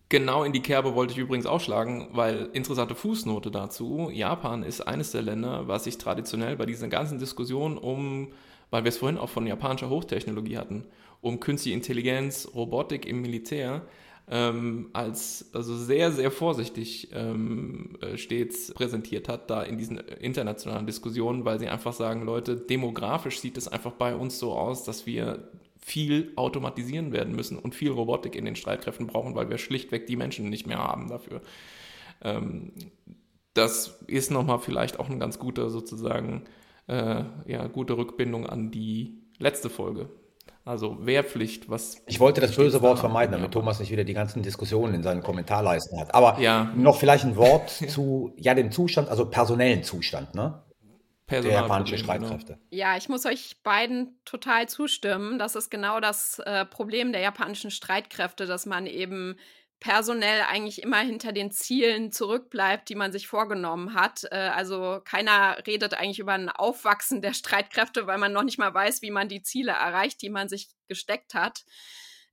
Genau 0.09 0.43
in 0.43 0.51
die 0.51 0.61
Kerbe 0.61 0.93
wollte 0.93 1.13
ich 1.13 1.19
übrigens 1.19 1.45
ausschlagen, 1.45 2.09
weil 2.11 2.49
interessante 2.51 2.95
Fußnote 2.95 3.49
dazu. 3.49 4.09
Japan 4.11 4.63
ist 4.63 4.81
eines 4.81 5.11
der 5.11 5.21
Länder, 5.21 5.69
was 5.69 5.85
sich 5.85 5.97
traditionell 5.97 6.57
bei 6.57 6.65
diesen 6.65 6.89
ganzen 6.89 7.17
Diskussionen 7.17 7.77
um 7.77 8.33
weil 8.71 8.83
wir 8.83 8.89
es 8.89 8.97
vorhin 8.97 9.19
auch 9.19 9.29
von 9.29 9.45
japanischer 9.45 9.89
Hochtechnologie 9.89 10.57
hatten, 10.57 10.85
um 11.21 11.39
künstliche 11.39 11.75
Intelligenz, 11.75 12.49
Robotik 12.55 13.05
im 13.05 13.21
Militär 13.21 13.83
ähm, 14.27 14.89
als 14.93 15.49
also 15.53 15.75
sehr, 15.75 16.11
sehr 16.11 16.31
vorsichtig 16.31 17.09
ähm, 17.13 17.97
äh, 18.01 18.17
stets 18.17 18.73
präsentiert 18.73 19.27
hat, 19.27 19.49
da 19.49 19.61
in 19.61 19.77
diesen 19.77 19.97
internationalen 19.97 20.85
Diskussionen, 20.85 21.43
weil 21.43 21.59
sie 21.59 21.67
einfach 21.67 21.93
sagen, 21.93 22.23
Leute, 22.23 22.55
demografisch 22.55 23.39
sieht 23.39 23.57
es 23.57 23.67
einfach 23.67 23.91
bei 23.91 24.15
uns 24.15 24.39
so 24.39 24.53
aus, 24.53 24.83
dass 24.83 25.05
wir 25.05 25.49
viel 25.77 26.31
automatisieren 26.35 27.11
werden 27.11 27.35
müssen 27.35 27.57
und 27.57 27.75
viel 27.75 27.91
Robotik 27.91 28.35
in 28.35 28.45
den 28.45 28.55
Streitkräften 28.55 29.07
brauchen, 29.07 29.35
weil 29.35 29.49
wir 29.49 29.57
schlichtweg 29.57 30.05
die 30.07 30.15
Menschen 30.15 30.49
nicht 30.49 30.67
mehr 30.67 30.77
haben 30.77 31.09
dafür. 31.09 31.41
Ähm, 32.21 32.71
das 33.53 33.99
ist 34.07 34.31
nochmal 34.31 34.59
vielleicht 34.59 34.99
auch 34.99 35.09
ein 35.09 35.19
ganz 35.19 35.39
guter 35.39 35.69
sozusagen 35.69 36.43
äh, 36.91 37.23
ja, 37.45 37.67
gute 37.67 37.95
Rückbindung 37.97 38.45
an 38.45 38.69
die 38.69 39.23
letzte 39.39 39.69
Folge. 39.69 40.09
Also 40.65 41.05
Wehrpflicht, 41.05 41.69
was. 41.69 42.03
Ich 42.05 42.19
wollte 42.19 42.41
das 42.41 42.55
böse 42.55 42.81
Wort 42.81 42.99
vermeiden, 42.99 43.31
damit 43.31 43.51
Thomas 43.51 43.79
nicht 43.79 43.91
wieder 43.91 44.03
die 44.03 44.13
ganzen 44.13 44.43
Diskussionen 44.43 44.93
in 44.93 45.01
seinen 45.01 45.23
Kommentarleisten 45.23 45.99
hat. 45.99 46.13
Aber 46.13 46.39
ja. 46.39 46.71
noch 46.75 46.97
vielleicht 46.97 47.23
ein 47.23 47.35
Wort 47.35 47.69
zu 47.87 48.33
ja, 48.37 48.53
dem 48.53 48.71
Zustand, 48.71 49.09
also 49.09 49.25
personellen 49.25 49.83
Zustand, 49.83 50.35
ne? 50.35 50.61
der 51.29 51.43
japanischen 51.43 51.95
genau. 51.95 52.03
Streitkräfte. 52.03 52.59
Ja, 52.71 52.97
ich 52.97 53.07
muss 53.07 53.25
euch 53.25 53.55
beiden 53.63 54.19
total 54.25 54.67
zustimmen. 54.67 55.39
Das 55.39 55.55
ist 55.55 55.71
genau 55.71 56.01
das 56.01 56.39
äh, 56.39 56.65
Problem 56.65 57.13
der 57.13 57.21
japanischen 57.21 57.71
Streitkräfte, 57.71 58.45
dass 58.45 58.65
man 58.65 58.85
eben 58.85 59.37
personell 59.81 60.43
eigentlich 60.47 60.83
immer 60.83 60.99
hinter 60.99 61.33
den 61.33 61.51
Zielen 61.51 62.11
zurückbleibt, 62.11 62.87
die 62.87 62.95
man 62.95 63.11
sich 63.11 63.27
vorgenommen 63.27 63.95
hat. 63.95 64.23
Äh, 64.31 64.35
also 64.35 65.01
keiner 65.03 65.57
redet 65.67 65.95
eigentlich 65.95 66.19
über 66.19 66.33
ein 66.33 66.49
Aufwachsen 66.49 67.21
der 67.21 67.33
Streitkräfte, 67.33 68.07
weil 68.07 68.19
man 68.19 68.31
noch 68.31 68.43
nicht 68.43 68.59
mal 68.59 68.73
weiß, 68.73 69.01
wie 69.01 69.11
man 69.11 69.27
die 69.27 69.41
Ziele 69.41 69.71
erreicht, 69.71 70.21
die 70.21 70.29
man 70.29 70.47
sich 70.47 70.69
gesteckt 70.87 71.33
hat. 71.33 71.65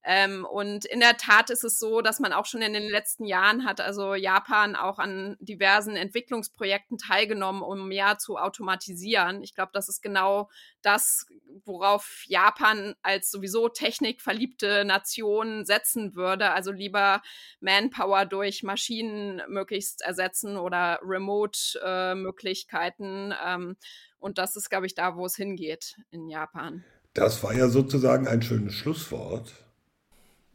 Ähm, 0.04 0.44
und 0.44 0.84
in 0.84 1.00
der 1.00 1.16
Tat 1.16 1.50
ist 1.50 1.64
es 1.64 1.78
so, 1.78 2.00
dass 2.00 2.20
man 2.20 2.32
auch 2.32 2.46
schon 2.46 2.62
in 2.62 2.72
den 2.72 2.88
letzten 2.88 3.24
Jahren 3.24 3.64
hat 3.64 3.80
also 3.80 4.14
Japan 4.14 4.76
auch 4.76 4.98
an 4.98 5.36
diversen 5.40 5.96
Entwicklungsprojekten 5.96 6.98
teilgenommen, 6.98 7.62
um 7.62 7.88
mehr 7.88 8.18
zu 8.18 8.36
automatisieren. 8.36 9.42
Ich 9.42 9.54
glaube, 9.54 9.72
das 9.74 9.88
ist 9.88 10.00
genau 10.00 10.48
das, 10.82 11.26
worauf 11.64 12.22
Japan 12.26 12.94
als 13.02 13.30
sowieso 13.30 13.68
technikverliebte 13.68 14.84
Nation 14.84 15.64
setzen 15.64 16.14
würde. 16.14 16.52
Also 16.52 16.70
lieber 16.70 17.22
Manpower 17.60 18.24
durch 18.24 18.62
Maschinen 18.62 19.42
möglichst 19.48 20.02
ersetzen 20.02 20.56
oder 20.56 21.00
Remote-Möglichkeiten. 21.02 23.32
Äh, 23.32 23.54
ähm, 23.54 23.76
und 24.18 24.38
das 24.38 24.56
ist, 24.56 24.70
glaube 24.70 24.86
ich, 24.86 24.94
da, 24.94 25.16
wo 25.16 25.26
es 25.26 25.36
hingeht 25.36 25.96
in 26.10 26.28
Japan. 26.28 26.84
Das 27.14 27.42
war 27.42 27.54
ja 27.54 27.68
sozusagen 27.68 28.28
ein 28.28 28.42
schönes 28.42 28.74
Schlusswort. 28.74 29.52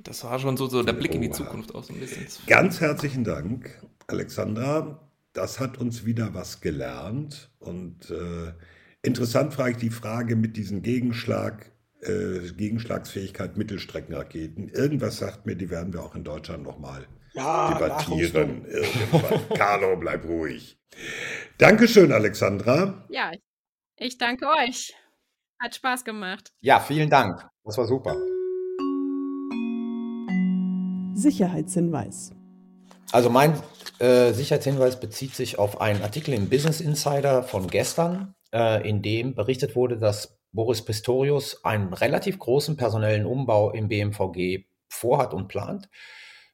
Das 0.04 0.24
war 0.24 0.38
schon 0.40 0.58
so, 0.58 0.68
so 0.68 0.84
der 0.84 0.94
Blick 0.94 1.16
in 1.16 1.22
die 1.22 1.32
Zukunft 1.32 1.74
auch 1.74 1.84
so 1.84 1.94
ein 1.94 2.00
bisschen. 2.00 2.28
Ganz 2.48 2.82
herzlichen 2.82 3.24
Dank, 3.24 3.82
Alexandra. 4.08 5.00
Das 5.32 5.60
hat 5.60 5.78
uns 5.78 6.06
wieder 6.06 6.34
was 6.34 6.62
gelernt. 6.62 7.50
Und 7.60 8.12
äh, 8.12 8.54
interessant 9.02 9.54
frage 9.54 9.72
ich 9.72 9.78
die 9.78 9.90
Frage 9.90 10.36
mit 10.36 10.58
diesem 10.58 10.82
Gegenschlag, 10.82 11.72
äh, 12.02 12.52
Gegenschlagsfähigkeit 12.52 13.58
Mittelstreckenraketen. 13.58 14.70
Irgendwas 14.70 15.18
sagt 15.18 15.46
mir, 15.46 15.56
die 15.56 15.70
werden 15.70 15.94
wir 15.94 16.04
auch 16.04 16.16
in 16.16 16.24
Deutschland 16.24 16.64
nochmal 16.64 17.08
ja, 17.34 17.74
debattieren. 17.74 18.66
Irgendwann. 18.66 19.50
Carlo, 19.58 19.96
bleib 19.98 20.26
ruhig. 20.26 20.78
Dankeschön, 21.58 22.12
Alexandra. 22.12 23.06
Ja, 23.10 23.32
ich 23.98 24.18
danke 24.18 24.48
euch. 24.48 24.94
Hat 25.60 25.76
Spaß 25.76 26.04
gemacht. 26.04 26.52
Ja, 26.60 26.80
vielen 26.80 27.10
Dank. 27.10 27.48
Das 27.64 27.78
war 27.78 27.86
super. 27.86 28.18
Sicherheitshinweis. 31.16 32.32
Also 33.12 33.30
mein 33.30 33.62
äh, 34.00 34.34
Sicherheitshinweis 34.34 35.00
bezieht 35.00 35.36
sich 35.36 35.60
auf 35.60 35.80
einen 35.80 36.02
Artikel 36.02 36.34
im 36.34 36.50
Business 36.50 36.82
Insider 36.82 37.44
von 37.44 37.68
gestern, 37.68 38.34
äh, 38.52 38.88
in 38.88 39.02
dem 39.02 39.36
berichtet 39.36 39.76
wurde, 39.76 39.98
dass 39.98 40.40
Boris 40.52 40.84
Pistorius 40.84 41.64
einen 41.64 41.94
relativ 41.94 42.40
großen 42.40 42.78
personellen 42.78 43.26
Umbau 43.26 43.72
im 43.72 43.88
BMVG 43.88 44.66
vorhat 44.88 45.34
und 45.34 45.48
plant. 45.48 45.90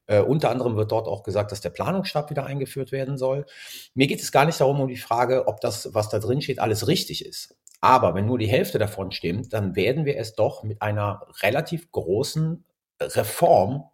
Äh, 0.06 0.20
unter 0.20 0.50
anderem 0.50 0.76
wird 0.76 0.92
dort 0.92 1.06
auch 1.06 1.22
gesagt, 1.22 1.52
dass 1.52 1.60
der 1.60 1.70
Planungsstab 1.70 2.30
wieder 2.30 2.44
eingeführt 2.44 2.92
werden 2.92 3.16
soll. 3.16 3.46
Mir 3.94 4.06
geht 4.06 4.20
es 4.20 4.32
gar 4.32 4.44
nicht 4.44 4.60
darum, 4.60 4.80
um 4.80 4.88
die 4.88 4.96
Frage, 4.96 5.46
ob 5.46 5.60
das, 5.60 5.94
was 5.94 6.08
da 6.08 6.18
drin 6.18 6.42
steht, 6.42 6.58
alles 6.58 6.88
richtig 6.88 7.24
ist. 7.24 7.56
Aber 7.80 8.14
wenn 8.14 8.26
nur 8.26 8.38
die 8.38 8.48
Hälfte 8.48 8.78
davon 8.78 9.12
stimmt, 9.12 9.52
dann 9.52 9.76
werden 9.76 10.04
wir 10.04 10.18
es 10.18 10.34
doch 10.34 10.62
mit 10.64 10.82
einer 10.82 11.26
relativ 11.42 11.90
großen 11.92 12.64
Reform 13.00 13.89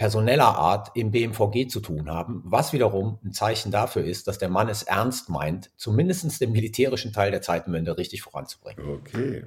personeller 0.00 0.56
Art 0.56 0.92
im 0.94 1.10
BMVG 1.10 1.68
zu 1.68 1.78
tun 1.80 2.08
haben, 2.08 2.40
was 2.46 2.72
wiederum 2.72 3.18
ein 3.22 3.34
Zeichen 3.34 3.70
dafür 3.70 4.02
ist, 4.02 4.28
dass 4.28 4.38
der 4.38 4.48
Mann 4.48 4.70
es 4.70 4.82
ernst 4.82 5.28
meint, 5.28 5.70
zumindest 5.76 6.40
den 6.40 6.52
militärischen 6.52 7.12
Teil 7.12 7.30
der 7.30 7.42
Zeitenwende 7.42 7.98
richtig 7.98 8.22
voranzubringen. 8.22 8.82
Okay. 8.82 9.44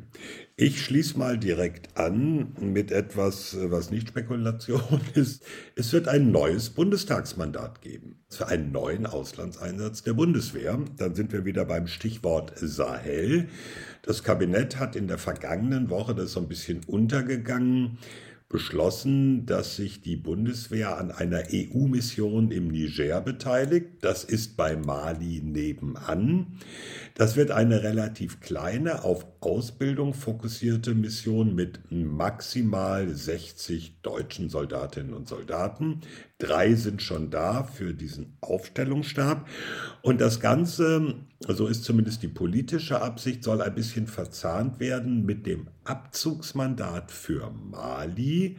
Ich 0.55 0.79
schließe 0.83 1.17
mal 1.17 1.39
direkt 1.39 1.97
an 1.97 2.55
mit 2.59 2.91
etwas, 2.91 3.57
was 3.59 3.89
nicht 3.89 4.09
Spekulation 4.09 5.01
ist. 5.15 5.43
Es 5.75 5.91
wird 5.91 6.07
ein 6.07 6.29
neues 6.29 6.69
Bundestagsmandat 6.69 7.81
geben 7.81 8.19
für 8.29 8.47
einen 8.47 8.71
neuen 8.71 9.07
Auslandseinsatz 9.07 10.03
der 10.03 10.13
Bundeswehr. 10.13 10.77
Dann 10.97 11.15
sind 11.15 11.33
wir 11.33 11.45
wieder 11.45 11.65
beim 11.65 11.87
Stichwort 11.87 12.53
Sahel. 12.57 13.49
Das 14.03 14.21
Kabinett 14.21 14.77
hat 14.77 14.95
in 14.95 15.07
der 15.07 15.17
vergangenen 15.17 15.89
Woche, 15.89 16.13
das 16.13 16.25
ist 16.25 16.33
so 16.33 16.41
ein 16.41 16.47
bisschen 16.47 16.81
untergegangen, 16.85 17.97
beschlossen, 18.53 19.47
dass 19.47 19.77
sich 19.77 20.01
die 20.01 20.15
Bundeswehr 20.15 20.99
an 20.99 21.09
einer 21.09 21.41
EU-Mission 21.51 22.51
im 22.51 22.67
Niger 22.67 23.19
beteiligt. 23.19 23.87
Das 24.01 24.23
ist 24.23 24.55
bei 24.55 24.75
Mali 24.77 25.41
nebenan. 25.43 26.59
Das 27.15 27.35
wird 27.35 27.49
eine 27.49 27.81
relativ 27.81 28.41
kleine, 28.41 29.03
auf 29.03 29.25
Ausbildung 29.39 30.13
fokussierte 30.13 30.93
Mission 30.93 31.55
mit 31.55 31.79
maximal 31.89 33.09
60 33.09 34.01
deutschen 34.03 34.49
Soldatinnen 34.49 35.15
und 35.15 35.27
Soldaten. 35.27 36.01
Drei 36.39 36.73
sind 36.75 37.01
schon 37.01 37.29
da 37.29 37.63
für 37.63 37.93
diesen 37.93 38.37
Aufstellungsstab. 38.41 39.47
Und 40.01 40.19
das 40.19 40.39
Ganze, 40.39 41.15
so 41.47 41.67
ist 41.67 41.83
zumindest 41.83 42.21
die 42.23 42.27
politische 42.27 43.01
Absicht, 43.01 43.43
soll 43.43 43.61
ein 43.61 43.75
bisschen 43.75 44.07
verzahnt 44.07 44.79
werden 44.79 45.25
mit 45.25 45.45
dem 45.45 45.67
Abzugsmandat 45.85 47.11
für 47.11 47.49
Mali 47.51 48.57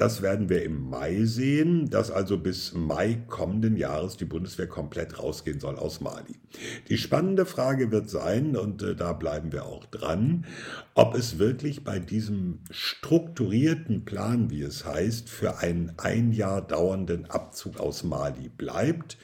das 0.00 0.22
werden 0.22 0.48
wir 0.48 0.62
im 0.62 0.88
Mai 0.88 1.26
sehen, 1.26 1.90
dass 1.90 2.10
also 2.10 2.38
bis 2.38 2.72
Mai 2.72 3.22
kommenden 3.28 3.76
Jahres 3.76 4.16
die 4.16 4.24
Bundeswehr 4.24 4.66
komplett 4.66 5.18
rausgehen 5.18 5.60
soll 5.60 5.76
aus 5.76 6.00
Mali. 6.00 6.40
Die 6.88 6.96
spannende 6.96 7.44
Frage 7.44 7.92
wird 7.92 8.08
sein, 8.08 8.56
und 8.56 8.82
äh, 8.82 8.96
da 8.96 9.12
bleiben 9.12 9.52
wir 9.52 9.66
auch 9.66 9.84
dran, 9.84 10.46
ob 10.94 11.14
es 11.14 11.38
wirklich 11.38 11.84
bei 11.84 11.98
diesem 11.98 12.60
strukturierten 12.70 14.06
Plan, 14.06 14.48
wie 14.50 14.62
es 14.62 14.86
heißt, 14.86 15.28
für 15.28 15.58
einen 15.58 15.92
ein 15.98 16.32
Jahr 16.32 16.62
dauernden 16.66 17.26
Abzug 17.26 17.78
aus 17.78 18.02
Mali 18.02 18.48
bleibt. 18.48 19.18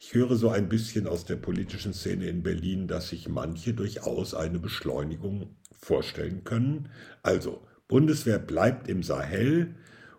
Ich 0.00 0.12
höre 0.14 0.34
so 0.34 0.48
ein 0.48 0.68
bisschen 0.68 1.06
aus 1.06 1.24
der 1.24 1.36
politischen 1.36 1.94
Szene 1.94 2.26
in 2.26 2.42
Berlin, 2.42 2.88
dass 2.88 3.10
sich 3.10 3.28
manche 3.28 3.74
durchaus 3.74 4.34
eine 4.34 4.58
Beschleunigung 4.58 5.54
vorstellen 5.72 6.42
können. 6.42 6.88
Also, 7.22 7.62
Bundeswehr 7.86 8.40
bleibt 8.40 8.88
im 8.88 9.04
Sahel, 9.04 9.76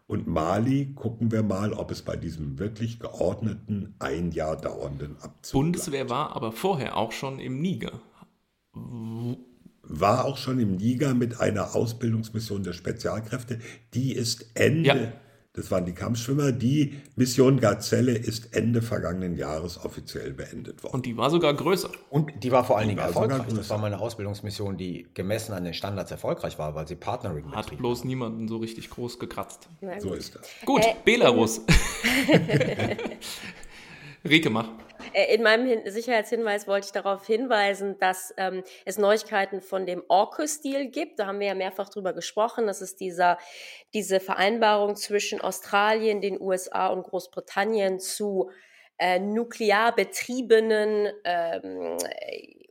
und 0.08 0.28
Mali 0.28 0.94
gucken 0.96 1.32
wir 1.32 1.44
mal, 1.44 1.74
ob 1.74 1.92
es 1.92 2.02
bei 2.02 2.16
diesem 2.16 2.58
wirklich 2.60 3.00
geordneten, 3.00 3.96
ein 4.00 4.32
Jahr 4.32 4.56
dauernden 4.56 5.18
Abzug 5.22 5.54
Bundeswehr 5.54 6.06
bleibt. 6.06 6.10
war 6.10 6.36
aber 6.36 6.52
vorher 6.52 6.98
auch 6.98 7.12
schon 7.12 7.40
im 7.40 7.62
Niger. 7.62 7.92
War 9.84 10.26
auch 10.26 10.38
schon 10.38 10.60
im 10.60 10.78
Niger 10.78 11.14
mit 11.14 11.40
einer 11.40 11.76
Ausbildungsmission 11.76 12.64
der 12.64 12.74
Spezialkräfte. 12.74 13.60
Die 13.94 14.14
ist 14.14 14.52
Ende 14.56 14.88
ja 14.88 15.14
das 15.58 15.72
waren 15.72 15.86
die 15.86 15.94
Kampfschwimmer. 15.94 16.52
Die 16.52 16.94
Mission 17.16 17.60
Gazelle 17.60 18.12
ist 18.12 18.56
Ende 18.56 18.84
vergangenen 18.84 19.36
Jahres 19.36 19.84
offiziell 19.84 20.32
beendet 20.32 20.84
worden. 20.84 20.94
Und 20.94 21.08
die 21.08 21.18
war 21.18 21.32
sogar 21.32 21.56
größer. 21.56 21.90
Und 22.12 22.32
die 22.44 22.52
war 22.52 22.64
vor 22.64 22.78
allen 22.78 22.90
Dingen 22.90 23.00
erfolgreich. 23.00 23.42
Das 23.56 23.68
war 23.72 23.80
meine 23.80 24.00
Ausbildungsmission, 24.00 24.78
die 24.78 25.08
gemessen 25.16 25.54
an 25.54 25.64
den 25.64 25.74
Standards 25.74 26.12
erfolgreich 26.12 26.60
war, 26.60 26.76
weil 26.76 26.88
sie 26.88 26.96
Partnering 26.96 27.52
Hat 27.54 27.76
bloß 27.76 28.00
hat. 28.02 28.06
niemanden 28.06 28.48
so 28.48 28.58
richtig 28.58 28.92
groß 28.92 29.18
gekratzt. 29.18 29.68
So 29.98 30.14
ist 30.14 30.36
das. 30.36 30.48
Gut, 30.64 30.86
äh, 30.86 30.94
Belarus. 31.04 31.62
Rike, 34.24 34.52
mach. 34.52 34.70
Äh, 35.14 35.34
in 35.36 35.44
meinem 35.44 35.86
Sicherheitshinweis 35.90 36.68
wollte 36.68 36.88
ich 36.88 36.92
darauf 36.92 37.26
hinweisen, 37.26 37.98
dass 38.00 38.34
ähm, 38.38 38.64
es 38.86 38.98
Neuigkeiten 38.98 39.62
von 39.62 39.86
dem 39.86 40.04
AUKUS-Deal 40.08 40.88
gibt. 40.88 41.20
Da 41.20 41.28
haben 41.28 41.40
wir 41.40 41.48
ja 41.48 41.56
mehrfach 41.56 41.90
drüber 41.90 42.14
gesprochen. 42.14 42.68
Das 42.68 42.82
ist 42.82 43.00
dieser, 43.00 43.38
diese 43.94 44.20
Vereinbarung 44.20 44.96
zwischen 44.96 45.42
Australien, 45.42 46.22
den 46.22 46.42
USA 46.42 46.88
und 46.88 47.04
Großbritannien 47.04 48.00
zu 48.00 48.50
äh, 48.98 49.20
nuklear 49.20 49.96
betriebenen 49.96 51.10
ähm, 51.24 51.98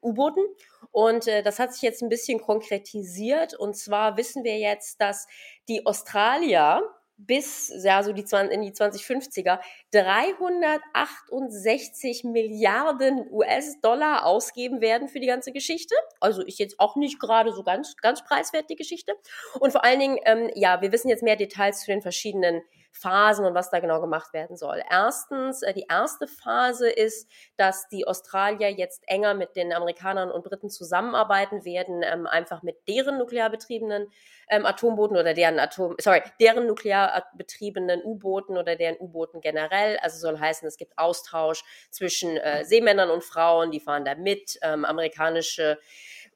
U-Booten. 0.02 0.44
Und 0.90 1.28
äh, 1.28 1.42
das 1.42 1.58
hat 1.58 1.72
sich 1.72 1.82
jetzt 1.82 2.02
ein 2.02 2.08
bisschen 2.08 2.40
konkretisiert. 2.40 3.54
Und 3.54 3.76
zwar 3.76 4.16
wissen 4.16 4.44
wir 4.44 4.58
jetzt, 4.58 5.00
dass 5.00 5.26
die 5.68 5.84
Australier 5.84 6.82
bis 7.18 7.72
ja 7.82 8.02
so 8.02 8.12
die 8.12 8.24
20, 8.24 8.54
in 8.54 8.62
die 8.62 8.72
2050er 8.72 9.58
368 9.92 12.24
Milliarden 12.24 13.26
US-Dollar 13.30 14.26
ausgeben 14.26 14.80
werden 14.80 15.08
für 15.08 15.20
die 15.20 15.26
ganze 15.26 15.52
Geschichte. 15.52 15.94
Also 16.20 16.42
ist 16.42 16.58
jetzt 16.58 16.78
auch 16.78 16.96
nicht 16.96 17.18
gerade 17.18 17.52
so 17.52 17.62
ganz 17.62 17.96
ganz 17.96 18.24
preiswert 18.24 18.70
die 18.70 18.76
Geschichte. 18.76 19.14
Und 19.60 19.72
vor 19.72 19.84
allen 19.84 20.00
Dingen 20.00 20.18
ähm, 20.24 20.50
ja, 20.54 20.80
wir 20.82 20.92
wissen 20.92 21.08
jetzt 21.08 21.22
mehr 21.22 21.36
Details 21.36 21.80
zu 21.80 21.86
den 21.86 22.02
verschiedenen 22.02 22.62
Phasen 22.96 23.44
und 23.44 23.54
was 23.54 23.70
da 23.70 23.80
genau 23.80 24.00
gemacht 24.00 24.32
werden 24.32 24.56
soll. 24.56 24.82
Erstens, 24.90 25.62
äh, 25.62 25.74
die 25.74 25.86
erste 25.88 26.26
Phase 26.26 26.88
ist, 26.88 27.30
dass 27.56 27.88
die 27.88 28.06
Australier 28.06 28.70
jetzt 28.70 29.02
enger 29.06 29.34
mit 29.34 29.56
den 29.56 29.72
Amerikanern 29.72 30.30
und 30.30 30.44
Briten 30.44 30.70
zusammenarbeiten 30.70 31.64
werden, 31.64 32.02
ähm, 32.02 32.26
einfach 32.26 32.62
mit 32.62 32.76
deren 32.88 33.18
nuklear 33.18 33.50
betriebenen 33.50 34.08
ähm, 34.48 34.64
Atombooten 34.64 35.16
oder 35.16 35.34
deren 35.34 35.58
Atom, 35.58 35.96
sorry, 36.00 36.22
deren 36.40 36.66
nuklear 36.66 37.26
betriebenen 37.34 38.02
U-Booten 38.04 38.56
oder 38.56 38.76
deren 38.76 38.96
U-Booten 38.98 39.40
generell. 39.40 39.98
Also 39.98 40.18
soll 40.18 40.38
heißen, 40.38 40.66
es 40.66 40.76
gibt 40.76 40.96
Austausch 40.98 41.64
zwischen 41.90 42.36
äh, 42.36 42.64
Seemännern 42.64 43.10
und 43.10 43.24
Frauen, 43.24 43.70
die 43.70 43.80
fahren 43.80 44.04
da 44.04 44.14
mit, 44.14 44.58
ähm, 44.62 44.84
amerikanische 44.84 45.78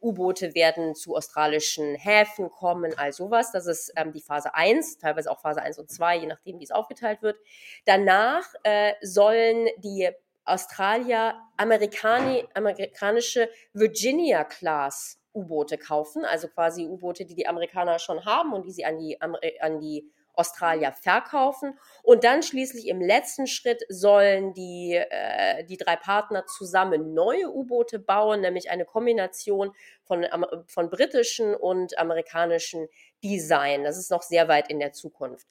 U-Boote 0.00 0.54
werden 0.54 0.94
zu 0.94 1.16
australischen 1.16 1.94
Häfen 1.94 2.50
kommen, 2.50 2.94
all 2.96 3.12
sowas. 3.12 3.52
Das 3.52 3.66
ist 3.66 3.92
ähm, 3.96 4.12
die 4.12 4.22
Phase 4.22 4.54
1, 4.54 4.98
teilweise 4.98 5.30
auch 5.30 5.40
Phase 5.40 5.62
1 5.62 5.78
und 5.78 5.90
2, 5.90 6.16
je 6.18 6.26
nachdem, 6.26 6.58
wie 6.58 6.64
es 6.64 6.70
aufgeteilt 6.70 7.22
wird. 7.22 7.38
Danach 7.84 8.46
äh, 8.62 8.94
sollen 9.02 9.68
die 9.78 10.10
Australier 10.44 11.34
Amerikani 11.56 12.44
amerikanische 12.54 13.48
Virginia-Class 13.72 15.20
U-Boote 15.34 15.78
kaufen, 15.78 16.24
also 16.24 16.48
quasi 16.48 16.86
U-Boote, 16.86 17.24
die 17.24 17.34
die 17.34 17.46
Amerikaner 17.46 17.98
schon 17.98 18.24
haben 18.24 18.52
und 18.52 18.66
die 18.66 18.72
sie 18.72 18.84
an 18.84 18.98
die, 18.98 19.20
an 19.20 19.80
die 19.80 20.10
Australier 20.40 20.92
verkaufen. 20.92 21.78
Und 22.02 22.24
dann 22.24 22.42
schließlich 22.42 22.88
im 22.88 23.00
letzten 23.00 23.46
Schritt 23.46 23.84
sollen 23.88 24.54
die, 24.54 24.94
äh, 24.94 25.64
die 25.64 25.76
drei 25.76 25.96
Partner 25.96 26.46
zusammen 26.46 27.14
neue 27.14 27.50
U-Boote 27.50 27.98
bauen, 27.98 28.40
nämlich 28.40 28.70
eine 28.70 28.84
Kombination 28.84 29.72
von, 30.04 30.26
von 30.66 30.90
britischen 30.90 31.54
und 31.54 31.96
amerikanischen 31.98 32.88
Design. 33.22 33.84
Das 33.84 33.96
ist 33.96 34.10
noch 34.10 34.22
sehr 34.22 34.48
weit 34.48 34.70
in 34.70 34.80
der 34.80 34.92
Zukunft. 34.92 35.46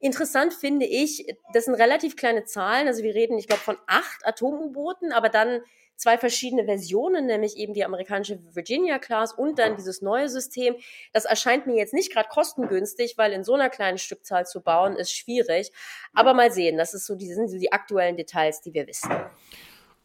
Interessant 0.00 0.54
finde 0.54 0.86
ich, 0.86 1.36
das 1.52 1.66
sind 1.66 1.74
relativ 1.74 2.16
kleine 2.16 2.44
Zahlen. 2.44 2.88
Also 2.88 3.02
wir 3.02 3.14
reden, 3.14 3.38
ich 3.38 3.46
glaube, 3.46 3.62
von 3.62 3.78
acht 3.86 4.26
Atom-U-Booten, 4.26 5.12
aber 5.12 5.28
dann 5.28 5.60
zwei 6.00 6.16
verschiedene 6.16 6.64
Versionen, 6.64 7.26
nämlich 7.26 7.56
eben 7.56 7.74
die 7.74 7.84
amerikanische 7.84 8.40
Virginia 8.54 8.98
Class 8.98 9.32
und 9.32 9.58
dann 9.58 9.76
dieses 9.76 10.00
neue 10.00 10.28
System. 10.28 10.74
Das 11.12 11.26
erscheint 11.26 11.66
mir 11.66 11.76
jetzt 11.76 11.92
nicht 11.92 12.12
gerade 12.12 12.28
kostengünstig, 12.28 13.18
weil 13.18 13.32
in 13.32 13.44
so 13.44 13.54
einer 13.54 13.68
kleinen 13.68 13.98
Stückzahl 13.98 14.46
zu 14.46 14.62
bauen 14.62 14.96
ist 14.96 15.12
schwierig. 15.12 15.70
Aber 16.14 16.32
mal 16.32 16.50
sehen, 16.50 16.78
das 16.78 16.94
ist 16.94 17.06
so 17.06 17.14
die, 17.14 17.26
sind 17.26 17.48
so 17.50 17.58
die 17.58 17.72
aktuellen 17.72 18.16
Details, 18.16 18.62
die 18.62 18.72
wir 18.72 18.86
wissen. 18.86 19.10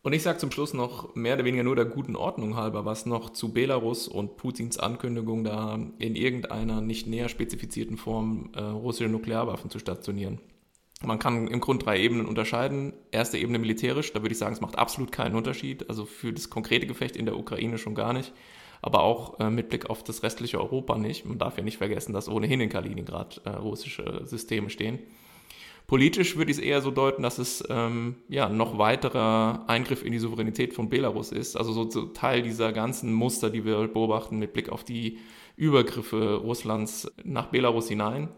Und 0.04 0.14
ich 0.14 0.22
sage 0.22 0.38
zum 0.38 0.52
Schluss 0.52 0.74
noch 0.74 1.16
mehr 1.16 1.34
oder 1.34 1.46
weniger 1.46 1.64
nur 1.64 1.76
der 1.76 1.86
guten 1.86 2.16
Ordnung 2.16 2.56
halber, 2.56 2.86
was 2.86 3.08
noch 3.08 3.32
zu 3.32 3.54
Belarus 3.54 4.08
und 4.08 4.38
Putins 4.38 4.78
Ankündigung, 4.78 5.44
da 5.44 5.80
in 5.98 6.16
irgendeiner 6.16 6.82
nicht 6.82 7.08
näher 7.08 7.28
spezifizierten 7.30 7.98
Form 7.98 8.52
äh, 8.54 8.60
russische 8.62 9.10
Nuklearwaffen 9.10 9.72
zu 9.72 9.80
stationieren. 9.80 10.40
Man 11.04 11.20
kann 11.20 11.48
im 11.48 11.60
Grunde 11.60 11.86
drei 11.86 12.00
Ebenen 12.00 12.26
unterscheiden. 12.26 12.94
Erste 13.12 13.38
Ebene 13.38 13.60
militärisch, 13.60 14.14
da 14.14 14.22
würde 14.22 14.32
ich 14.32 14.38
sagen, 14.38 14.54
es 14.54 14.62
macht 14.62 14.78
absolut 14.78 15.12
keinen 15.12 15.36
Unterschied. 15.36 15.90
Also 15.90 16.06
für 16.06 16.32
das 16.32 16.50
konkrete 16.50 16.88
Gefecht 16.88 17.16
in 17.18 17.26
der 17.26 17.38
Ukraine 17.38 17.78
schon 17.78 17.96
gar 17.96 18.14
nicht. 18.14 18.34
Aber 18.82 19.02
auch 19.02 19.40
äh, 19.40 19.50
mit 19.50 19.70
Blick 19.70 19.90
auf 19.90 20.04
das 20.04 20.24
restliche 20.24 20.60
Europa 20.60 20.98
nicht. 20.98 21.26
Man 21.26 21.38
darf 21.38 21.58
ja 21.58 21.64
nicht 21.64 21.78
vergessen, 21.78 22.14
dass 22.14 22.30
ohnehin 22.30 22.62
in 22.62 22.70
Kaliningrad 22.70 23.42
äh, 23.44 23.50
russische 23.50 24.22
Systeme 24.26 24.70
stehen. 24.70 25.00
Politisch 25.88 26.36
würde 26.36 26.50
ich 26.50 26.58
es 26.58 26.64
eher 26.64 26.82
so 26.82 26.90
deuten, 26.90 27.22
dass 27.22 27.38
es 27.38 27.64
ähm, 27.70 28.16
ja 28.28 28.50
noch 28.50 28.78
weiterer 28.80 29.66
Eingriff 29.68 30.04
in 30.04 30.12
die 30.12 30.20
Souveränität 30.20 30.74
von 30.74 30.90
Belarus 30.90 31.32
ist. 31.32 31.56
Also 31.56 31.74
so, 31.74 31.90
so 31.90 32.08
Teil 32.08 32.42
dieser 32.42 32.74
ganzen 32.74 33.14
Muster, 33.14 33.52
die 33.52 33.66
wir 33.66 33.88
beobachten 33.88 34.40
mit 34.40 34.54
Blick 34.54 34.70
auf 34.70 34.84
die 34.84 35.20
Übergriffe 35.56 36.36
Russlands 36.36 37.12
nach 37.24 37.48
Belarus 37.48 37.88
hinein. 37.88 38.30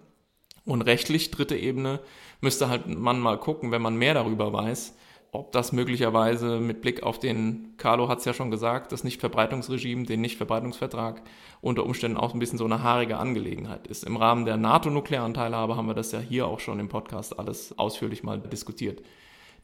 Und 0.66 0.82
rechtlich, 0.82 1.32
dritte 1.32 1.56
Ebene, 1.56 2.02
müsste 2.42 2.70
halt 2.70 2.88
man 2.88 3.20
mal 3.20 3.38
gucken, 3.38 3.72
wenn 3.72 3.82
man 3.82 3.96
mehr 3.96 4.14
darüber 4.14 4.54
weiß, 4.54 4.96
ob 5.32 5.52
das 5.52 5.72
möglicherweise 5.72 6.60
mit 6.60 6.82
Blick 6.82 7.04
auf 7.04 7.20
den, 7.20 7.74
Carlo 7.78 8.08
hat 8.08 8.20
es 8.20 8.26
ja 8.26 8.34
schon 8.34 8.50
gesagt, 8.50 8.92
das 8.92 9.04
Nichtverbreitungsregime, 9.04 10.06
den 10.06 10.22
Nichtverbreitungsvertrag 10.22 11.22
unter 11.62 11.86
Umständen 11.86 12.18
auch 12.18 12.34
ein 12.34 12.40
bisschen 12.40 12.58
so 12.58 12.66
eine 12.66 12.82
haarige 12.82 13.18
Angelegenheit 13.18 13.88
ist. 13.88 14.04
Im 14.04 14.16
Rahmen 14.16 14.46
der 14.46 14.58
NATO-Nuklearanteilhabe 14.58 15.76
haben 15.76 15.88
wir 15.88 15.94
das 15.94 16.12
ja 16.12 16.20
hier 16.20 16.48
auch 16.48 16.60
schon 16.60 16.80
im 16.80 16.88
Podcast 16.88 17.38
alles 17.38 17.78
ausführlich 17.78 18.24
mal 18.24 18.40
diskutiert. 18.40 19.02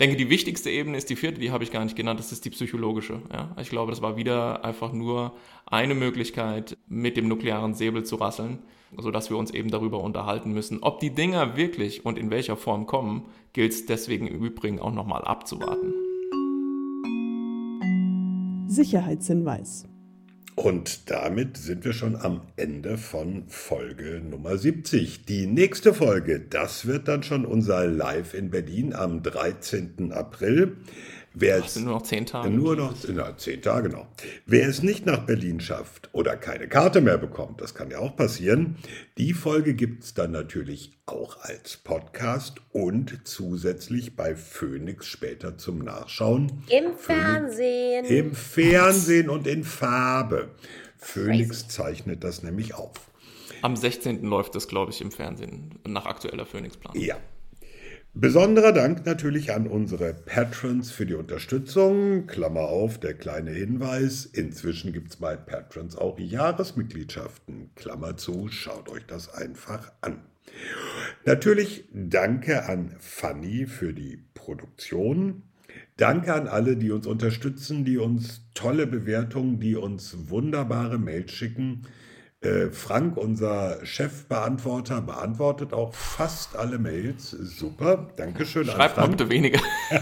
Ich 0.03 0.09
denke, 0.09 0.21
die 0.21 0.29
wichtigste 0.29 0.69
Ebene 0.69 0.97
ist 0.97 1.09
die 1.09 1.15
vierte, 1.15 1.39
die 1.39 1.51
habe 1.51 1.63
ich 1.63 1.71
gar 1.71 1.81
nicht 1.81 1.95
genannt, 1.95 2.19
das 2.19 2.33
ist 2.33 2.43
die 2.43 2.49
psychologische. 2.49 3.21
Ja? 3.31 3.55
Ich 3.61 3.69
glaube, 3.69 3.89
das 3.89 4.01
war 4.01 4.17
wieder 4.17 4.65
einfach 4.65 4.91
nur 4.91 5.31
eine 5.65 5.95
Möglichkeit, 5.95 6.75
mit 6.89 7.15
dem 7.15 7.29
nuklearen 7.29 7.73
Säbel 7.73 8.03
zu 8.03 8.17
rasseln 8.17 8.59
sodass 8.97 9.29
wir 9.29 9.37
uns 9.37 9.51
eben 9.51 9.71
darüber 9.71 10.03
unterhalten 10.03 10.51
müssen. 10.51 10.83
Ob 10.83 10.99
die 10.99 11.09
Dinger 11.09 11.55
wirklich 11.55 12.05
und 12.05 12.19
in 12.19 12.29
welcher 12.29 12.57
Form 12.57 12.85
kommen, 12.85 13.25
gilt 13.53 13.71
es 13.71 13.85
deswegen 13.85 14.27
im 14.27 14.43
Übrigen 14.43 14.79
auch 14.79 14.91
nochmal 14.91 15.23
abzuwarten. 15.23 15.93
Sicherheitshinweis. 18.67 19.87
Und 20.55 21.09
damit 21.09 21.57
sind 21.57 21.83
wir 21.83 21.93
schon 21.93 22.15
am 22.15 22.41
Ende 22.57 22.97
von 22.97 23.45
Folge 23.47 24.21
Nummer 24.23 24.57
70. 24.57 25.25
Die 25.25 25.47
nächste 25.47 25.95
Folge, 25.95 26.39
das 26.39 26.85
wird 26.85 27.07
dann 27.07 27.23
schon 27.23 27.45
unser 27.45 27.87
Live 27.87 28.35
in 28.35 28.51
Berlin 28.51 28.93
am 28.93 29.23
13. 29.23 30.11
April. 30.11 30.77
Wer 31.35 31.59
Ach, 31.61 31.65
es, 31.65 31.73
sind 31.73 31.85
nur 31.85 31.95
noch 31.95 32.03
zehn 32.03 32.25
Tage. 32.25 32.49
Nur 32.49 32.75
noch 32.75 32.93
na, 33.07 33.37
zehn 33.37 33.61
Tage, 33.61 33.89
genau. 33.89 34.07
Wer 34.45 34.67
es 34.67 34.83
nicht 34.83 35.05
nach 35.05 35.25
Berlin 35.25 35.59
schafft 35.59 36.09
oder 36.13 36.37
keine 36.37 36.67
Karte 36.67 37.01
mehr 37.01 37.17
bekommt, 37.17 37.61
das 37.61 37.73
kann 37.73 37.89
ja 37.89 37.99
auch 37.99 38.15
passieren, 38.15 38.77
die 39.17 39.33
Folge 39.33 39.73
gibt 39.73 40.03
es 40.03 40.13
dann 40.13 40.31
natürlich 40.31 40.91
auch 41.05 41.37
als 41.41 41.77
Podcast 41.77 42.61
und 42.71 43.21
zusätzlich 43.23 44.15
bei 44.15 44.35
Phoenix 44.35 45.07
später 45.07 45.57
zum 45.57 45.79
Nachschauen. 45.79 46.63
Im 46.69 46.95
Phoenix- 46.97 47.03
Fernsehen. 47.53 48.05
Im 48.05 48.35
Fernsehen 48.35 49.29
und 49.29 49.47
in 49.47 49.63
Farbe. 49.63 50.51
Phoenix 50.97 51.67
zeichnet 51.67 52.23
das 52.23 52.43
nämlich 52.43 52.73
auf. 52.75 52.91
Am 53.61 53.75
16. 53.75 54.23
läuft 54.23 54.55
es, 54.55 54.67
glaube 54.67 54.91
ich, 54.91 55.01
im 55.01 55.11
Fernsehen 55.11 55.79
nach 55.87 56.05
aktueller 56.05 56.45
Phoenix-Plan. 56.45 56.99
Ja. 56.99 57.17
Besonderer 58.15 58.73
Dank 58.73 59.07
natürlich 59.07 59.53
an 59.53 59.65
unsere 59.65 60.13
Patrons 60.13 60.91
für 60.91 61.07
die 61.07 61.15
Unterstützung. 61.15 62.27
Klammer 62.27 62.61
auf, 62.61 62.99
der 62.99 63.15
kleine 63.15 63.49
Hinweis. 63.49 64.25
Inzwischen 64.25 64.93
gibt 64.93 65.09
es 65.09 65.15
bei 65.15 65.35
Patrons 65.35 65.95
auch 65.95 66.19
Jahresmitgliedschaften. 66.19 67.71
Klammer 67.73 68.15
zu, 68.15 68.49
schaut 68.49 68.87
euch 68.89 69.03
das 69.07 69.33
einfach 69.33 69.91
an. 70.01 70.21
Natürlich 71.25 71.85
danke 71.91 72.65
an 72.69 72.95
Fanny 72.99 73.65
für 73.65 73.93
die 73.93 74.23
Produktion. 74.35 75.41
Danke 75.97 76.35
an 76.35 76.47
alle, 76.47 76.77
die 76.77 76.91
uns 76.91 77.07
unterstützen, 77.07 77.83
die 77.83 77.97
uns 77.97 78.41
tolle 78.53 78.85
Bewertungen, 78.85 79.59
die 79.59 79.75
uns 79.75 80.29
wunderbare 80.29 80.99
Mails 80.99 81.31
schicken. 81.31 81.87
Äh, 82.43 82.69
Frank, 82.71 83.15
unser 83.15 83.85
Chefbeantworter, 83.85 84.99
beantwortet 85.01 85.71
auch 85.71 85.93
fast 85.93 86.57
alle 86.57 86.77
Mails. 86.77 87.31
Super, 87.31 88.09
Dankeschön 88.17 88.69
an 88.69 88.75
Schreibt 88.75 88.97
mal 88.97 89.07
bitte 89.07 89.29
weniger. 89.29 89.61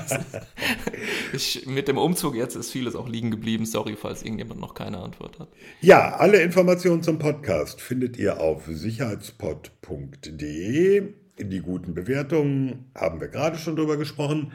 ich, 1.34 1.68
mit 1.68 1.88
dem 1.88 2.00
Umzug 2.00 2.34
jetzt 2.36 2.56
ist 2.56 2.72
vieles 2.72 2.96
auch 2.96 3.08
liegen 3.08 3.30
geblieben. 3.30 3.68
Sorry, 3.68 3.96
falls 3.96 4.24
irgendjemand 4.24 4.60
noch 4.60 4.74
keine 4.74 4.98
Antwort 4.98 5.38
hat. 5.38 5.50
Ja, 5.82 6.16
alle 6.16 6.42
Informationen 6.42 7.04
zum 7.04 7.20
Podcast 7.20 7.80
findet 7.80 8.18
ihr 8.18 8.40
auf 8.40 8.66
sicherheitspod.de. 8.66 11.14
Die 11.40 11.60
guten 11.60 11.94
Bewertungen 11.94 12.90
haben 12.96 13.22
wir 13.22 13.28
gerade 13.28 13.60
schon 13.60 13.76
drüber 13.76 13.98
gesprochen. 13.98 14.52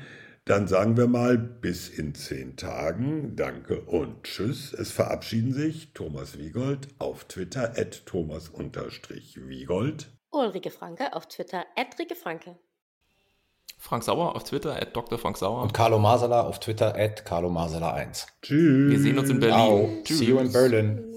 Dann 0.47 0.67
sagen 0.69 0.97
wir 0.97 1.09
mal 1.09 1.37
bis 1.37 1.89
in 1.89 2.15
zehn 2.15 2.57
Tagen. 2.57 3.35
Danke 3.35 3.81
und 3.81 4.23
tschüss. 4.23 4.73
Es 4.73 4.93
verabschieden 4.93 5.53
sich 5.53 5.93
Thomas 5.93 6.39
Wiegold 6.39 6.87
auf 7.01 7.25
Twitter 7.25 7.73
at 7.77 8.07
thomas-wiegold. 8.07 10.07
Ulrike 10.31 10.71
Franke 10.71 11.13
auf 11.15 11.27
Twitter, 11.27 11.65
Rike 11.99 12.15
Franke. 12.15 12.57
Frank 13.77 14.05
Sauer 14.05 14.37
auf 14.37 14.45
Twitter, 14.45 14.81
at 14.81 14.95
Dr. 14.95 15.19
Frank 15.19 15.37
Sauer. 15.37 15.63
Und 15.63 15.75
Carlo 15.75 15.99
Masala 15.99 16.43
auf 16.43 16.61
Twitter 16.61 16.95
at 16.95 17.25
Carlo 17.25 17.51
Masala 17.51 17.95
1. 17.95 18.29
Tschüss. 18.43 18.93
Wir 18.93 19.01
sehen 19.01 19.19
uns 19.19 19.29
in 19.29 19.41
Berlin. 19.41 20.05
Ciao. 20.05 20.17
See 20.17 20.27
you 20.27 20.39
in 20.39 20.53
Berlin. 20.53 21.16